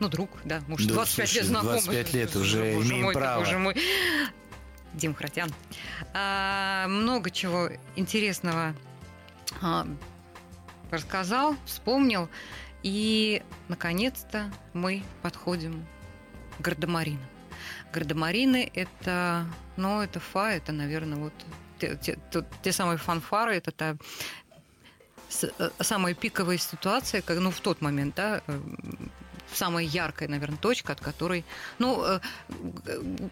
ну, 0.00 0.08
друг, 0.08 0.30
да, 0.44 0.62
может, 0.66 0.88
25 0.88 1.28
слушай, 1.28 1.40
лет 1.40 1.46
знакомый. 1.46 1.82
25 1.82 2.14
лет 2.14 2.36
уже 2.36 2.72
боже 2.72 2.88
имеем 2.88 3.04
мой, 3.04 3.14
право. 3.14 3.40
Боже 3.40 3.58
мой. 3.58 3.76
Дим 4.94 5.14
Хратян. 5.14 5.52
А, 6.14 6.86
много 6.88 7.30
чего 7.30 7.68
интересного 7.96 8.74
а, 9.60 9.86
рассказал, 10.90 11.54
вспомнил. 11.66 12.30
И, 12.82 13.42
наконец-то, 13.68 14.50
мы 14.72 15.02
подходим 15.22 15.86
к 16.58 16.60
гардемаринам. 16.62 17.26
Гардемарины– 17.92 18.70
это, 18.74 19.46
ну, 19.76 20.00
это 20.00 20.20
фа, 20.20 20.52
это, 20.52 20.72
наверное, 20.72 21.18
вот 21.18 21.32
те, 21.78 21.96
те, 21.96 22.18
те 22.62 22.72
самые 22.72 22.98
фанфары, 22.98 23.56
это 23.56 23.72
та 23.72 23.96
э, 25.42 25.70
самая 25.80 26.14
пиковая 26.14 26.58
ситуация, 26.58 27.22
как, 27.22 27.38
ну, 27.38 27.50
в 27.50 27.60
тот 27.60 27.80
момент, 27.80 28.14
да, 28.14 28.42
э, 28.46 28.60
самая 29.52 29.84
яркая, 29.84 30.28
наверное, 30.28 30.58
точка, 30.58 30.92
от 30.92 31.00
которой... 31.00 31.44
Ну, 31.78 32.04
э, 32.04 32.20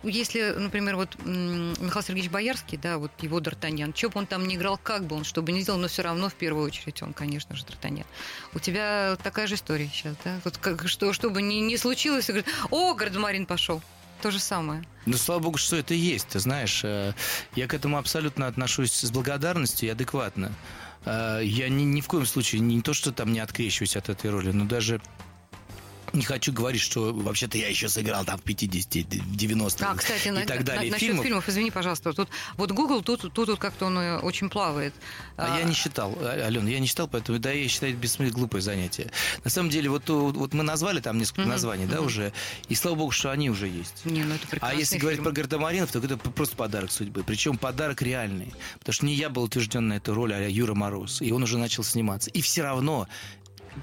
если, 0.02 0.54
например, 0.56 0.96
вот 0.96 1.16
Михаил 1.24 2.02
Сергеевич 2.02 2.30
Боярский, 2.30 2.78
да, 2.78 2.98
вот 2.98 3.10
его 3.20 3.40
Д'Артаньян, 3.40 3.96
что 3.96 4.10
бы 4.10 4.18
он 4.20 4.26
там 4.26 4.46
не 4.46 4.56
играл, 4.56 4.78
как 4.82 5.04
бы 5.04 5.16
он, 5.16 5.24
что 5.24 5.42
бы 5.42 5.52
ни 5.52 5.60
сделал, 5.60 5.78
но 5.78 5.88
все 5.88 6.02
равно 6.02 6.28
в 6.28 6.34
первую 6.34 6.64
очередь 6.66 7.02
он, 7.02 7.12
конечно 7.12 7.54
же, 7.56 7.64
Д'Артаньян. 7.64 8.06
У 8.54 8.58
тебя 8.58 9.16
такая 9.22 9.46
же 9.46 9.54
история 9.54 9.88
сейчас, 9.92 10.16
да? 10.24 10.40
Вот 10.44 10.58
как, 10.58 10.88
что, 10.88 11.12
что 11.12 11.30
бы 11.30 11.42
ни, 11.42 11.56
ни 11.56 11.76
случилось, 11.76 12.26
говорит, 12.26 12.46
о, 12.70 12.94
Гардемарин 12.94 13.46
пошел. 13.46 13.82
То 14.22 14.30
же 14.30 14.38
самое. 14.38 14.82
Ну, 15.04 15.16
слава 15.16 15.40
богу, 15.40 15.58
что 15.58 15.76
это 15.76 15.92
есть. 15.92 16.28
Ты 16.28 16.38
знаешь, 16.38 16.80
э, 16.84 17.12
я 17.54 17.66
к 17.66 17.74
этому 17.74 17.98
абсолютно 17.98 18.46
отношусь 18.46 18.92
с 18.92 19.10
благодарностью 19.10 19.88
и 19.88 19.92
адекватно. 19.92 20.52
Э, 21.04 21.40
я 21.42 21.68
ни, 21.68 21.82
ни 21.82 22.00
в 22.00 22.06
коем 22.06 22.24
случае 22.24 22.62
не 22.62 22.80
то, 22.80 22.94
что 22.94 23.12
там 23.12 23.32
не 23.32 23.40
открещиваюсь 23.40 23.96
от 23.96 24.08
этой 24.08 24.30
роли, 24.30 24.52
но 24.52 24.64
даже 24.64 25.00
не 26.12 26.22
хочу 26.22 26.52
говорить, 26.52 26.80
что 26.80 27.12
вообще-то 27.12 27.58
я 27.58 27.68
еще 27.68 27.88
сыграл 27.88 28.24
там 28.24 28.38
в 28.38 28.42
50 28.42 29.22
в 29.22 29.36
90 29.36 29.86
А, 29.88 29.94
кстати, 29.94 30.28
и 30.28 30.30
на, 30.30 30.46
так 30.46 30.64
далее. 30.64 30.86
На, 30.86 30.92
насчет 30.92 31.08
фильмов. 31.08 31.24
фильмов, 31.24 31.48
извини, 31.48 31.70
пожалуйста, 31.70 32.12
тут 32.12 32.28
вот 32.56 32.72
Google, 32.72 33.02
тут, 33.02 33.22
тут, 33.22 33.32
тут 33.32 33.58
как-то 33.58 33.86
он 33.86 33.98
э, 33.98 34.18
очень 34.18 34.48
плавает. 34.48 34.94
А, 35.36 35.54
а 35.54 35.58
я 35.58 35.64
не 35.64 35.74
считал, 35.74 36.16
а, 36.20 36.46
Алена, 36.46 36.68
я 36.68 36.78
не 36.78 36.86
считал, 36.86 37.08
поэтому 37.08 37.38
да, 37.38 37.50
я 37.52 37.68
считаю, 37.68 37.92
это 37.92 38.00
бессмысленно 38.00 38.38
глупое 38.38 38.62
занятие. 38.62 39.10
На 39.44 39.50
самом 39.50 39.70
деле, 39.70 39.88
вот, 39.90 40.08
вот 40.08 40.54
мы 40.54 40.62
назвали 40.62 41.00
там 41.00 41.18
несколько 41.18 41.42
mm-hmm. 41.42 41.46
названий, 41.46 41.84
mm-hmm. 41.84 41.90
да, 41.90 42.00
уже, 42.00 42.32
и 42.68 42.74
слава 42.74 42.96
богу, 42.96 43.10
что 43.10 43.30
они 43.30 43.50
уже 43.50 43.68
есть. 43.68 44.04
Не, 44.04 44.24
ну 44.24 44.34
это 44.34 44.58
а 44.60 44.74
если 44.74 44.94
фильм. 44.94 45.02
говорить 45.02 45.22
про 45.22 45.32
Гардемаринов, 45.32 45.92
то 45.92 45.98
это 45.98 46.16
просто 46.16 46.56
подарок 46.56 46.90
судьбы. 46.90 47.24
Причем 47.24 47.58
подарок 47.58 48.02
реальный. 48.02 48.52
Потому 48.78 48.92
что 48.92 49.06
не 49.06 49.14
я 49.14 49.28
был 49.28 49.42
утвержден 49.42 49.88
на 49.88 49.94
эту 49.94 50.14
роль, 50.14 50.34
а 50.34 50.48
Юра 50.48 50.74
Мороз. 50.74 51.22
И 51.22 51.32
он 51.32 51.42
уже 51.42 51.58
начал 51.58 51.84
сниматься. 51.84 52.30
И 52.30 52.40
все 52.40 52.62
равно 52.62 53.08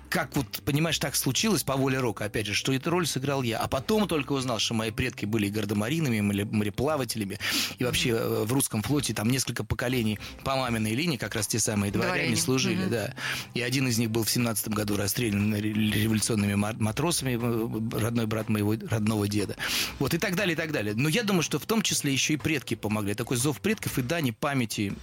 как 0.10 0.36
вот, 0.36 0.62
понимаешь, 0.66 1.00
так 1.00 1.16
случилось 1.16 1.64
по 1.64 1.76
воле 1.76 2.00
рока, 2.00 2.26
опять 2.26 2.46
же, 2.46 2.54
что 2.54 2.74
эту 2.74 2.90
роль 2.90 3.08
сыграл 3.08 3.44
я. 3.44 3.60
А 3.60 3.68
потом 3.68 4.08
только 4.08 4.34
узнал, 4.34 4.60
что 4.60 4.74
мои 4.74 4.92
предки 4.92 5.26
были 5.26 5.50
гардемаринами, 5.50 6.22
мореплавателями. 6.22 7.40
И 7.78 7.84
вообще 7.84 8.10
э, 8.10 8.44
в 8.46 8.54
русском 8.54 8.82
флоте 8.82 9.14
там 9.14 9.30
несколько 9.30 9.64
поколений 9.64 10.20
по 10.44 10.56
маминой 10.56 10.96
линии, 10.96 11.18
как 11.18 11.36
раз 11.36 11.48
те 11.48 11.60
самые 11.60 11.92
дворяне, 11.92 12.16
дворяне. 12.16 12.38
служили, 12.38 12.86
mm-hmm. 12.86 12.90
да. 12.90 13.14
И 13.54 13.62
один 13.62 13.88
из 13.88 13.98
них 13.98 14.12
был 14.12 14.24
в 14.24 14.30
семнадцатом 14.30 14.74
году 14.74 14.98
расстрелян 14.98 15.56
революционными 15.56 16.56
матросами, 16.56 17.38
э, 17.42 18.00
родной 18.00 18.26
брат 18.26 18.50
моего 18.50 18.76
родного 18.90 19.28
деда. 19.28 19.56
Вот 20.00 20.14
и 20.14 20.18
так 20.18 20.36
далее, 20.36 20.54
и 20.54 20.58
так 20.58 20.72
далее. 20.72 20.94
Но 20.96 21.10
я 21.10 21.24
думаю, 21.24 21.44
что 21.44 21.60
в 21.60 21.66
том 21.66 21.82
числе 21.82 22.14
еще 22.14 22.34
и 22.34 22.38
предки 22.38 22.76
помогли. 22.76 23.14
Такой 23.14 23.38
зов 23.38 23.60
предков 23.60 23.98
и 23.98 24.02
дани 24.02 24.32
памяти 24.32 24.94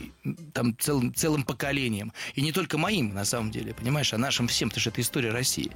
там 0.52 0.76
целым, 0.78 1.14
целым 1.14 1.42
поколением. 1.42 2.12
И 2.34 2.42
не 2.42 2.52
только 2.52 2.78
моим, 2.78 3.14
на 3.14 3.24
самом 3.24 3.50
деле, 3.50 3.74
понимаешь, 3.74 4.12
а 4.12 4.18
нашим 4.18 4.48
всем 4.48 4.70
это 4.80 4.84
же 4.84 4.90
это 4.90 5.00
история 5.00 5.30
России. 5.30 5.70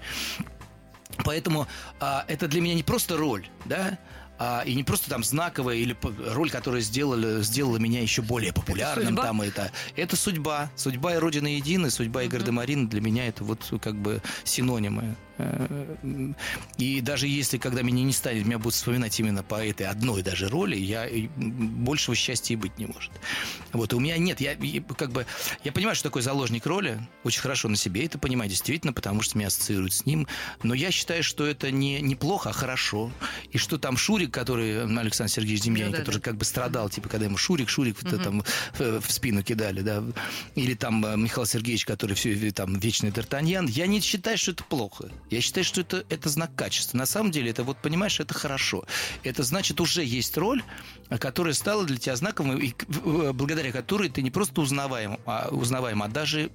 Поэтому 1.25 1.69
а, 2.01 2.25
это 2.27 2.49
для 2.49 2.61
меня 2.61 2.75
не 2.75 2.83
просто 2.83 3.17
роль, 3.17 3.47
да, 3.67 3.99
а, 4.37 4.63
и 4.67 4.75
не 4.75 4.83
просто 4.83 5.09
там 5.09 5.23
знаковая 5.23 5.77
или 5.77 5.97
роль, 6.33 6.51
которая 6.51 6.81
сделала, 6.81 7.41
сделала 7.43 7.77
меня 7.77 8.01
еще 8.01 8.21
более 8.21 8.53
популярным. 8.53 9.15
Это 9.15 9.23
там 9.23 9.43
это, 9.43 9.71
это 9.95 10.17
судьба. 10.17 10.71
Судьба 10.75 11.15
и 11.15 11.19
Родина 11.19 11.47
едины, 11.47 11.91
судьба 11.91 12.25
и 12.25 12.29
Гардемарин 12.29 12.89
для 12.89 13.01
меня 13.01 13.29
это 13.29 13.45
вот 13.45 13.61
как 13.81 13.95
бы 13.95 14.21
синонимы. 14.43 15.15
Э, 15.39 16.33
и 16.79 17.01
даже 17.01 17.27
если, 17.27 17.59
когда 17.59 17.83
меня 17.83 18.03
не 18.05 18.13
станет, 18.13 18.47
меня 18.47 18.59
будут 18.59 18.75
вспоминать 18.75 19.19
именно 19.19 19.43
по 19.43 19.65
этой 19.65 19.87
одной 19.87 20.23
даже 20.23 20.49
роли, 20.49 20.77
я 20.77 21.09
большего 21.37 22.15
счастья 22.15 22.55
и 22.55 22.57
быть 22.57 22.79
не 22.79 22.87
может. 22.87 23.13
Вот, 23.73 23.93
и 23.93 23.97
у 23.97 24.01
меня 24.01 24.17
нет, 24.17 24.41
я 24.41 24.57
как 24.97 25.13
бы, 25.13 25.27
я 25.65 25.73
понимаю, 25.73 25.97
что 25.97 26.05
такое 26.05 26.23
заложник 26.23 26.67
роли, 26.67 27.01
очень 27.25 27.41
хорошо 27.41 27.69
на 27.69 27.77
себе 27.77 28.05
это 28.05 28.19
понимаю, 28.19 28.51
действительно, 28.51 28.93
потому 28.93 29.23
что 29.23 29.39
меня 29.39 29.49
ассоциируют 29.49 29.93
с 29.93 30.07
ним, 30.07 30.27
но 30.63 30.75
я 30.75 30.91
считаю, 30.91 31.23
что 31.23 31.47
это 31.47 31.71
не 31.71 32.01
неплохо, 32.01 32.51
а 32.51 32.53
хорошо, 32.53 33.13
и 33.51 33.59
что 33.59 33.79
там 33.79 33.97
Шурик, 33.97 34.33
который, 34.33 34.85
Александр 34.85 35.33
Сергеевич 35.33 35.63
Демьянин, 35.63 35.93
да, 35.93 35.99
который 35.99 36.17
да. 36.17 36.23
как 36.23 36.37
бы 36.37 36.45
страдал, 36.45 36.89
типа, 36.91 37.09
когда 37.09 37.27
ему 37.27 37.37
Шурик, 37.37 37.69
Шурик 37.69 37.99
угу. 38.03 38.19
там 38.19 38.45
в, 38.79 39.01
в 39.01 39.13
спину 39.13 39.43
кидали, 39.43 39.81
да, 39.81 40.03
или 40.55 40.75
там 40.75 41.05
э, 41.05 41.17
Михаил 41.17 41.47
Сергеевич, 41.47 41.85
который 41.85 42.15
все, 42.15 42.51
там, 42.53 42.79
вечный 42.79 43.11
Д'Артаньян, 43.11 43.69
я 43.69 43.87
не 43.87 44.01
считаю, 44.01 44.39
что 44.39 44.53
это 44.53 44.65
плохо. 44.65 45.11
Я 45.31 45.41
считаю, 45.41 45.65
что 45.65 45.81
это, 45.81 46.05
это 46.09 46.29
знак 46.29 46.55
качества. 46.55 46.97
На 46.97 47.07
самом 47.07 47.31
деле, 47.31 47.51
это 47.51 47.65
вот, 47.65 47.79
понимаешь, 47.79 48.21
это 48.21 48.35
хорошо. 48.35 48.85
Это 49.23 49.43
значит, 49.43 49.81
уже 49.81 50.05
есть 50.05 50.37
роль, 50.37 50.63
которая 51.19 51.55
стала 51.55 51.85
для 51.85 51.97
тебя 51.97 52.17
знаком, 52.17 52.57
и 52.57 52.73
благодаря 53.33 53.73
которой 53.73 54.09
ты 54.09 54.23
не 54.23 54.31
просто 54.31 54.61
узнаваем, 54.61 55.19
а, 55.27 55.49
узнаваем, 55.51 56.03
а 56.03 56.09
даже, 56.09 56.51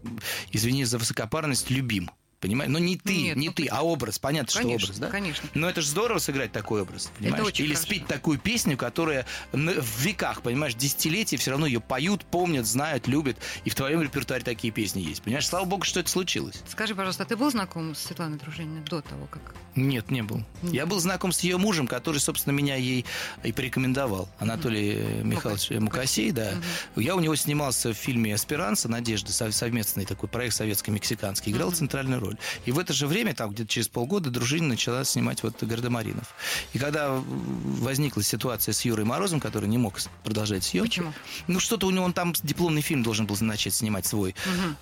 извини 0.52 0.86
за 0.86 0.98
высокопарность, 0.98 1.70
любим. 1.70 2.10
Понимаешь? 2.40 2.72
Но 2.72 2.80
не 2.80 2.98
ты, 2.98 3.16
Нет, 3.18 3.38
не 3.38 3.48
ну, 3.48 3.54
ты, 3.54 3.68
а 3.68 3.84
образ. 3.84 4.18
Понятно, 4.18 4.54
конечно, 4.54 4.80
что 4.80 4.86
образ, 4.86 5.00
да? 5.00 5.10
Конечно. 5.10 5.50
Но 5.54 5.70
это 5.70 5.82
же 5.82 5.88
здорово 5.88 6.20
сыграть 6.20 6.52
такой 6.54 6.84
образ, 6.84 7.12
понимаешь? 7.18 7.36
Это 7.36 7.48
очень 7.48 7.66
Или 7.66 7.74
хорошо. 7.74 7.88
спеть 7.88 8.08
такую 8.08 8.40
песню, 8.40 8.78
которая 8.78 9.26
в 9.52 10.02
веках, 10.02 10.42
понимаешь, 10.42 10.74
десятилетия 10.76 11.36
все 11.38 11.52
равно 11.52 11.66
ее 11.66 11.82
поют, 11.82 12.24
помнят, 12.26 12.66
знают, 12.66 13.08
любят. 13.08 13.38
И 13.66 13.70
в 13.70 13.76
твоем 13.76 14.02
репертуаре 14.02 14.44
такие 14.44 14.72
песни 14.72 15.02
есть. 15.02 15.22
Понимаешь? 15.22 15.48
Слава 15.48 15.66
богу, 15.66 15.84
что 15.84 16.00
это 16.00 16.10
случилось. 16.10 16.62
Скажи, 16.70 16.96
пожалуйста, 16.96 17.24
а 17.24 17.26
ты 17.26 17.36
был 17.36 17.52
знаком 17.52 17.94
с 17.94 18.00
Светланой 18.00 18.38
Дружининой 18.38 18.82
до 18.82 19.02
того, 19.02 19.28
как... 19.28 19.54
Нет, 19.80 20.12
не 20.12 20.22
был. 20.22 20.44
Нет. 20.62 20.74
Я 20.74 20.86
был 20.86 21.00
знаком 21.00 21.32
с 21.32 21.40
ее 21.42 21.58
мужем, 21.58 21.88
который, 21.88 22.18
собственно, 22.18 22.54
меня 22.54 22.76
ей 22.76 23.06
и 23.44 23.52
порекомендовал. 23.52 24.30
Анатолий 24.40 24.94
mm. 24.94 25.24
Михайлович 25.24 25.70
Мукасей, 25.72 26.32
да. 26.32 26.52
Mm-hmm. 26.52 27.04
Я 27.04 27.16
у 27.16 27.20
него 27.20 27.36
снимался 27.36 27.94
в 27.94 27.98
фильме 27.98 28.36
«Эсперанса. 28.36 28.90
Надежда», 28.90 29.32
совместный 29.32 30.06
такой 30.06 30.30
проект 30.30 30.56
советско-мексиканский. 30.56 31.52
Играл 31.52 31.70
mm-hmm. 31.70 31.76
центральную 31.76 32.20
роль. 32.20 32.38
И 32.66 32.72
в 32.72 32.80
это 32.80 32.94
же 32.94 33.08
время, 33.08 33.34
там 33.34 33.52
где-то 33.52 33.70
через 33.70 33.88
полгода, 33.88 34.30
Дружинина 34.30 34.70
начала 34.70 35.04
снимать 35.04 35.44
вот 35.44 35.64
Гардемаринов. 35.64 36.34
И 36.74 36.80
когда 36.80 37.12
возникла 37.12 38.24
ситуация 38.24 38.74
с 38.74 38.84
Юрой 38.86 39.06
Морозом, 39.06 39.40
который 39.40 39.70
не 39.70 39.78
мог 39.78 40.00
продолжать 40.24 40.64
съемки. 40.64 40.90
Почему? 40.90 41.14
Ну, 41.48 41.60
что-то 41.60 41.88
у 41.88 41.92
него, 41.92 42.04
он 42.04 42.14
там 42.14 42.34
дипломный 42.44 42.82
фильм 42.82 43.04
должен 43.04 43.26
был 43.26 43.38
начать 43.40 43.74
снимать 43.74 44.06
свой. 44.06 44.36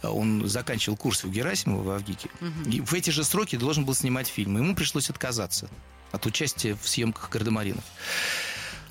Угу. 0.03 0.13
Он 0.13 0.47
заканчивал 0.47 0.97
курс 0.97 1.24
у 1.24 1.30
Герасимова 1.30 1.84
в 1.84 1.89
Авгике. 1.91 2.30
Угу. 2.41 2.69
И 2.69 2.82
в 2.82 2.93
эти 2.93 3.09
же 3.09 3.24
сроки 3.24 3.55
должен 3.55 3.86
был 3.86 3.93
снимать 3.93 4.28
фильм. 4.28 4.57
Ему 4.57 4.76
пришлось 4.76 4.86
отказаться 5.09 5.69
от 6.11 6.25
участия 6.25 6.77
в 6.81 6.88
съемках 6.88 7.29
Гардемаринов. 7.29 7.83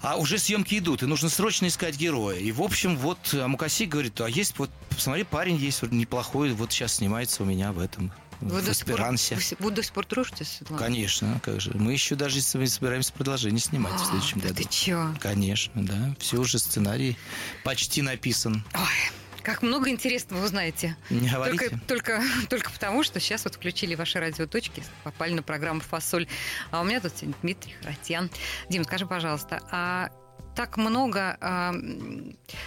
А 0.02 0.16
уже 0.16 0.38
съемки 0.38 0.78
идут, 0.78 1.02
и 1.02 1.06
нужно 1.06 1.28
срочно 1.28 1.66
искать 1.66 1.96
героя. 1.96 2.38
И, 2.38 2.52
в 2.52 2.62
общем, 2.62 2.96
вот 2.96 3.32
Мукаси 3.32 3.86
говорит, 3.86 4.20
а 4.20 4.28
есть, 4.28 4.58
вот, 4.58 4.70
посмотри, 4.90 5.24
парень 5.24 5.56
есть 5.56 5.82
неплохой, 5.82 6.52
вот 6.52 6.70
сейчас 6.70 6.94
снимается 6.94 7.42
у 7.42 7.46
меня 7.46 7.72
в 7.72 7.78
этом 7.78 8.12
вы 8.40 8.60
в 8.60 8.68
Эсперансе. 8.68 9.38
Вы 9.58 9.70
до 9.70 9.82
сих 9.82 9.92
пор 9.92 10.06
дружите, 10.06 10.44
Светлана? 10.44 10.82
Конечно, 10.82 11.40
как 11.42 11.60
же. 11.60 11.72
Мы 11.74 11.92
еще 11.92 12.14
даже 12.14 12.40
собираемся 12.40 13.12
продолжение 13.12 13.60
снимать 13.60 13.94
а, 13.94 13.98
в 13.98 14.06
следующем 14.06 14.40
да 14.40 14.48
году. 14.48 14.62
ты 14.62 14.68
чё? 14.68 15.14
Конечно, 15.20 15.84
да. 15.84 16.14
Все 16.18 16.38
уже 16.38 16.58
сценарий 16.58 17.16
почти 17.64 18.02
написан. 18.02 18.64
Ой, 18.74 19.12
как 19.46 19.62
много 19.62 19.90
интересного 19.90 20.44
узнаете. 20.44 20.96
Не 21.08 21.28
говорите. 21.30 21.68
Только, 21.68 21.86
только, 21.86 22.22
только 22.50 22.70
потому, 22.72 23.04
что 23.04 23.20
сейчас 23.20 23.44
вот 23.44 23.54
включили 23.54 23.94
ваши 23.94 24.18
радиоточки, 24.18 24.82
попали 25.04 25.34
на 25.34 25.42
программу 25.44 25.78
«Фасоль». 25.78 26.26
А 26.72 26.80
у 26.80 26.84
меня 26.84 27.00
тут 27.00 27.12
сегодня 27.16 27.36
Дмитрий 27.42 27.72
Харатьян. 27.80 28.28
Дим, 28.68 28.82
скажи, 28.82 29.06
пожалуйста, 29.06 29.60
а 29.70 30.10
так 30.56 30.76
много 30.76 31.38
э, 31.40 31.72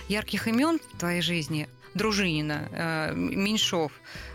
ярких 0.08 0.48
имен 0.48 0.80
в 0.94 0.98
твоей 1.00 1.22
жизни? 1.22 1.68
Дружинина, 1.96 2.70
э, 2.72 3.14
Меньшов, 3.14 3.92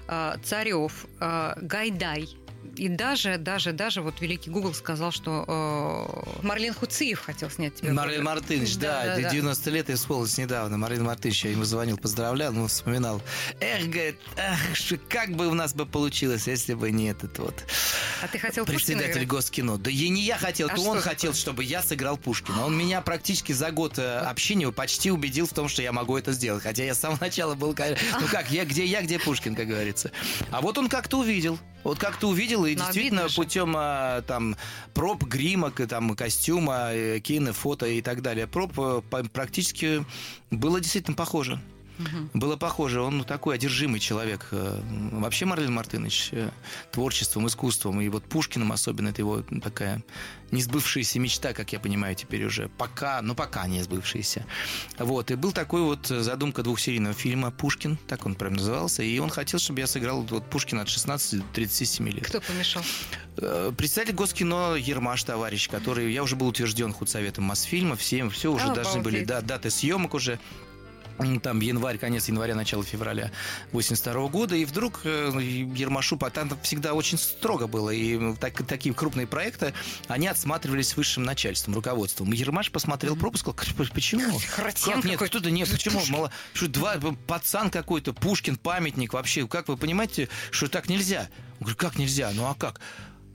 э, 0.08 0.34
Царев, 0.44 1.06
э, 1.20 1.54
Гайдай– 1.62 2.28
и 2.76 2.88
даже, 2.88 3.38
даже, 3.38 3.72
даже 3.72 4.02
вот 4.02 4.20
великий 4.20 4.50
Google 4.50 4.74
сказал, 4.74 5.12
что 5.12 5.44
э, 5.46 6.46
Марлен 6.46 6.74
Хуциев 6.74 7.20
хотел 7.20 7.50
снять 7.50 7.76
тебя. 7.76 7.92
Марлен 7.92 8.24
Мартынович, 8.24 8.76
да, 8.76 9.04
да, 9.04 9.16
да 9.20 9.30
90 9.30 9.70
лет 9.70 9.90
исполнилось 9.90 10.36
недавно. 10.38 10.76
Марлен 10.76 11.04
Мартынович, 11.04 11.44
я 11.44 11.50
ему 11.52 11.64
звонил, 11.64 11.96
поздравлял, 11.96 12.52
ну, 12.52 12.66
вспоминал. 12.66 13.22
Эх, 13.60 13.86
говорит, 13.88 14.16
ах, 14.36 14.58
как 15.08 15.30
бы 15.30 15.46
у 15.46 15.54
нас 15.54 15.74
бы 15.74 15.86
получилось, 15.86 16.46
если 16.46 16.74
бы 16.74 16.90
не 16.90 17.10
этот 17.10 17.38
вот... 17.38 17.64
А 18.22 18.28
ты 18.28 18.38
хотел 18.38 18.64
Председатель 18.64 19.24
Госкино. 19.26 19.78
Да 19.78 19.90
и 19.90 20.08
не 20.08 20.22
я 20.22 20.36
хотел, 20.38 20.68
а 20.68 20.74
то 20.74 20.82
он 20.82 21.00
хотел, 21.00 21.32
такое? 21.32 21.40
чтобы 21.40 21.64
я 21.64 21.82
сыграл 21.82 22.16
Пушкина. 22.16 22.64
Он 22.64 22.76
меня 22.76 23.00
практически 23.00 23.52
за 23.52 23.70
год 23.70 23.98
э, 23.98 24.18
общения 24.18 24.70
почти 24.72 25.10
убедил 25.10 25.46
в 25.46 25.52
том, 25.52 25.68
что 25.68 25.82
я 25.82 25.92
могу 25.92 26.16
это 26.16 26.32
сделать. 26.32 26.62
Хотя 26.62 26.84
я 26.84 26.94
с 26.94 27.00
самого 27.00 27.20
начала 27.20 27.54
был... 27.54 27.74
Ну 28.20 28.26
как, 28.30 28.50
я 28.50 28.64
где 28.64 28.84
я, 28.84 29.02
где 29.02 29.18
Пушкин, 29.18 29.54
как 29.54 29.68
говорится. 29.68 30.10
А 30.50 30.60
вот 30.60 30.78
он 30.78 30.88
как-то 30.88 31.18
увидел. 31.18 31.58
Вот 31.84 31.98
как-то 31.98 32.28
увидел, 32.28 32.63
и 32.66 32.76
Но 32.76 32.84
действительно 32.84 33.28
путем 33.34 33.74
а, 33.76 34.22
там 34.22 34.56
проб, 34.92 35.24
гримок, 35.24 35.80
там, 35.88 36.14
костюма, 36.16 36.90
кино, 37.22 37.52
фото 37.52 37.86
и 37.86 38.00
так 38.02 38.22
далее, 38.22 38.46
проб 38.46 38.72
э, 38.78 39.02
практически 39.32 40.04
было 40.50 40.80
действительно 40.80 41.16
похоже. 41.16 41.60
Угу. 41.98 42.40
Было 42.40 42.56
похоже, 42.56 43.00
он 43.00 43.24
такой 43.24 43.54
одержимый 43.54 44.00
человек. 44.00 44.48
Э, 44.50 44.80
вообще 45.12 45.44
Марлен 45.44 45.72
Мартынович 45.72 46.30
э, 46.32 46.50
творчеством, 46.90 47.46
искусством, 47.46 48.00
и 48.00 48.08
вот 48.08 48.24
Пушкиным 48.24 48.72
особенно, 48.72 49.08
это 49.08 49.22
его 49.22 49.42
такая 49.62 50.02
несбывшаяся 50.50 51.18
мечта, 51.18 51.52
как 51.52 51.72
я 51.72 51.80
понимаю 51.80 52.14
теперь 52.14 52.44
уже. 52.44 52.68
Пока, 52.78 53.20
ну 53.22 53.34
пока 53.34 53.66
не 53.66 53.82
сбывшаяся. 53.82 54.46
Вот, 54.98 55.30
и 55.30 55.34
был 55.34 55.52
такой 55.52 55.82
вот 55.82 56.06
задумка 56.06 56.62
двухсерийного 56.62 57.14
фильма 57.14 57.50
«Пушкин», 57.50 57.98
так 58.08 58.26
он 58.26 58.34
прям 58.34 58.54
назывался, 58.54 59.02
и 59.02 59.18
он 59.18 59.30
хотел, 59.30 59.58
чтобы 59.58 59.80
я 59.80 59.86
сыграл 59.86 60.22
вот 60.22 60.48
Пушкина 60.50 60.82
от 60.82 60.88
16 60.88 61.40
до 61.40 61.44
37 61.54 62.08
лет. 62.08 62.26
Кто 62.26 62.40
помешал? 62.40 62.82
Э, 63.36 63.72
представитель 63.76 64.14
Госкино 64.14 64.74
Ермаш, 64.74 65.24
товарищ, 65.24 65.68
который, 65.68 66.12
я 66.12 66.22
уже 66.22 66.36
был 66.36 66.46
утвержден 66.48 66.92
худсоветом 66.92 67.44
Мосфильма, 67.44 67.96
все, 67.96 68.28
все 68.28 68.52
уже 68.52 68.66
а, 68.66 68.74
должны 68.74 69.00
были, 69.00 69.24
да, 69.24 69.40
даты 69.40 69.70
съемок 69.70 70.14
уже 70.14 70.38
там 71.42 71.60
январь, 71.60 71.98
конец 71.98 72.28
января, 72.28 72.54
начало 72.54 72.84
февраля 72.84 73.30
82 73.72 74.28
года, 74.28 74.56
и 74.56 74.64
вдруг 74.64 75.00
э, 75.04 75.30
Ермашу, 75.74 76.16
там 76.16 76.50
всегда 76.62 76.94
очень 76.94 77.18
строго 77.18 77.66
было, 77.66 77.90
и 77.90 78.34
так, 78.36 78.66
такие 78.66 78.94
крупные 78.94 79.26
проекты, 79.26 79.74
они 80.08 80.26
отсматривались 80.26 80.96
высшим 80.96 81.22
начальством, 81.24 81.74
руководством. 81.74 82.32
И 82.32 82.36
Ермаш 82.36 82.70
посмотрел 82.70 83.16
пропуск, 83.16 83.48
сказал, 83.48 83.86
почему? 83.94 84.40
Как 84.56 85.04
нет, 85.04 85.20
кто-то 85.20 85.50
нет, 85.50 85.70
почему? 85.70 86.00
Мало, 86.08 86.30
что 86.52 86.68
два, 86.68 86.96
пацан 87.26 87.70
какой-то, 87.70 88.12
Пушкин, 88.12 88.56
памятник 88.56 89.12
вообще, 89.12 89.46
как 89.46 89.68
вы 89.68 89.76
понимаете, 89.76 90.28
что 90.50 90.68
так 90.68 90.88
нельзя? 90.88 91.28
Он 91.54 91.66
говорит, 91.66 91.78
как 91.78 91.96
нельзя? 91.96 92.30
Ну 92.34 92.46
а 92.46 92.54
как? 92.54 92.80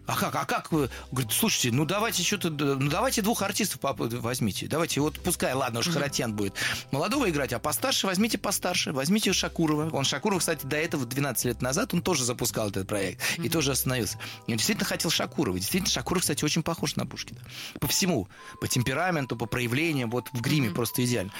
А 0.10 0.16
как, 0.16 0.36
а 0.36 0.46
как 0.46 0.72
вы? 0.72 0.90
Говорит, 1.12 1.32
слушайте, 1.32 1.72
ну 1.72 1.86
давайте 1.86 2.24
что-то, 2.24 2.50
ну 2.50 2.90
давайте 2.90 3.22
двух 3.22 3.44
артистов 3.44 3.80
возьмите. 3.82 4.68
Давайте, 4.68 5.02
вот 5.02 5.20
пускай, 5.20 5.54
ладно, 5.54 5.82
уж 5.82 5.88
mm-hmm. 5.88 5.94
Харатьян 5.94 6.34
будет 6.34 6.56
молодого 6.92 7.30
играть, 7.30 7.54
а 7.54 7.60
постарше 7.60 8.08
возьмите 8.08 8.40
постарше. 8.40 8.92
Возьмите 8.92 9.32
Шакурова. 9.34 9.90
Он 9.92 10.04
Шакуров, 10.04 10.40
кстати, 10.40 10.66
до 10.66 10.78
этого 10.78 11.06
12 11.06 11.46
лет 11.46 11.62
назад, 11.62 11.94
он 11.94 12.02
тоже 12.02 12.24
запускал 12.24 12.70
этот 12.70 12.88
проект 12.88 13.22
mm-hmm. 13.22 13.46
и 13.46 13.50
тоже 13.50 13.72
остановился. 13.72 14.18
И 14.48 14.52
он 14.52 14.58
действительно 14.58 14.88
хотел 14.88 15.12
Шакурова. 15.12 15.60
Действительно, 15.60 15.92
Шакуров, 15.92 16.22
кстати, 16.24 16.44
очень 16.44 16.64
похож 16.64 16.96
на 16.96 17.06
Пушкина. 17.06 17.42
По 17.80 17.86
всему. 17.86 18.28
По 18.60 18.68
темпераменту, 18.68 19.36
по 19.36 19.46
проявлениям, 19.46 20.10
вот 20.10 20.30
в 20.34 20.42
гриме 20.42 20.70
mm-hmm. 20.70 20.74
просто 20.74 21.06
идеально. 21.06 21.32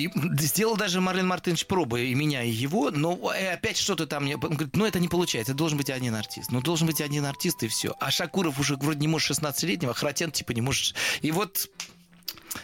И 0.00 0.10
сделал 0.38 0.76
даже 0.76 1.00
Марлен 1.00 1.26
Мартынович 1.26 1.66
пробы 1.66 2.06
и 2.06 2.14
меня, 2.14 2.42
и 2.42 2.50
его, 2.50 2.90
но 2.90 3.32
и 3.34 3.44
опять 3.44 3.76
что-то 3.76 4.06
там... 4.06 4.24
Он 4.24 4.38
говорит, 4.38 4.76
ну 4.76 4.86
это 4.86 4.98
не 4.98 5.08
получается, 5.08 5.54
должен 5.54 5.78
быть 5.78 5.90
один 5.90 6.14
артист. 6.14 6.50
Ну 6.50 6.60
должен 6.60 6.86
быть 6.86 7.00
один 7.00 7.24
артист, 7.26 7.62
и 7.62 7.68
все. 7.68 7.94
А 8.00 8.10
Шакуров 8.10 8.58
уже 8.58 8.76
вроде 8.76 9.00
не 9.00 9.08
может 9.08 9.30
16-летнего, 9.30 9.94
а 10.00 10.12
типа 10.12 10.52
не 10.52 10.60
может... 10.60 10.94
И 11.22 11.30
вот 11.30 11.68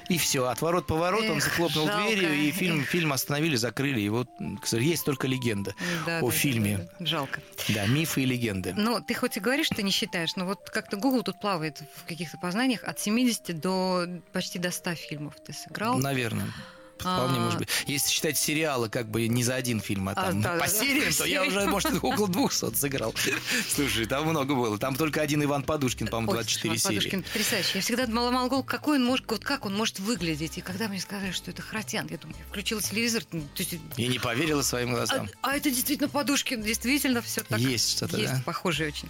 и 0.08 0.18
все, 0.18 0.46
отворот 0.46 0.86
поворот, 0.86 1.24
Эх, 1.24 1.32
он 1.32 1.40
захлопнул 1.40 1.86
жалко. 1.86 2.06
дверью, 2.06 2.34
и 2.34 2.50
фильм, 2.50 2.82
фильм 2.82 3.12
остановили, 3.12 3.56
закрыли. 3.56 4.00
И 4.00 4.08
вот 4.08 4.28
есть 4.72 5.04
только 5.04 5.26
легенда 5.26 5.74
да, 6.04 6.18
о 6.18 6.26
да, 6.26 6.30
фильме. 6.30 6.88
Да. 6.98 7.06
Жалко. 7.06 7.40
Да, 7.68 7.86
мифы 7.86 8.22
и 8.22 8.24
легенды. 8.24 8.74
Ну, 8.76 9.00
ты 9.00 9.14
хоть 9.14 9.36
и 9.36 9.40
говоришь, 9.40 9.66
что 9.66 9.82
не 9.82 9.90
считаешь, 9.90 10.36
но 10.36 10.46
вот 10.46 10.70
как-то 10.70 10.96
Google 10.96 11.22
тут 11.22 11.40
плавает 11.40 11.82
в 11.96 12.04
каких-то 12.04 12.38
познаниях 12.38 12.84
от 12.84 12.98
70 13.00 13.58
до 13.60 14.06
почти 14.32 14.58
до 14.58 14.70
100 14.70 14.94
фильмов 14.94 15.34
ты 15.44 15.52
сыграл. 15.52 15.98
Наверное. 15.98 16.52
Вполне 16.98 17.38
может 17.38 17.58
быть. 17.60 17.68
Если 17.86 18.10
считать 18.10 18.38
сериалы 18.38 18.88
как 18.88 19.10
бы 19.10 19.28
не 19.28 19.44
за 19.44 19.54
один 19.54 19.80
фильм, 19.80 20.08
а, 20.08 20.12
а 20.12 20.32
там 20.32 20.42
по 20.58 20.68
сериям, 20.68 21.12
то 21.12 21.24
я 21.24 21.44
уже, 21.44 21.66
может, 21.66 21.92
около 22.02 22.28
200 22.28 22.74
сыграл. 22.74 23.14
Слушай, 23.68 24.06
там 24.06 24.26
много 24.26 24.54
было. 24.54 24.78
Там 24.78 24.96
только 24.96 25.20
один 25.20 25.42
Иван 25.44 25.62
Подушкин, 25.62 26.08
по-моему, 26.08 26.32
24 26.32 26.78
серии. 26.78 26.94
Подушкин 26.96 27.22
потрясающий. 27.22 27.78
Я 27.78 27.80
всегда 27.82 28.06
думала, 28.06 28.30
Монгол, 28.30 28.62
какой 28.62 28.96
он 28.96 29.04
может, 29.04 29.30
вот 29.30 29.44
как 29.44 29.66
он 29.66 29.74
может 29.74 29.98
выглядеть. 30.00 30.58
И 30.58 30.60
когда 30.60 30.88
мне 30.88 31.00
сказали, 31.00 31.32
что 31.32 31.50
это 31.50 31.62
Хратян, 31.62 32.06
я 32.10 32.18
думаю, 32.18 32.36
я 32.38 32.44
включила 32.46 32.80
телевизор. 32.80 33.24
То 33.24 33.38
есть... 33.58 33.74
И 33.96 34.06
не 34.06 34.18
поверила 34.18 34.62
своим 34.62 34.92
глазам. 34.92 35.28
А, 35.42 35.50
а 35.50 35.56
это 35.56 35.70
действительно 35.70 36.08
Подушкин, 36.08 36.62
действительно 36.62 37.22
все 37.22 37.42
так. 37.42 37.58
Есть 37.58 37.96
что-то, 37.96 38.16
Есть, 38.16 38.32
да? 38.32 38.42
похоже 38.44 38.86
очень. 38.86 39.08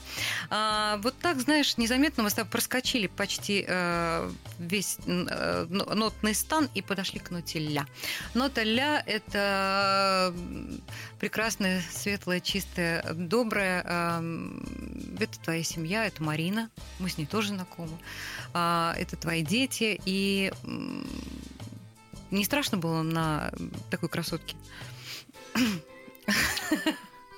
А, 0.51 0.99
вот 1.03 1.15
так, 1.19 1.41
знаешь, 1.41 1.77
незаметно 1.77 2.23
мы 2.23 2.31
с 2.31 2.35
тобой 2.35 2.51
проскочили 2.51 3.07
почти 3.07 3.65
э, 3.67 4.31
весь 4.59 4.99
э, 5.07 5.67
нотный 5.69 6.35
стан 6.35 6.69
и 6.75 6.83
подошли 6.83 7.21
к 7.21 7.31
ноте 7.31 7.59
ля. 7.59 7.86
Нота 8.35 8.63
ля– 8.63 9.03
это 9.07 10.35
прекрасная, 11.19 11.83
светлая, 11.91 12.41
чистая, 12.41 13.03
добрая. 13.15 13.83
Это 15.19 15.39
твоя 15.43 15.63
семья, 15.63 16.07
это 16.07 16.23
Марина. 16.23 16.71
Мы 16.99 17.09
с 17.09 17.19
ней 17.19 17.27
тоже 17.27 17.49
знакомы. 17.49 17.99
А, 18.53 18.95
это 18.99 19.17
твои 19.17 19.43
дети. 19.43 20.01
И 20.05 20.53
не 22.31 22.45
страшно 22.45 22.79
было 22.79 23.03
на 23.03 23.53
такой 23.91 24.09
красотке? 24.09 24.57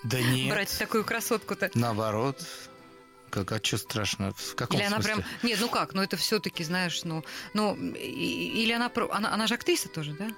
Да 0.05 0.21
нет. 0.21 0.51
Брать 0.51 0.79
такую 0.79 1.05
красотку-то. 1.05 1.71
Наоборот. 1.75 2.45
Как, 3.31 3.53
а 3.53 3.61
что 3.63 3.79
страшно? 3.79 4.33
В 4.37 4.55
каком 4.55 4.79
или 4.79 4.87
она 4.87 4.97
смысле? 4.97 5.15
прям... 5.15 5.25
Нет, 5.43 5.59
ну 5.61 5.69
как, 5.69 5.95
ну 5.95 6.03
это 6.03 6.17
все-таки, 6.17 6.65
знаешь, 6.65 7.03
ну... 7.05 7.25
ну 7.55 7.75
или 7.77 8.73
она... 8.73 8.91
Она, 9.11 9.33
она 9.33 9.47
же 9.47 9.55
актриса 9.55 9.89
тоже, 9.89 10.13
да? 10.13 10.29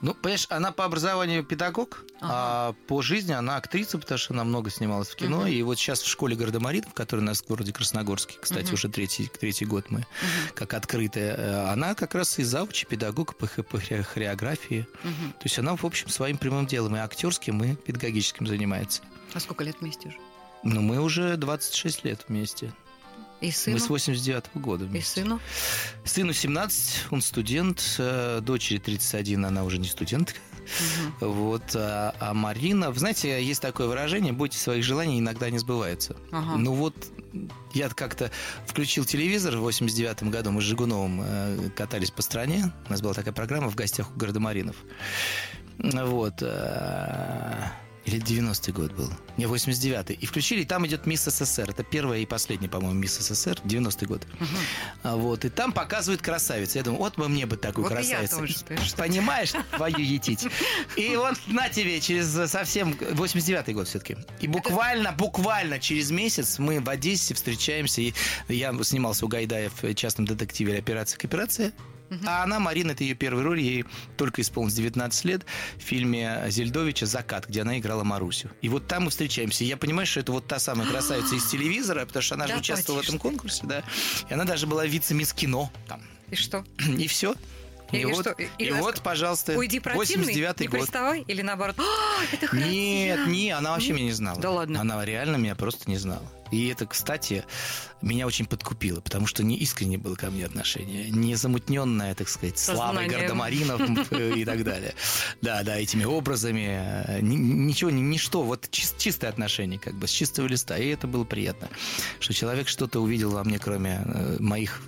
Ну, 0.00 0.14
понимаешь, 0.14 0.46
она 0.50 0.72
по 0.72 0.84
образованию 0.84 1.44
педагог, 1.44 2.04
ага. 2.20 2.32
а 2.32 2.74
по 2.88 3.02
жизни 3.02 3.32
она 3.32 3.56
актриса, 3.56 3.98
потому 3.98 4.18
что 4.18 4.34
она 4.34 4.42
много 4.42 4.68
снималась 4.68 5.08
в 5.08 5.14
кино. 5.14 5.40
Угу. 5.40 5.46
И 5.46 5.62
вот 5.62 5.78
сейчас 5.78 6.00
в 6.00 6.08
школе 6.08 6.34
Гардемаринов, 6.34 6.92
которая 6.92 7.24
у 7.24 7.28
нас 7.28 7.40
в 7.40 7.46
городе 7.46 7.72
Красногорске, 7.72 8.36
кстати, 8.40 8.66
угу. 8.66 8.74
уже 8.74 8.88
третий, 8.88 9.30
третий 9.38 9.64
год 9.64 9.90
мы 9.90 10.00
угу. 10.00 10.06
как 10.54 10.74
открытая, 10.74 11.36
э, 11.36 11.70
она 11.70 11.94
как 11.94 12.16
раз 12.16 12.38
и 12.40 12.42
завуч, 12.42 12.86
педагог 12.86 13.36
по, 13.36 13.46
по 13.46 13.78
хореографии. 13.78 14.88
Угу. 15.04 15.32
То 15.38 15.44
есть 15.44 15.58
она, 15.58 15.76
в 15.76 15.84
общем, 15.84 16.08
своим 16.08 16.36
прямым 16.36 16.66
делом 16.66 16.96
и 16.96 16.98
актерским, 16.98 17.62
и 17.62 17.76
педагогическим 17.76 18.48
занимается. 18.48 19.02
А 19.34 19.40
сколько 19.40 19.62
лет 19.62 19.76
вместе 19.80 20.08
уже? 20.08 20.18
Ну, 20.62 20.80
мы 20.80 21.00
уже 21.00 21.36
26 21.36 22.04
лет 22.04 22.24
вместе. 22.28 22.72
И 23.40 23.50
сыну? 23.50 23.76
Мы 23.76 23.80
с 23.80 23.88
89 23.88 24.44
-го 24.54 24.60
года 24.60 24.84
вместе. 24.84 25.20
И 25.20 25.24
сыну? 25.24 25.40
Сыну 26.04 26.32
17, 26.32 27.06
он 27.10 27.20
студент, 27.22 27.96
э, 27.98 28.40
дочери 28.40 28.78
31, 28.78 29.44
она 29.44 29.64
уже 29.64 29.78
не 29.78 29.88
студентка. 29.88 30.38
Угу. 31.20 31.32
Вот. 31.32 31.74
А, 31.74 32.14
а 32.20 32.34
Марина, 32.34 32.92
вы 32.92 32.98
знаете, 32.98 33.44
есть 33.44 33.60
такое 33.60 33.88
выражение, 33.88 34.32
бойтесь 34.32 34.62
своих 34.62 34.84
желаний, 34.84 35.18
иногда 35.18 35.50
не 35.50 35.58
сбываются. 35.58 36.16
Ага. 36.30 36.56
Ну 36.56 36.74
вот, 36.74 36.94
я 37.74 37.88
как-то 37.88 38.30
включил 38.66 39.04
телевизор 39.04 39.56
в 39.56 39.60
89 39.60 40.24
году, 40.24 40.52
мы 40.52 40.60
с 40.60 40.64
Жигуновым 40.64 41.22
э, 41.24 41.70
катались 41.74 42.12
по 42.12 42.22
стране, 42.22 42.72
у 42.86 42.90
нас 42.90 43.00
была 43.00 43.12
такая 43.12 43.34
программа 43.34 43.68
«В 43.68 43.74
гостях 43.74 44.10
у 44.14 44.18
Гардемаринов». 44.18 44.76
Вот. 45.78 46.42
Или 48.04 48.20
90-й 48.20 48.72
год 48.72 48.92
был. 48.92 49.08
Не, 49.36 49.44
89-й. 49.44 50.14
И 50.14 50.26
включили, 50.26 50.62
и 50.62 50.64
там 50.64 50.84
идет 50.86 51.06
Мисс 51.06 51.24
СССР. 51.24 51.70
Это 51.70 51.84
первая 51.84 52.18
и 52.20 52.26
последняя, 52.26 52.68
по-моему, 52.68 52.98
Мисс 52.98 53.18
СССР, 53.18 53.60
90-й 53.64 54.06
год. 54.06 54.26
Угу. 54.40 55.18
Вот. 55.18 55.44
И 55.44 55.50
там 55.50 55.72
показывают 55.72 56.20
красавицу. 56.20 56.78
Я 56.78 56.84
думаю, 56.84 57.00
вот 57.00 57.16
бы 57.16 57.28
мне 57.28 57.46
бы 57.46 57.56
такую 57.56 57.84
вот 57.84 57.92
красавицу. 57.92 58.38
Тоже, 58.38 58.56
Понимаешь, 58.96 59.52
твою 59.76 59.98
етить. 59.98 60.48
И 60.96 61.14
вот 61.16 61.38
на 61.46 61.68
тебе 61.68 62.00
через 62.00 62.50
совсем... 62.50 62.92
89-й 62.92 63.72
год 63.72 63.86
все-таки. 63.86 64.16
И 64.40 64.48
буквально, 64.48 65.12
буквально 65.12 65.78
через 65.78 66.10
месяц 66.10 66.58
мы 66.58 66.80
в 66.80 66.88
Одессе 66.88 67.34
встречаемся. 67.34 68.00
И 68.00 68.12
я 68.48 68.76
снимался 68.82 69.26
у 69.26 69.28
Гайдая 69.28 69.70
в 69.70 69.94
частном 69.94 70.26
детективе 70.26 70.78
«Операция 70.78 71.18
к 71.18 71.24
операции». 71.24 71.72
А 72.26 72.42
она, 72.42 72.58
Марина, 72.58 72.92
это 72.92 73.04
ее 73.04 73.14
первая 73.14 73.44
роль, 73.44 73.60
ей 73.60 73.84
только 74.16 74.42
исполнилось 74.42 74.74
19 74.74 75.24
лет 75.24 75.46
в 75.76 75.80
фильме 75.80 76.44
Зельдовича 76.48 77.06
«Закат», 77.06 77.48
где 77.48 77.62
она 77.62 77.78
играла 77.78 78.04
Марусю. 78.04 78.50
И 78.60 78.68
вот 78.68 78.86
там 78.86 79.04
мы 79.04 79.10
встречаемся. 79.10 79.64
Я 79.64 79.76
понимаю, 79.76 80.06
что 80.06 80.20
это 80.20 80.32
вот 80.32 80.46
та 80.46 80.58
самая 80.58 80.86
красавица 80.88 81.34
из 81.34 81.46
телевизора, 81.46 82.06
потому 82.06 82.22
что 82.22 82.34
она 82.34 82.46
же 82.46 82.56
участвовала 82.56 83.02
в 83.02 83.04
этом 83.04 83.18
конкурсе, 83.18 83.62
да. 83.64 83.82
И 84.28 84.34
она 84.34 84.44
даже 84.44 84.66
была 84.66 84.86
вице-мисс 84.86 85.32
кино 85.32 85.70
там. 85.88 86.02
И 86.30 86.34
что? 86.34 86.64
И 86.98 87.06
все. 87.06 87.34
И, 87.92 87.98
и, 87.98 88.04
вот, 88.06 88.22
что, 88.22 88.30
и, 88.30 88.48
и 88.56 88.70
вот, 88.70 89.02
пожалуйста, 89.02 89.52
Уйди 89.52 89.78
89-й 89.78 90.66
год. 90.66 90.80
приставай, 90.80 91.24
или 91.28 91.42
наоборот, 91.42 91.76
«А, 91.78 92.34
это 92.34 92.56
Нет, 92.56 93.26
не, 93.26 93.50
она 93.50 93.72
вообще 93.72 93.88
Нет? 93.88 93.96
меня 93.96 94.06
не 94.06 94.12
знала. 94.12 94.40
Да 94.40 94.50
ладно. 94.50 94.80
Она 94.80 95.04
реально 95.04 95.36
меня 95.36 95.54
просто 95.54 95.90
не 95.90 95.98
знала. 95.98 96.26
И 96.52 96.68
это, 96.68 96.86
кстати, 96.86 97.44
меня 98.02 98.26
очень 98.26 98.44
подкупило, 98.44 99.00
потому 99.00 99.26
что 99.26 99.42
не 99.42 99.56
искренне 99.56 99.96
было 99.96 100.14
ко 100.16 100.30
мне 100.30 100.44
отношение, 100.44 101.10
не 101.10 101.34
замутненное, 101.34 102.14
так 102.14 102.28
сказать, 102.28 102.58
славой 102.58 103.08
Гардемаринов 103.08 103.80
и 104.12 104.44
так 104.44 104.62
далее. 104.62 104.94
Да, 105.40 105.62
да, 105.62 105.78
этими 105.78 106.04
образами. 106.04 107.20
Ничего, 107.22 107.90
ничто, 107.90 108.42
вот 108.42 108.68
чистое 108.70 109.30
отношение, 109.30 109.78
как 109.78 109.94
бы, 109.94 110.06
с 110.06 110.10
чистого 110.10 110.46
листа. 110.46 110.76
И 110.76 110.88
это 110.88 111.06
было 111.06 111.24
приятно, 111.24 111.70
что 112.20 112.34
человек 112.34 112.68
что-то 112.68 113.00
увидел 113.00 113.30
во 113.30 113.44
мне, 113.44 113.58
кроме 113.58 114.02
э, 114.04 114.36
моих 114.38 114.82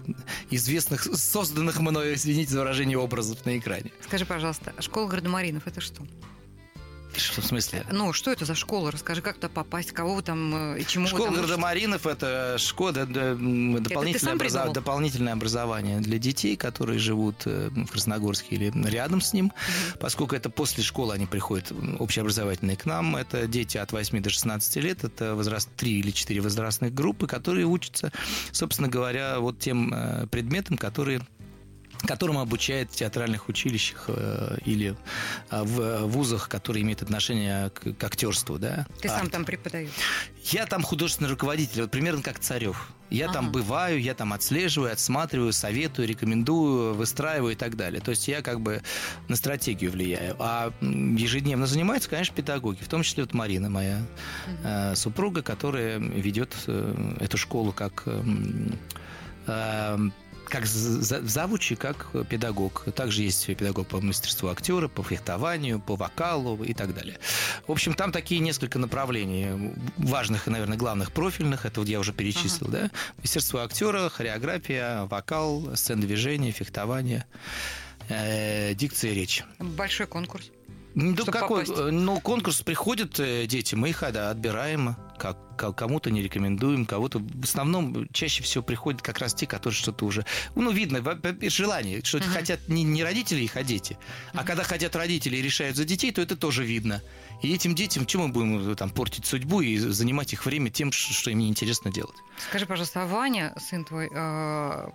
известных, 0.51 1.05
созданных 1.05 1.81
мною, 1.81 2.15
извините 2.15 2.53
за 2.53 2.61
выражение, 2.61 2.99
образов 2.99 3.47
на 3.47 3.57
экране. 3.57 3.91
Скажи, 4.07 4.27
пожалуйста, 4.27 4.75
школа 4.81 5.09
Гардемаринов– 5.09 5.63
это 5.67 5.81
что? 5.81 6.03
Что 7.17 7.41
в 7.41 7.47
смысле? 7.47 7.85
Ну, 7.91 8.13
что 8.13 8.33
это 8.33 8.45
за 8.45 8.55
школа? 8.55 8.91
Расскажи, 8.91 9.23
как 9.23 9.37
туда 9.37 9.49
попасть, 9.49 9.93
кого 9.93 10.15
вы 10.15 10.23
там 10.23 10.75
э, 10.75 10.81
и 10.81 10.87
чему 10.87 11.07
Школа 11.07 11.29
вы 11.29 11.37
там 11.37 11.47
Гардемаринов– 11.47 12.07
это 12.07 12.57
школа, 12.59 12.93
дополнительное, 12.93 14.35
образов... 14.35 14.73
дополнительное 14.73 15.33
образование 15.33 16.01
для 16.01 16.19
детей, 16.19 16.57
которые 16.57 16.99
живут 16.99 17.43
э, 17.47 17.71
в 17.71 17.87
Красногорске 17.87 18.57
или 18.57 18.73
рядом 18.89 19.21
с 19.21 19.33
ним. 19.33 19.47
Угу. 19.47 19.99
Поскольку 20.01 20.35
это 20.35 20.51
после 20.51 20.83
школы 20.83 21.15
они 21.15 21.27
приходят 21.27 21.73
общеобразовательные 21.99 22.77
к 22.77 22.85
нам. 22.85 23.17
Это 23.17 23.47
дети 23.47 23.79
от 23.79 23.93
8 23.93 24.23
до 24.23 24.31
16 24.31 24.77
лет. 24.77 25.05
Это 25.05 25.35
возраст 25.35 25.69
3 25.77 26.01
или 26.01 26.11
4 26.11 26.41
возрастных 26.41 26.95
группы, 26.95 27.27
которые 27.27 27.67
учатся, 27.67 28.13
собственно 28.53 28.89
говоря, 28.89 29.41
вот 29.41 29.59
тем 29.59 29.93
э, 29.93 30.27
предметам, 30.27 30.77
которые 30.77 31.21
которому 32.07 32.41
обучают 32.41 32.91
в 32.93 32.97
театральных 32.97 33.49
училищах 33.49 34.05
э, 34.09 34.59
или 34.65 34.97
э, 35.51 35.63
в 35.63 36.07
вузах, 36.07 36.49
которые 36.49 36.83
имеют 36.83 37.03
отношение 37.03 37.71
к, 37.71 37.95
к 37.95 38.05
актерству, 38.05 38.59
да. 38.59 38.87
Ты 39.01 39.09
Арт. 39.09 39.21
сам 39.21 39.31
там 39.31 39.45
преподаешь? 39.45 39.91
Я 40.45 40.67
там 40.67 40.83
художественный 40.83 41.31
руководитель, 41.31 41.83
вот 41.83 41.91
примерно 41.91 42.23
как 42.23 42.39
Царев. 42.39 42.91
Я 43.11 43.27
ага. 43.27 43.35
там 43.35 43.53
бываю, 43.53 44.01
я 44.01 44.15
там 44.15 44.33
отслеживаю, 44.33 44.93
отсматриваю, 44.93 45.53
советую, 45.53 46.09
рекомендую, 46.09 46.95
выстраиваю 46.95 47.53
и 47.53 47.57
так 47.57 47.77
далее. 47.77 48.01
То 48.01 48.11
есть 48.11 48.27
я 48.29 48.43
как 48.43 48.61
бы 48.61 48.83
на 49.29 49.37
стратегию 49.37 49.93
влияю. 49.93 50.37
А 50.39 50.73
ежедневно 50.81 51.67
занимаются, 51.67 52.11
конечно, 52.11 52.35
педагоги, 52.35 52.83
в 52.83 52.89
том 52.89 53.03
числе 53.03 53.23
вот 53.23 53.35
Марина, 53.35 53.71
моя 53.71 53.99
угу. 53.99 54.57
э, 54.65 54.95
супруга, 54.97 55.43
которая 55.43 55.99
ведет 55.99 56.55
э, 56.67 57.17
эту 57.21 57.37
школу 57.37 57.73
как 57.73 58.03
э, 59.47 59.99
как 60.49 60.67
завучи, 60.67 61.75
как 61.75 62.09
педагог. 62.29 62.85
Также 62.95 63.23
есть 63.23 63.47
педагог 63.47 63.87
по 63.89 64.01
мастерству 64.01 64.49
актера, 64.49 64.89
по 64.89 65.03
фехтованию, 65.03 65.81
по 65.81 65.97
вокалу 65.97 66.63
и 66.63 66.75
так 66.75 66.95
далее. 66.95 67.19
В 67.67 67.73
общем, 67.73 67.95
там 67.95 68.13
такие 68.13 68.41
несколько 68.41 68.79
направлений 68.79 69.73
важных 69.97 70.47
и, 70.47 70.51
наверное, 70.51 70.77
главных 70.77 71.13
профильных. 71.13 71.67
Это 71.67 71.81
вот 71.81 71.89
я 71.89 72.01
уже 72.01 72.13
перечислил, 72.13 72.69
ага. 72.69 72.79
да? 72.79 72.91
Мастерство 73.19 73.61
актера, 73.61 74.09
хореография, 74.09 75.05
вокал, 75.05 75.77
сцен 75.77 76.01
движения, 76.01 76.51
фехтование, 76.51 77.27
э, 78.09 78.75
дикция 78.75 79.13
речь. 79.13 79.45
Большой 79.59 80.07
конкурс. 80.07 80.51
Ну, 80.95 81.17
какой? 81.27 81.67
Попасть? 81.67 81.93
Ну, 81.93 82.21
конкурс 82.21 82.63
приходят 82.63 83.19
э, 83.19 83.47
дети, 83.47 83.75
мы 83.75 83.91
их 83.91 84.05
да, 84.13 84.31
отбираем, 84.31 84.97
как, 85.19 85.77
кому-то 85.77 86.11
не 86.11 86.23
рекомендуем, 86.23 86.87
кого-то. 86.87 87.19
В 87.19 87.45
основном 87.45 88.09
чаще 88.13 88.43
всего 88.43 88.63
приходят 88.63 89.03
как 89.03 89.19
раз 89.19 89.35
те, 89.35 89.47
которые 89.47 89.77
что-то 89.77 90.05
уже. 90.05 90.25
Ну, 90.55 90.71
видно, 90.71 91.03
желание, 91.49 92.03
что 92.03 92.19
uh-huh. 92.19 92.33
хотят 92.33 92.69
не, 92.69 92.83
не 92.83 93.03
родители 93.03 93.43
их, 93.43 93.57
а 93.57 93.63
дети. 93.63 93.93
Uh-huh. 93.93 94.41
А 94.41 94.45
когда 94.45 94.65
хотят 94.65 94.97
родители 94.97 95.37
и 95.37 95.43
решают 95.43 95.77
за 95.77 95.85
детей, 95.85 96.13
то 96.13 96.21
это 96.23 96.37
тоже 96.37 96.65
видно. 96.65 97.03
И 97.43 97.55
этим 97.55 97.75
детям, 97.75 98.07
чем 98.07 98.23
мы 98.23 98.29
будем 98.29 98.73
э, 98.73 98.75
там 98.75 98.91
портить 98.91 99.27
судьбу 99.27 99.61
и 99.61 99.77
занимать 99.77 100.33
их 100.33 100.47
время 100.47 100.71
тем, 100.71 100.93
что 100.93 101.31
им 101.31 101.39
неинтересно 101.39 101.93
делать? 101.93 102.17
Скажи, 102.49 102.67
пожалуйста, 102.67 103.03
а 103.03 103.07
Ваня, 103.07 103.55
сын 103.59 103.85
твой, 103.85 104.09
э, 104.13 104.89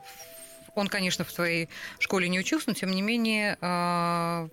он, 0.76 0.88
конечно, 0.88 1.26
в 1.26 1.32
твоей 1.32 1.70
школе 2.00 2.30
не 2.30 2.40
учился, 2.40 2.66
но 2.70 2.74
тем 2.74 2.92
не 2.92 3.02
менее 3.02 3.58
в 3.60 4.50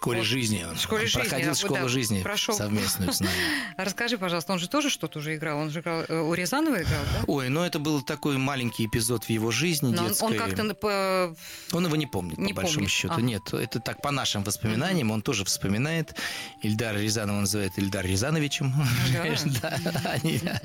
школе 0.00 0.18
вот. 0.18 0.26
жизни. 0.26 0.66
В 0.74 0.80
школе 0.80 1.02
он 1.02 1.08
жизни. 1.08 1.20
проходил 1.20 1.54
школу 1.54 1.74
да, 1.74 1.88
жизни 1.88 2.22
прошел. 2.22 2.54
совместную 2.54 3.12
с 3.12 3.20
нами. 3.20 3.32
Расскажи, 3.76 4.16
пожалуйста, 4.16 4.52
он 4.54 4.58
же 4.58 4.68
тоже 4.68 4.88
что-то 4.88 5.18
уже 5.18 5.36
играл? 5.36 5.58
Он 5.58 5.70
же 5.70 5.80
играл, 5.80 6.04
э, 6.08 6.20
у 6.20 6.32
Рязанова 6.32 6.76
играл, 6.76 7.02
да? 7.12 7.24
Ой, 7.26 7.50
ну 7.50 7.62
это 7.62 7.78
был 7.78 8.00
такой 8.00 8.38
маленький 8.38 8.86
эпизод 8.86 9.24
в 9.24 9.30
его 9.30 9.50
жизни 9.50 9.94
Но 9.94 10.08
детской. 10.08 10.24
Он, 10.24 10.34
как-то... 10.36 11.34
Он 11.72 11.84
его 11.84 11.96
не 11.96 12.06
помнит, 12.06 12.38
не 12.38 12.54
по 12.54 12.62
большому 12.62 12.86
помнит. 12.86 12.90
счету. 12.90 13.14
А. 13.14 13.20
Нет, 13.20 13.52
это 13.52 13.78
так 13.80 14.00
по 14.00 14.10
нашим 14.10 14.42
воспоминаниям. 14.42 15.10
Он 15.10 15.20
тоже 15.20 15.44
вспоминает. 15.44 16.14
Ильдар 16.62 16.96
Рязанова 16.96 17.40
называет 17.40 17.72
Ильдар 17.76 18.06
Рязановичем. 18.06 18.72
Да. 19.60 20.20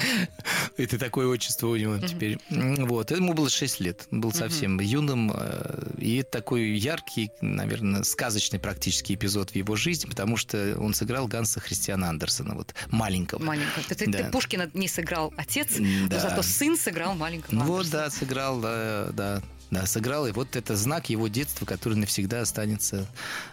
Это 0.78 1.00
такое 1.00 1.28
отчество 1.28 1.68
у 1.68 1.76
него 1.76 1.98
теперь. 1.98 2.38
Вот. 2.50 3.12
Ему 3.12 3.34
было 3.34 3.50
6 3.50 3.80
лет. 3.82 4.08
Был 4.12 4.32
совсем 4.32 4.80
юным. 4.80 5.32
Э, 5.34 5.92
и 5.98 6.24
такой 6.24 6.78
яркий, 6.78 7.32
наверное, 7.42 8.04
сказочный 8.04 8.60
практически 8.60 8.86
драматический 8.86 9.16
эпизод 9.26 9.52
в 9.52 9.56
его 9.56 9.76
жизни, 9.76 10.08
потому 10.08 10.38
что 10.38 10.78
он 10.80 10.94
сыграл 10.94 11.28
Ганса 11.28 11.60
Христиана 11.60 12.10
Андерсона, 12.10 12.54
вот 12.54 12.76
маленького. 12.92 13.44
Маленького. 13.44 13.84
Ты, 13.88 14.12
да. 14.12 14.24
ты 14.24 14.32
Пушкина 14.32 14.70
не 14.74 14.88
сыграл 14.88 15.34
отец, 15.36 15.70
да. 15.78 16.16
но 16.16 16.20
зато 16.20 16.44
сын 16.44 16.78
сыграл 16.78 17.16
маленького 17.16 17.60
Вот, 17.64 17.86
Андерсона. 17.86 18.04
да, 18.04 18.10
сыграл, 18.10 18.60
да, 18.60 19.08
да. 19.12 19.42
Да, 19.72 19.88
сыграл, 19.88 20.28
и 20.28 20.32
вот 20.32 20.56
это 20.56 20.76
знак 20.76 21.10
его 21.10 21.28
детства, 21.28 21.66
который 21.66 21.96
навсегда 21.96 22.42
останется 22.42 23.08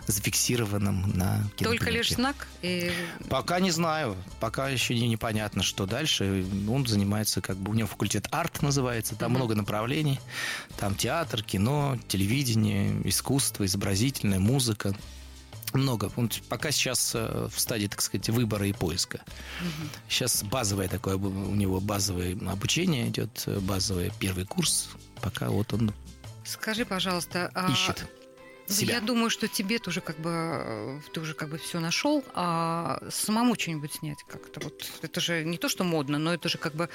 зафиксированным 0.07 1.11
на 1.17 1.43
Только 1.57 1.91
лишь 1.91 2.11
знак? 2.11 2.47
И... 2.61 2.93
Пока 3.31 3.61
не 3.61 3.71
знаю, 3.71 4.15
пока 4.39 4.69
еще 4.69 4.95
не, 4.95 5.09
непонятно, 5.09 5.63
что 5.63 5.87
дальше. 5.87 6.45
Он 6.69 6.87
занимается, 6.87 7.41
как 7.41 7.57
бы, 7.57 7.71
у 7.71 7.75
него 7.75 7.89
факультет 7.89 8.29
арт 8.31 8.61
называется, 8.61 9.17
там 9.17 9.33
uh-huh. 9.33 9.37
много 9.37 9.55
направлений. 9.55 10.21
Там 10.77 10.95
театр, 10.95 11.43
кино, 11.43 11.99
телевидение, 12.09 12.95
искусство, 13.09 13.65
изобразительная 13.65 14.39
музыка 14.39 14.95
много. 15.75 16.11
Он 16.17 16.31
пока 16.49 16.71
сейчас 16.71 17.13
э, 17.15 17.49
в 17.53 17.59
стадии, 17.59 17.87
так 17.87 18.01
сказать, 18.01 18.29
выбора 18.31 18.67
и 18.67 18.73
поиска. 18.73 19.21
Угу. 19.61 19.89
Сейчас 20.09 20.43
базовое 20.45 20.89
такое 20.89 21.17
у 21.17 21.55
него 21.55 21.81
базовое 21.81 22.37
обучение 22.49 23.09
идет, 23.09 23.43
э, 23.47 23.59
базовый 23.61 24.13
первый 24.19 24.45
курс. 24.45 24.89
Пока 25.21 25.49
вот 25.49 25.73
он 25.73 25.93
Скажи, 26.45 26.85
пожалуйста, 26.85 27.51
а 27.55 27.71
ищет 27.71 28.07
себя. 28.73 28.95
Я 28.95 29.01
думаю, 29.01 29.31
что 29.31 29.49
тебе 29.49 29.79
тоже 29.79 30.01
как 30.01 30.19
бы 30.19 30.31
э, 30.31 31.01
ты 31.13 31.21
уже 31.21 31.35
как 31.35 31.49
бы 31.49 31.59
все 31.59 31.81
нашел, 31.81 32.25
а 32.35 33.01
самому 33.11 33.55
что-нибудь 33.59 33.95
снять 33.95 34.25
как-то 34.27 34.61
вот 34.61 34.85
это 35.03 35.21
же 35.21 35.45
не 35.45 35.59
то, 35.59 35.69
что 35.69 35.85
модно, 35.85 36.19
но 36.19 36.35
это 36.35 36.49
же 36.49 36.59
как 36.59 36.75
бы 36.75 36.89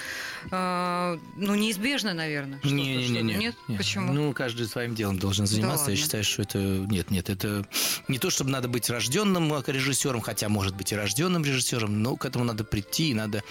э, 0.51 1.17
ну 1.35 1.55
неизбежно, 1.55 2.13
наверное. 2.13 2.59
Не, 2.63 2.71
не, 2.71 3.07
не, 3.09 3.21
не, 3.21 3.33
нет? 3.35 3.55
нет, 3.67 3.77
почему? 3.77 4.13
Ну 4.13 4.33
каждый 4.33 4.67
своим 4.67 4.95
делом 4.95 5.19
должен 5.19 5.47
заниматься. 5.47 5.87
Да 5.87 5.91
Я 5.91 5.97
считаю, 5.97 6.23
что 6.23 6.41
это 6.41 6.57
нет, 6.57 7.11
нет, 7.11 7.29
это 7.29 7.67
не 8.07 8.19
то, 8.19 8.29
чтобы 8.29 8.49
надо 8.49 8.67
быть 8.67 8.89
рожденным 8.89 9.53
режиссером, 9.65 10.21
хотя 10.21 10.49
может 10.49 10.75
быть 10.75 10.91
и 10.91 10.95
рожденным 10.95 11.43
режиссером, 11.43 12.01
но 12.01 12.15
к 12.15 12.25
этому 12.25 12.45
надо 12.45 12.63
прийти, 12.63 13.09
и 13.09 13.13
надо 13.13 13.43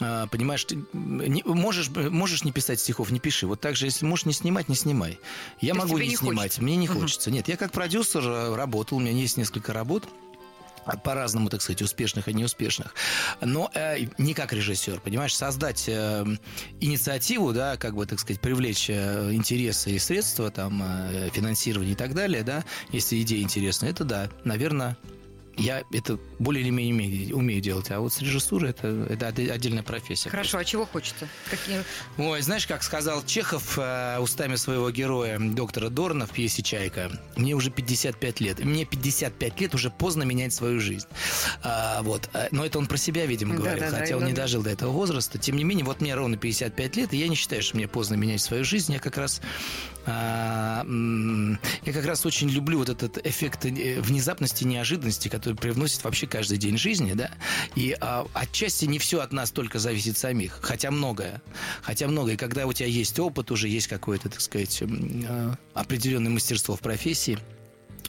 э, 0.00 0.26
понимаешь, 0.30 0.64
ты 0.64 0.84
не, 0.92 1.42
можешь 1.44 1.88
можешь 1.88 2.44
не 2.44 2.52
писать 2.52 2.80
стихов, 2.80 3.10
не 3.10 3.20
пиши. 3.20 3.46
Вот 3.46 3.60
так 3.60 3.76
же, 3.76 3.86
если 3.86 4.04
можешь 4.04 4.26
не 4.26 4.32
снимать, 4.32 4.68
не 4.68 4.74
снимай. 4.74 5.18
Я 5.60 5.74
то 5.74 5.80
могу 5.80 5.98
не, 5.98 6.08
не 6.08 6.16
снимать, 6.16 6.38
хочется. 6.38 6.62
мне 6.62 6.76
не 6.76 6.86
хочется. 6.86 7.30
Нет, 7.30 7.48
я 7.48 7.56
как 7.60 7.72
продюсер 7.72 8.22
э, 8.22 8.54
работал, 8.56 8.96
у 8.96 9.00
меня 9.00 9.12
есть 9.12 9.36
несколько 9.36 9.74
работ 9.74 10.08
по-разному, 11.04 11.50
так 11.50 11.60
сказать, 11.60 11.82
успешных 11.82 12.26
и 12.26 12.32
неуспешных. 12.32 12.94
Но 13.42 13.70
э, 13.74 14.06
не 14.16 14.32
как 14.32 14.54
режиссер, 14.54 14.98
понимаешь, 15.00 15.36
создать 15.36 15.84
э, 15.86 16.24
инициативу, 16.80 17.52
да, 17.52 17.76
как 17.76 17.94
бы, 17.94 18.06
так 18.06 18.18
сказать, 18.18 18.40
привлечь 18.40 18.88
э, 18.88 19.32
интересы 19.32 19.90
и 19.90 19.98
средства, 19.98 20.50
там, 20.50 20.82
э, 20.82 21.28
финансирование 21.34 21.92
и 21.92 21.96
так 21.96 22.14
далее, 22.14 22.42
да, 22.42 22.64
если 22.92 23.20
идея 23.20 23.42
интересная, 23.42 23.90
это 23.90 24.04
да, 24.04 24.30
наверное, 24.44 24.96
я 25.60 25.84
это 25.92 26.18
более 26.38 26.62
или 26.62 26.70
менее 26.70 27.34
умею, 27.34 27.60
делать. 27.60 27.90
А 27.90 28.00
вот 28.00 28.12
с 28.12 28.20
режиссурой 28.20 28.70
это, 28.70 28.88
это 29.08 29.26
отдельная 29.26 29.82
профессия. 29.82 30.30
Хорошо, 30.30 30.58
а 30.58 30.64
чего 30.64 30.86
хочется? 30.86 31.28
Какие... 31.50 31.82
Ой, 32.18 32.40
знаешь, 32.42 32.66
как 32.66 32.82
сказал 32.82 33.24
Чехов 33.24 33.78
э, 33.78 34.18
устами 34.18 34.56
своего 34.56 34.90
героя, 34.90 35.38
доктора 35.38 35.88
Дорна 35.90 36.26
в 36.26 36.30
пьесе 36.30 36.62
«Чайка», 36.62 37.10
мне 37.36 37.54
уже 37.54 37.70
55 37.70 38.40
лет. 38.40 38.64
Мне 38.64 38.84
55 38.84 39.60
лет 39.60 39.74
уже 39.74 39.90
поздно 39.90 40.22
менять 40.22 40.52
свою 40.52 40.80
жизнь. 40.80 41.06
А, 41.62 42.02
вот. 42.02 42.28
А, 42.32 42.48
но 42.50 42.64
это 42.64 42.78
он 42.78 42.86
про 42.86 42.96
себя, 42.96 43.26
видимо, 43.26 43.54
говорил, 43.54 43.80
да, 43.80 43.90
да, 43.90 43.98
хотя 43.98 44.12
да, 44.12 44.18
он 44.18 44.26
не 44.26 44.32
дожил 44.32 44.62
до 44.62 44.70
этого 44.70 44.90
возраста. 44.90 45.38
Тем 45.38 45.56
не 45.56 45.64
менее, 45.64 45.84
вот 45.84 46.00
мне 46.00 46.14
ровно 46.14 46.36
55 46.36 46.96
лет, 46.96 47.12
и 47.12 47.16
я 47.16 47.28
не 47.28 47.36
считаю, 47.36 47.62
что 47.62 47.76
мне 47.76 47.88
поздно 47.88 48.14
менять 48.14 48.40
свою 48.40 48.64
жизнь. 48.64 48.92
Я 48.92 48.98
как 48.98 49.16
раз, 49.16 49.40
а, 50.06 50.84
я 51.84 51.92
как 51.92 52.04
раз 52.06 52.24
очень 52.26 52.48
люблю 52.48 52.78
вот 52.78 52.88
этот 52.88 53.24
эффект 53.26 53.66
э, 53.66 54.00
внезапности, 54.00 54.64
неожиданности, 54.64 55.28
который 55.28 55.49
привносит 55.54 56.02
вообще 56.04 56.26
каждый 56.26 56.58
день 56.58 56.78
жизни, 56.78 57.12
да, 57.14 57.30
и 57.76 57.96
а, 58.00 58.26
отчасти 58.34 58.84
не 58.86 58.98
все 58.98 59.20
от 59.20 59.32
нас 59.32 59.50
только 59.50 59.78
зависит 59.78 60.16
самих, 60.16 60.58
хотя 60.62 60.90
многое, 60.90 61.42
хотя 61.82 62.08
многое, 62.08 62.36
когда 62.36 62.66
у 62.66 62.72
тебя 62.72 62.88
есть 62.88 63.18
опыт, 63.18 63.50
уже 63.50 63.68
есть 63.68 63.86
какое-то, 63.86 64.28
так 64.28 64.40
сказать, 64.40 64.82
а, 64.82 65.54
определенное 65.74 66.30
мастерство 66.30 66.76
в 66.76 66.80
профессии, 66.80 67.38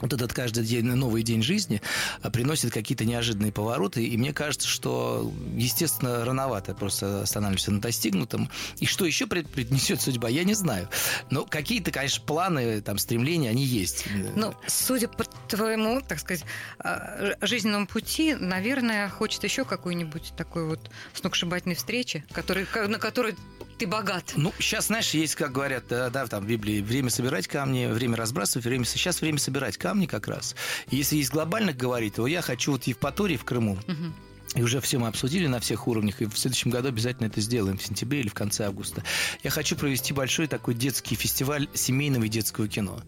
вот 0.02 0.12
этот 0.12 0.32
каждый 0.32 0.64
день, 0.64 0.84
новый 0.84 1.22
день 1.22 1.42
жизни 1.42 1.80
а, 2.20 2.30
приносит 2.30 2.72
какие-то 2.72 3.04
неожиданные 3.04 3.52
повороты, 3.52 4.04
и 4.04 4.16
мне 4.16 4.32
кажется, 4.32 4.68
что, 4.68 5.32
естественно, 5.56 6.24
рановато 6.24 6.74
просто 6.74 7.22
останавливаемся 7.22 7.70
на 7.70 7.80
достигнутом. 7.80 8.50
И 8.78 8.86
что 8.86 9.06
еще 9.06 9.26
преднесет 9.26 10.02
судьба, 10.02 10.28
я 10.28 10.44
не 10.44 10.54
знаю. 10.54 10.88
Но 11.30 11.44
какие-то, 11.44 11.90
конечно, 11.90 12.22
планы, 12.24 12.82
там, 12.82 12.98
стремления, 12.98 13.50
они 13.50 13.64
есть. 13.64 14.04
Ну, 14.36 14.54
судя 14.66 15.08
по 15.08 15.24
твоему, 15.48 16.00
так 16.00 16.18
сказать, 16.18 16.44
а, 16.78 17.36
жизненному 17.40 17.86
пути, 17.86 18.34
наверное, 18.34 19.08
хочет 19.08 19.44
еще 19.44 19.64
какой-нибудь 19.64 20.34
такой 20.36 20.66
вот 20.66 20.90
сногсшибательной 21.14 21.76
встречи, 21.76 22.24
который, 22.32 22.66
на 22.88 22.98
которой 22.98 23.36
ты 23.78 23.86
богат. 23.86 24.32
Ну, 24.36 24.52
сейчас, 24.58 24.86
знаешь, 24.86 25.10
есть, 25.10 25.34
как 25.36 25.52
говорят, 25.52 25.84
да, 25.88 26.10
да, 26.10 26.26
там 26.26 26.44
в 26.44 26.48
Библии, 26.48 26.80
время 26.80 27.10
собирать 27.10 27.48
камни, 27.48 27.86
время 27.86 28.16
разбрасывать, 28.16 28.64
время... 28.64 28.84
Сейчас 28.84 29.20
время 29.20 29.38
собирать 29.38 29.76
камни 29.76 29.91
как 30.06 30.28
раз. 30.28 30.54
Если 30.90 31.16
есть 31.16 31.30
глобальных 31.30 31.76
говорить, 31.76 32.14
то 32.14 32.26
я 32.26 32.42
хочу 32.42 32.72
вот 32.72 32.84
Евпатории 32.84 33.36
в 33.36 33.44
Крыму. 33.44 33.78
Угу 33.88 34.12
и 34.54 34.62
уже 34.62 34.80
все 34.80 34.98
мы 34.98 35.08
обсудили 35.08 35.46
на 35.46 35.60
всех 35.60 35.88
уровнях, 35.88 36.20
и 36.20 36.26
в 36.26 36.36
следующем 36.36 36.70
году 36.70 36.88
обязательно 36.88 37.26
это 37.26 37.40
сделаем, 37.40 37.78
в 37.78 37.82
сентябре 37.82 38.20
или 38.20 38.28
в 38.28 38.34
конце 38.34 38.66
августа. 38.66 39.02
Я 39.42 39.50
хочу 39.50 39.76
провести 39.76 40.12
большой 40.12 40.46
такой 40.46 40.74
детский 40.74 41.14
фестиваль 41.14 41.68
семейного 41.74 42.24
и 42.24 42.28
детского 42.28 42.68
кино. 42.68 43.00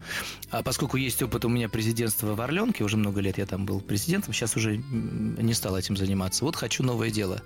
А 0.50 0.62
поскольку 0.62 0.96
есть 0.96 1.22
опыт 1.22 1.44
у 1.44 1.48
меня 1.48 1.68
президентства 1.68 2.34
в 2.34 2.40
Орленке, 2.40 2.84
уже 2.84 2.96
много 2.96 3.20
лет 3.20 3.38
я 3.38 3.46
там 3.46 3.66
был 3.66 3.80
президентом, 3.80 4.32
сейчас 4.32 4.56
уже 4.56 4.76
не 4.76 5.54
стал 5.54 5.76
этим 5.76 5.96
заниматься. 5.96 6.44
Вот 6.44 6.56
хочу 6.56 6.82
новое 6.82 7.10
дело. 7.10 7.42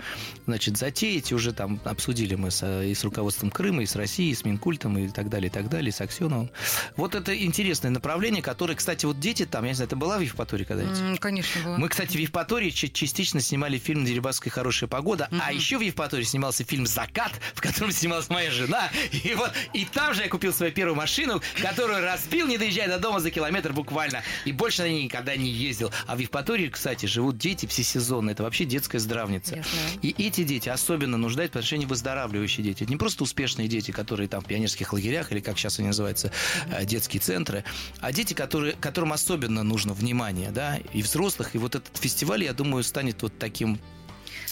Значит, 0.46 0.76
затеять, 0.76 1.32
уже 1.32 1.52
там 1.52 1.80
обсудили 1.84 2.34
мы 2.34 2.50
с, 2.50 2.82
и 2.82 2.94
с 2.94 3.02
руководством 3.04 3.50
Крыма, 3.50 3.82
и 3.82 3.86
с 3.86 3.96
Россией, 3.96 4.32
и 4.32 4.34
с 4.34 4.44
Минкультом, 4.44 4.96
и 4.98 5.08
так 5.08 5.28
далее, 5.28 5.48
и 5.48 5.52
так 5.52 5.68
далее, 5.68 5.88
и 5.88 5.92
с 5.92 6.00
Аксеновым. 6.00 6.50
Вот 6.96 7.14
это 7.14 7.36
интересное 7.36 7.90
направление, 7.90 8.42
которое, 8.42 8.74
кстати, 8.74 9.06
вот 9.06 9.18
дети 9.18 9.44
там, 9.44 9.64
я 9.64 9.70
не 9.70 9.74
знаю, 9.74 9.88
ты 9.88 9.96
была 9.96 10.18
в 10.18 10.20
Евпатории 10.20 10.64
когда-нибудь? 10.64 11.20
Конечно, 11.20 11.62
была. 11.62 11.78
Мы, 11.78 11.88
кстати, 11.88 12.16
в 12.16 12.20
Евпатории 12.20 12.70
частично 12.70 13.40
снимали 13.40 13.78
фильм 13.88 14.04
«Дерибасская 14.04 14.50
хорошая 14.50 14.86
погода», 14.86 15.28
mm-hmm. 15.30 15.40
а 15.42 15.50
еще 15.50 15.78
в 15.78 15.80
Евпатории 15.80 16.24
снимался 16.24 16.62
фильм 16.62 16.86
«Закат», 16.86 17.32
в 17.54 17.62
котором 17.62 17.90
снималась 17.90 18.28
моя 18.28 18.50
жена. 18.50 18.90
И 19.24 19.32
вот 19.34 19.50
и 19.72 19.86
там 19.86 20.12
же 20.12 20.22
я 20.22 20.28
купил 20.28 20.52
свою 20.52 20.72
первую 20.72 20.94
машину, 20.94 21.40
которую 21.62 22.04
разбил, 22.04 22.46
не 22.46 22.58
доезжая 22.58 22.88
до 22.88 22.98
дома 22.98 23.20
за 23.20 23.30
километр 23.30 23.72
буквально. 23.72 24.22
И 24.44 24.52
больше 24.52 24.82
на 24.82 24.88
ней 24.88 25.04
никогда 25.04 25.34
не 25.36 25.48
ездил. 25.48 25.90
А 26.06 26.16
в 26.16 26.18
Евпатории, 26.18 26.68
кстати, 26.68 27.06
живут 27.06 27.38
дети 27.38 27.64
всесезонные. 27.64 28.34
Это 28.34 28.42
вообще 28.42 28.66
детская 28.66 28.98
здравница. 28.98 29.64
И 30.02 30.14
эти 30.18 30.44
дети 30.44 30.68
особенно 30.68 31.16
нуждаются 31.16 31.56
в 31.56 31.60
отношении 31.60 31.86
выздоравливающие 31.86 32.62
дети. 32.62 32.82
Это 32.82 32.92
не 32.92 32.98
просто 32.98 33.24
успешные 33.24 33.68
дети, 33.68 33.90
которые 33.90 34.28
там 34.28 34.42
в 34.42 34.44
пионерских 34.44 34.92
лагерях, 34.92 35.32
или 35.32 35.40
как 35.40 35.56
сейчас 35.56 35.78
они 35.78 35.88
называются, 35.88 36.30
mm-hmm. 36.30 36.84
детские 36.84 37.20
центры, 37.22 37.64
а 38.00 38.12
дети, 38.12 38.34
которые, 38.34 38.74
которым 38.74 39.14
особенно 39.14 39.62
нужно 39.62 39.94
внимание, 39.94 40.50
да, 40.50 40.78
и 40.92 41.00
взрослых. 41.00 41.54
И 41.54 41.58
вот 41.58 41.74
этот 41.74 41.96
фестиваль, 41.96 42.44
я 42.44 42.52
думаю, 42.52 42.84
станет 42.84 43.22
вот 43.22 43.32
таким 43.38 43.77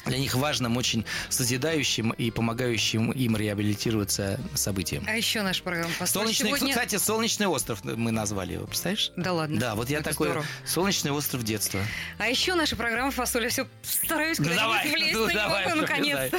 для 0.06 0.18
них 0.18 0.34
важным, 0.34 0.76
очень 0.76 1.04
созидающим 1.28 2.10
и 2.10 2.30
помогающим 2.30 3.12
им 3.12 3.36
реабилитироваться 3.36 4.40
событием. 4.54 5.04
А 5.06 5.16
еще 5.16 5.42
наша 5.42 5.62
программа 5.62 5.92
Солнечный, 6.04 6.48
сегодня... 6.48 6.70
Кстати, 6.70 6.96
Солнечный 6.96 7.46
остров 7.46 7.84
мы 7.84 8.10
назвали 8.10 8.54
его, 8.54 8.66
представляешь? 8.66 9.12
Да 9.16 9.32
ладно. 9.32 9.58
Да, 9.58 9.74
вот 9.74 9.90
я 9.90 10.02
такой 10.02 10.28
здорово. 10.28 10.46
Солнечный 10.64 11.10
остров 11.10 11.42
детства. 11.42 11.80
А 12.18 12.28
еще 12.28 12.54
наша 12.54 12.76
программа 12.76 13.10
«Фасоля». 13.10 13.48
Все 13.48 13.66
стараюсь 13.82 14.38
ну, 14.38 14.54
давай, 14.54 14.88
влезть 14.90 15.14
ну, 15.14 15.26
на 15.26 15.32
давай, 15.32 15.66
него, 15.66 15.76
наконец. 15.76 16.32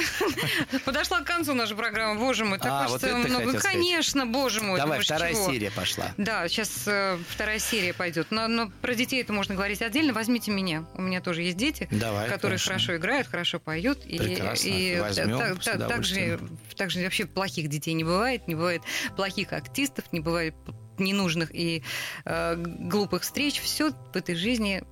Подошла 0.84 1.20
к 1.20 1.24
концу 1.24 1.54
наша 1.54 1.74
программа, 1.74 2.18
боже 2.18 2.44
мой. 2.44 2.58
Так 2.58 2.68
а, 2.70 2.88
вот 2.88 3.02
это 3.02 3.16
много. 3.16 3.58
Конечно, 3.58 4.26
боже 4.26 4.60
мой. 4.60 4.78
Давай, 4.78 5.00
вторая 5.00 5.34
чего? 5.34 5.50
серия 5.50 5.70
пошла. 5.70 6.12
Да, 6.16 6.48
сейчас 6.48 6.70
э, 6.86 7.18
вторая 7.28 7.58
серия 7.58 7.92
пойдет. 7.92 8.28
Но, 8.30 8.48
но 8.48 8.70
про 8.82 8.94
детей 8.94 9.22
это 9.22 9.32
можно 9.32 9.54
говорить 9.54 9.82
отдельно. 9.82 10.12
Возьмите 10.12 10.50
меня. 10.50 10.84
У 10.94 11.02
меня 11.02 11.20
тоже 11.20 11.42
есть 11.42 11.56
дети, 11.56 11.88
давай, 11.90 12.28
которые 12.28 12.58
хорошо. 12.58 12.68
хорошо 12.68 12.96
играют, 12.96 13.28
хорошо 13.28 13.57
хорошо 13.58 13.64
поют. 13.64 14.02
Прекрасно. 14.02 14.68
И, 14.68 14.94
и 14.94 15.00
Возьмем, 15.00 15.38
так, 15.38 15.62
так, 15.62 15.88
также, 15.88 16.40
также 16.76 17.02
вообще 17.02 17.26
плохих 17.26 17.68
детей 17.68 17.94
не 17.94 18.04
бывает, 18.04 18.46
не 18.48 18.54
бывает 18.54 18.82
плохих 19.16 19.52
артистов, 19.52 20.12
не 20.12 20.20
бывает 20.20 20.54
ненужных 20.98 21.54
и 21.54 21.82
э, 22.24 22.56
глупых 22.56 23.22
встреч. 23.22 23.60
Все 23.60 23.90
в 23.90 24.16
этой 24.16 24.34
жизни 24.34 24.82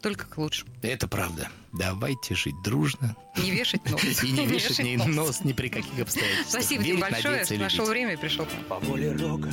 только 0.00 0.26
к 0.26 0.38
лучшему. 0.38 0.72
Это 0.82 1.06
правда. 1.08 1.48
Давайте 1.72 2.34
жить 2.34 2.54
дружно. 2.64 3.14
Не 3.36 3.50
вешать 3.50 3.88
нос. 3.90 4.02
И 4.24 4.30
не 4.30 4.46
вешать 4.46 4.78
ни 4.78 4.96
нос 4.96 5.44
ни 5.44 5.52
при 5.52 5.68
каких 5.68 6.00
обстоятельствах. 6.00 6.48
Спасибо 6.48 6.84
тебе 6.84 6.96
большое, 6.96 7.44
что 7.44 7.56
нашел 7.56 7.84
время 7.84 8.14
и 8.14 8.16
пришел. 8.16 8.46
По 8.68 8.78
воле 8.78 9.12
Рога 9.12 9.52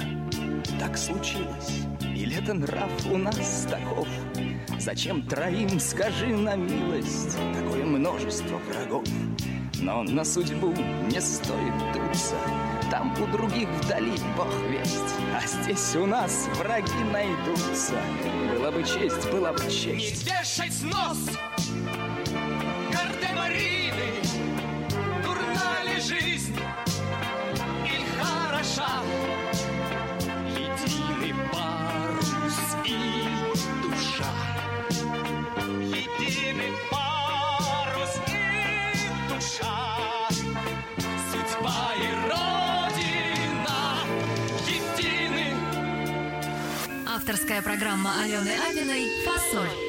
так 0.80 0.98
случилось, 0.98 1.82
или 2.02 2.38
это 2.38 2.54
нрав 2.54 3.06
у 3.08 3.18
нас 3.18 3.68
таков? 3.70 4.08
Зачем 4.80 5.22
троим, 5.24 5.80
скажи 5.80 6.28
на 6.28 6.56
милость, 6.56 7.38
такое 7.54 7.84
множество 7.86 8.58
врагов? 8.58 9.06
Но 9.80 10.04
на 10.04 10.24
судьбу 10.26 10.74
не 11.12 11.22
стоит 11.22 11.74
дуться, 11.94 12.36
там 12.90 13.14
у 13.22 13.28
других 13.28 13.68
вдали 13.82 14.14
бог 14.36 14.48
весть, 14.70 15.16
а 15.36 15.46
здесь 15.46 15.96
у 15.96 16.06
нас 16.06 16.48
враги 16.58 17.04
найдутся. 17.12 17.96
Была 18.56 18.72
бы 18.72 18.84
честь, 18.84 19.30
была 19.32 19.52
бы 19.54 19.60
честь. 19.70 20.26
Не 20.26 20.32
вешать 20.32 20.84
нос, 20.84 21.30
гардемарины, 22.92 24.22
дурна 25.24 25.84
ли 25.84 26.00
жизнь 26.02 26.56
Авторская 47.28 47.62
программа 47.62 48.22
Алены 48.24 48.54
Абиной 48.70 49.10
«Фасоль». 49.26 49.87